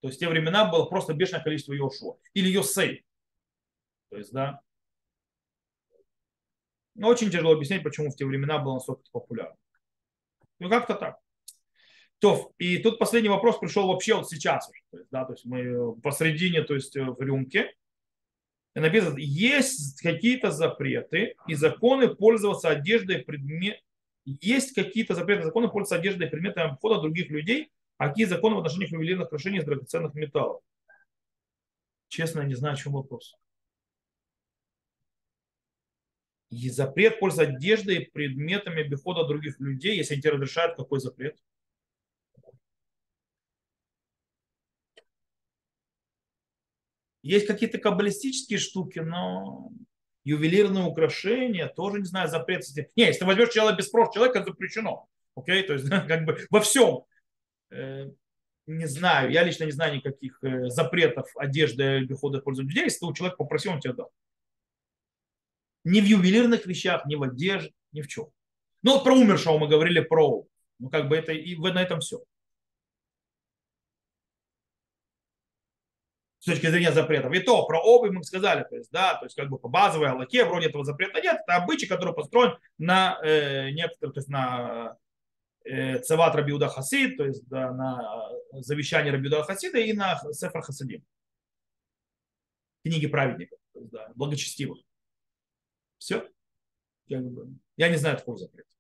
То 0.01 0.09
есть 0.09 0.17
в 0.17 0.21
те 0.21 0.29
времена 0.29 0.65
было 0.71 0.87
просто 0.87 1.13
бешеное 1.13 1.43
количество 1.43 1.73
Йошуа. 1.73 2.17
Или 2.33 2.49
Йосей. 2.49 3.05
То 4.11 4.17
есть, 4.17 4.33
да. 4.33 4.61
Но 6.95 7.09
очень 7.09 7.31
тяжело 7.31 7.53
объяснить, 7.53 7.83
почему 7.83 8.11
в 8.11 8.17
те 8.17 8.25
времена 8.25 8.59
было 8.59 8.75
настолько 8.75 9.03
популярно. 9.13 9.57
Ну, 10.59 10.69
как-то 10.69 10.95
так. 10.95 11.19
То, 12.19 12.53
и 12.59 12.79
тут 12.79 12.99
последний 12.99 13.31
вопрос 13.31 13.59
пришел 13.59 13.87
вообще 13.87 14.15
вот 14.15 14.29
сейчас 14.29 14.69
уже. 14.69 14.81
То 14.91 14.99
есть, 14.99 15.11
да, 15.11 15.25
то 15.25 15.33
есть 15.33 15.45
мы 15.47 15.99
посредине, 16.01 16.63
то 16.63 16.75
есть 16.75 16.95
в 16.95 17.21
рюмке. 17.21 17.75
И 18.75 18.81
написано, 18.81 19.17
есть 19.19 20.01
какие-то 20.01 20.51
запреты 20.51 21.35
и 21.47 21.55
законы 21.55 22.15
пользоваться 22.15 22.69
одеждой 22.69 23.21
предмет. 23.21 23.81
Есть 24.41 24.75
какие-то 24.75 25.15
запреты 25.15 25.43
законы 25.43 25.69
пользоваться 25.69 25.97
одеждой 25.97 26.29
и 26.29 26.31
предметами 26.31 26.71
обхода 26.71 27.01
других 27.01 27.31
людей, 27.31 27.73
а 27.97 28.09
какие 28.09 28.27
законы 28.27 28.57
в 28.57 28.59
отношении 28.59 28.93
ювелирных 28.93 29.27
украшений 29.27 29.59
из 29.59 29.65
драгоценных 29.65 30.15
металлов? 30.15 30.63
Честно, 32.09 32.41
я 32.41 32.47
не 32.47 32.55
знаю, 32.55 32.75
о 32.75 32.77
чем 32.77 32.93
вопрос. 32.93 33.37
И 36.51 36.69
запрет 36.71 37.19
пользоваться 37.19 37.57
одеждой 37.57 37.97
и 37.97 38.11
предметами 38.11 38.83
обихода 38.83 39.27
других 39.27 39.59
людей, 39.59 39.97
если 39.97 40.15
они 40.15 40.23
тебе 40.23 40.33
разрешают, 40.33 40.77
какой 40.77 41.01
запрет? 41.01 41.37
Есть 47.23 47.47
какие-то 47.47 47.79
каббалистические 47.79 48.59
штуки, 48.59 49.01
но 49.01 49.71
ювелирные 50.25 50.85
украшения 50.85 51.69
тоже, 51.69 51.99
не 51.99 52.05
знаю, 52.05 52.29
запрет. 52.29 52.65
Не, 52.97 53.07
если 53.07 53.21
ты 53.21 53.27
возьмешь 53.27 53.51
человека 53.51 53.79
без 53.79 53.87
спроса, 53.87 54.13
человека 54.15 54.45
запрещено. 54.45 55.09
Окей, 55.35 55.63
то 55.63 55.75
есть 55.75 55.89
как 56.09 56.25
бы 56.25 56.39
во 56.51 56.61
всем. 56.61 57.05
Э, 57.71 58.11
не 58.67 58.87
знаю, 58.87 59.31
я 59.31 59.43
лично 59.43 59.65
не 59.65 59.73
знаю 59.73 59.97
никаких 59.97 60.39
э, 60.43 60.69
запретов 60.69 61.27
одежды 61.37 62.05
и 62.05 62.13
хода 62.15 62.41
пользования 62.41 62.71
людей. 62.71 62.85
Если 62.85 63.05
у 63.05 63.13
человека 63.13 63.39
попросил, 63.39 63.73
он 63.73 63.81
тебе 63.81 63.95
дал. 63.95 64.13
Ни 65.85 66.01
в 66.01 66.05
ювелирных 66.05 66.67
вещах, 66.67 67.07
ни 67.07 67.17
в 67.17 67.23
одежде, 67.23 67.73
ни 67.93 68.03
в 68.03 68.09
чем. 68.09 68.29
Ну 68.83 68.95
вот 68.95 69.05
про 69.05 69.15
умершего 69.15 69.59
мы 69.59 69.69
говорили 69.69 70.01
про. 70.01 70.47
Ну 70.79 70.91
как 70.91 71.09
бы 71.09 71.17
это 71.17 71.33
и 71.33 71.57
на 71.57 71.83
этом 71.83 72.01
все. 72.01 72.23
С 76.41 76.47
точки 76.47 76.67
зрения 76.67 76.91
запретов. 76.91 77.33
И 77.33 77.41
то, 77.41 77.65
про 77.67 77.81
обувь 77.81 78.13
мы 78.13 78.25
сказали, 78.25 78.65
то 78.65 78.75
есть, 78.75 78.91
да, 78.91 79.15
то 79.15 79.27
есть 79.27 79.37
как 79.37 79.51
бы 79.51 79.59
по 79.59 79.69
базовой 79.69 80.09
аллаке 80.09 80.45
вроде 80.45 80.69
этого 80.69 80.85
запрета 80.85 81.21
нет, 81.21 81.41
это 81.43 81.57
обычай, 81.57 81.87
который 81.87 82.15
построен 82.15 82.57
на 82.79 83.21
э, 83.23 83.71
некоторых, 83.71 84.15
то 84.15 84.21
есть 84.21 84.29
на 84.29 84.97
э, 85.65 85.99
Цават 86.01 86.35
Рабиуда 86.35 86.69
Хасид, 86.69 87.19
то 87.19 87.27
есть 87.27 87.47
да, 87.49 87.71
на 87.73 88.31
завещание 88.53 89.13
Рабиуда 89.13 89.43
Хасида 89.43 89.79
и 89.79 89.93
на 89.93 90.19
Сефар 90.33 90.63
Хасидим. 90.63 91.05
Книги 92.83 93.07
праведников, 93.07 93.59
то 93.75 93.81
есть, 93.81 93.93
да, 93.93 94.11
благочестивых. 94.15 94.79
Все. 95.99 96.27
Я 97.07 97.21
не 97.89 97.97
знаю 97.97 98.17
такого 98.17 98.39
запрета. 98.39 98.71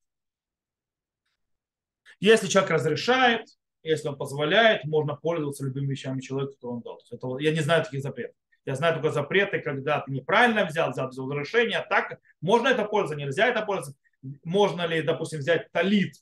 Если 2.21 2.49
человек 2.49 2.71
разрешает, 2.71 3.49
если 3.83 4.09
он 4.09 4.16
позволяет, 4.16 4.85
можно 4.85 5.16
пользоваться 5.16 5.64
любыми 5.64 5.87
вещами 5.87 6.20
человека, 6.20 6.55
который 6.55 6.72
он 6.72 6.81
дал. 6.83 7.01
Это, 7.11 7.39
я 7.39 7.53
не 7.53 7.61
знаю 7.61 7.85
таких 7.85 8.03
запретов. 8.03 8.37
Я 8.66 8.74
знаю 8.74 8.95
только 8.95 9.11
запреты, 9.11 9.61
когда 9.61 10.01
ты 10.01 10.12
неправильно 10.12 10.64
взял, 10.66 10.91
взял 10.91 11.09
без 11.09 11.18
разрешения. 11.18 11.85
Так, 11.89 12.18
можно 12.41 12.68
это 12.68 12.85
пользоваться, 12.85 13.16
нельзя 13.16 13.49
это 13.49 13.62
пользоваться. 13.62 13.99
Можно 14.45 14.87
ли, 14.87 15.01
допустим, 15.03 15.39
взять 15.39 15.72
талит 15.72 16.14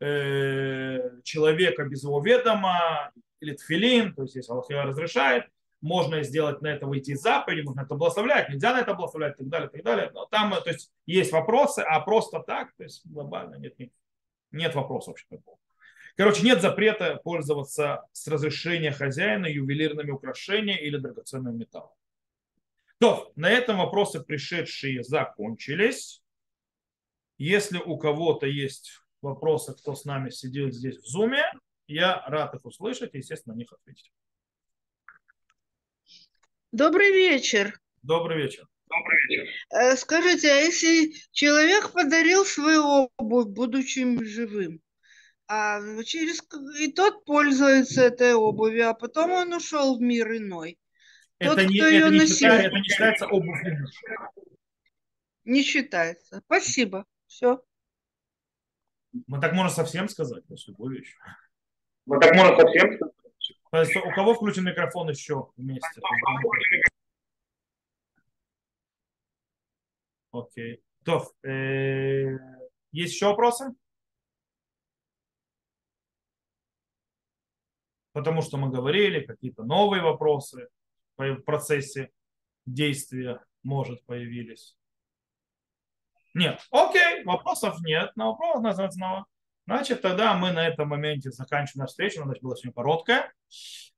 э, 0.00 0.98
человека 1.24 1.84
без 1.84 2.04
его 2.04 2.20
ведома, 2.20 3.10
или 3.40 3.54
тфилин, 3.54 4.14
то 4.14 4.22
есть 4.22 4.36
если 4.36 4.52
Аллах 4.52 4.68
разрешает, 4.68 5.44
можно 5.80 6.22
сделать 6.22 6.62
на 6.62 6.68
это 6.68 6.86
выйти 6.86 7.12
из 7.12 7.20
заповеди, 7.20 7.64
можно 7.64 7.82
это 7.82 7.94
благословлять, 7.94 8.48
нельзя 8.48 8.72
на 8.72 8.80
это 8.80 8.94
благословлять 8.94 9.34
и 9.34 9.38
так 9.38 9.48
далее, 9.48 9.68
и 9.68 9.72
так 9.72 9.82
далее. 9.84 10.10
Но 10.12 10.26
там 10.26 10.50
то 10.50 10.70
есть, 10.70 10.90
есть 11.04 11.32
вопросы, 11.32 11.80
а 11.80 12.00
просто 12.00 12.40
так, 12.40 12.74
то 12.76 12.84
есть 12.84 13.06
глобально 13.06 13.56
нет, 13.56 13.78
нет, 13.78 13.90
нет 14.52 14.74
вопросов 14.74 15.08
вообще 15.08 15.26
такого. 15.28 15.58
Короче, 16.16 16.42
нет 16.42 16.62
запрета 16.62 17.20
пользоваться 17.22 18.08
с 18.12 18.26
разрешения 18.26 18.90
хозяина 18.90 19.46
ювелирными 19.46 20.10
украшениями 20.10 20.80
или 20.80 20.96
драгоценным 20.96 21.58
металлом. 21.58 21.92
То, 22.98 23.32
на 23.36 23.50
этом 23.50 23.76
вопросы 23.76 24.20
пришедшие 24.20 25.04
закончились. 25.04 26.22
Если 27.36 27.76
у 27.78 27.98
кого-то 27.98 28.46
есть 28.46 29.02
вопросы, 29.20 29.74
кто 29.74 29.94
с 29.94 30.06
нами 30.06 30.30
сидит 30.30 30.74
здесь 30.74 30.96
в 30.96 31.06
зуме, 31.06 31.44
я 31.86 32.24
рад 32.26 32.54
их 32.54 32.64
услышать 32.64 33.14
и, 33.14 33.18
естественно, 33.18 33.54
на 33.54 33.58
них 33.58 33.70
ответить. 33.70 34.10
Добрый 36.72 37.12
вечер. 37.12 37.78
Добрый 38.02 38.38
вечер. 38.38 38.66
Добрый 38.88 39.18
вечер. 39.28 39.52
Э, 39.70 39.96
скажите, 39.96 40.50
а 40.50 40.56
если 40.56 41.12
человек 41.32 41.92
подарил 41.92 42.46
свою 42.46 43.10
обувь, 43.18 43.48
будучи 43.48 44.00
живым, 44.24 44.80
а 45.48 45.80
через 46.04 46.42
и 46.80 46.92
тот 46.92 47.24
пользуется 47.24 48.02
этой 48.02 48.34
обувью, 48.34 48.90
а 48.90 48.94
потом 48.94 49.30
он 49.30 49.52
ушел 49.52 49.96
в 49.96 50.00
мир 50.00 50.36
иной. 50.36 50.78
Тот, 51.38 51.58
это, 51.58 51.66
не, 51.66 51.78
кто 51.78 51.86
это, 51.86 51.94
ее 51.94 52.10
не 52.10 52.18
носил, 52.20 52.36
считается, 52.36 52.66
это 52.66 52.76
не 52.76 52.82
считается 52.84 53.26
обувь. 53.26 53.62
Не 55.44 55.62
считается. 55.62 56.42
Спасибо. 56.46 57.04
Все. 57.26 57.62
Мы 59.26 59.40
так 59.40 59.52
можно 59.52 59.70
совсем 59.70 60.08
сказать, 60.08 60.46
то 60.46 60.54
есть 60.54 60.66
любую 60.68 60.98
вещь. 60.98 61.14
Мы 62.06 62.18
так 62.20 62.34
можно 62.34 62.56
совсем 62.56 62.98
сказать. 63.70 63.96
У 63.96 64.10
кого 64.14 64.34
включен 64.34 64.64
микрофон 64.64 65.08
еще 65.10 65.50
вместе? 65.56 66.00
Окей. 70.32 70.82
То, 71.04 71.32
э, 71.44 72.36
есть 72.92 73.14
еще 73.14 73.26
вопросы? 73.26 73.74
Потому 78.16 78.40
что 78.40 78.56
мы 78.56 78.70
говорили, 78.70 79.20
какие-то 79.20 79.62
новые 79.62 80.02
вопросы 80.02 80.68
в 81.18 81.36
процессе 81.42 82.08
действия, 82.64 83.44
может, 83.62 84.06
появились. 84.06 84.74
Нет, 86.32 86.58
окей, 86.70 87.24
вопросов 87.24 87.78
нет, 87.82 88.16
на 88.16 88.28
вопрос 88.28 88.62
назад 88.62 88.94
снова. 88.94 89.26
Значит, 89.66 90.00
тогда 90.00 90.32
мы 90.32 90.50
на 90.52 90.66
этом 90.66 90.88
моменте 90.88 91.30
заканчиваем 91.30 91.88
встречу. 91.88 92.22
Она 92.22 92.32
была 92.40 92.54
очень 92.54 92.72
короткая. 92.72 93.34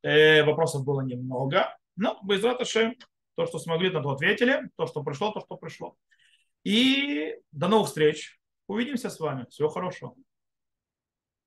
Э, 0.02 0.42
вопросов 0.42 0.84
было 0.84 1.02
немного. 1.02 1.78
Но 1.94 2.18
без 2.24 2.42
раташи, 2.42 2.96
то, 3.36 3.46
что 3.46 3.60
смогли, 3.60 3.88
на 3.90 4.02
то 4.02 4.10
ответили. 4.10 4.68
То, 4.74 4.88
что 4.88 5.04
пришло, 5.04 5.30
то, 5.30 5.38
что 5.38 5.56
пришло. 5.56 5.94
И 6.64 7.36
до 7.52 7.68
новых 7.68 7.86
встреч. 7.86 8.40
Увидимся 8.66 9.10
с 9.10 9.20
вами. 9.20 9.46
Всего 9.48 9.68
хорошего. 9.68 10.16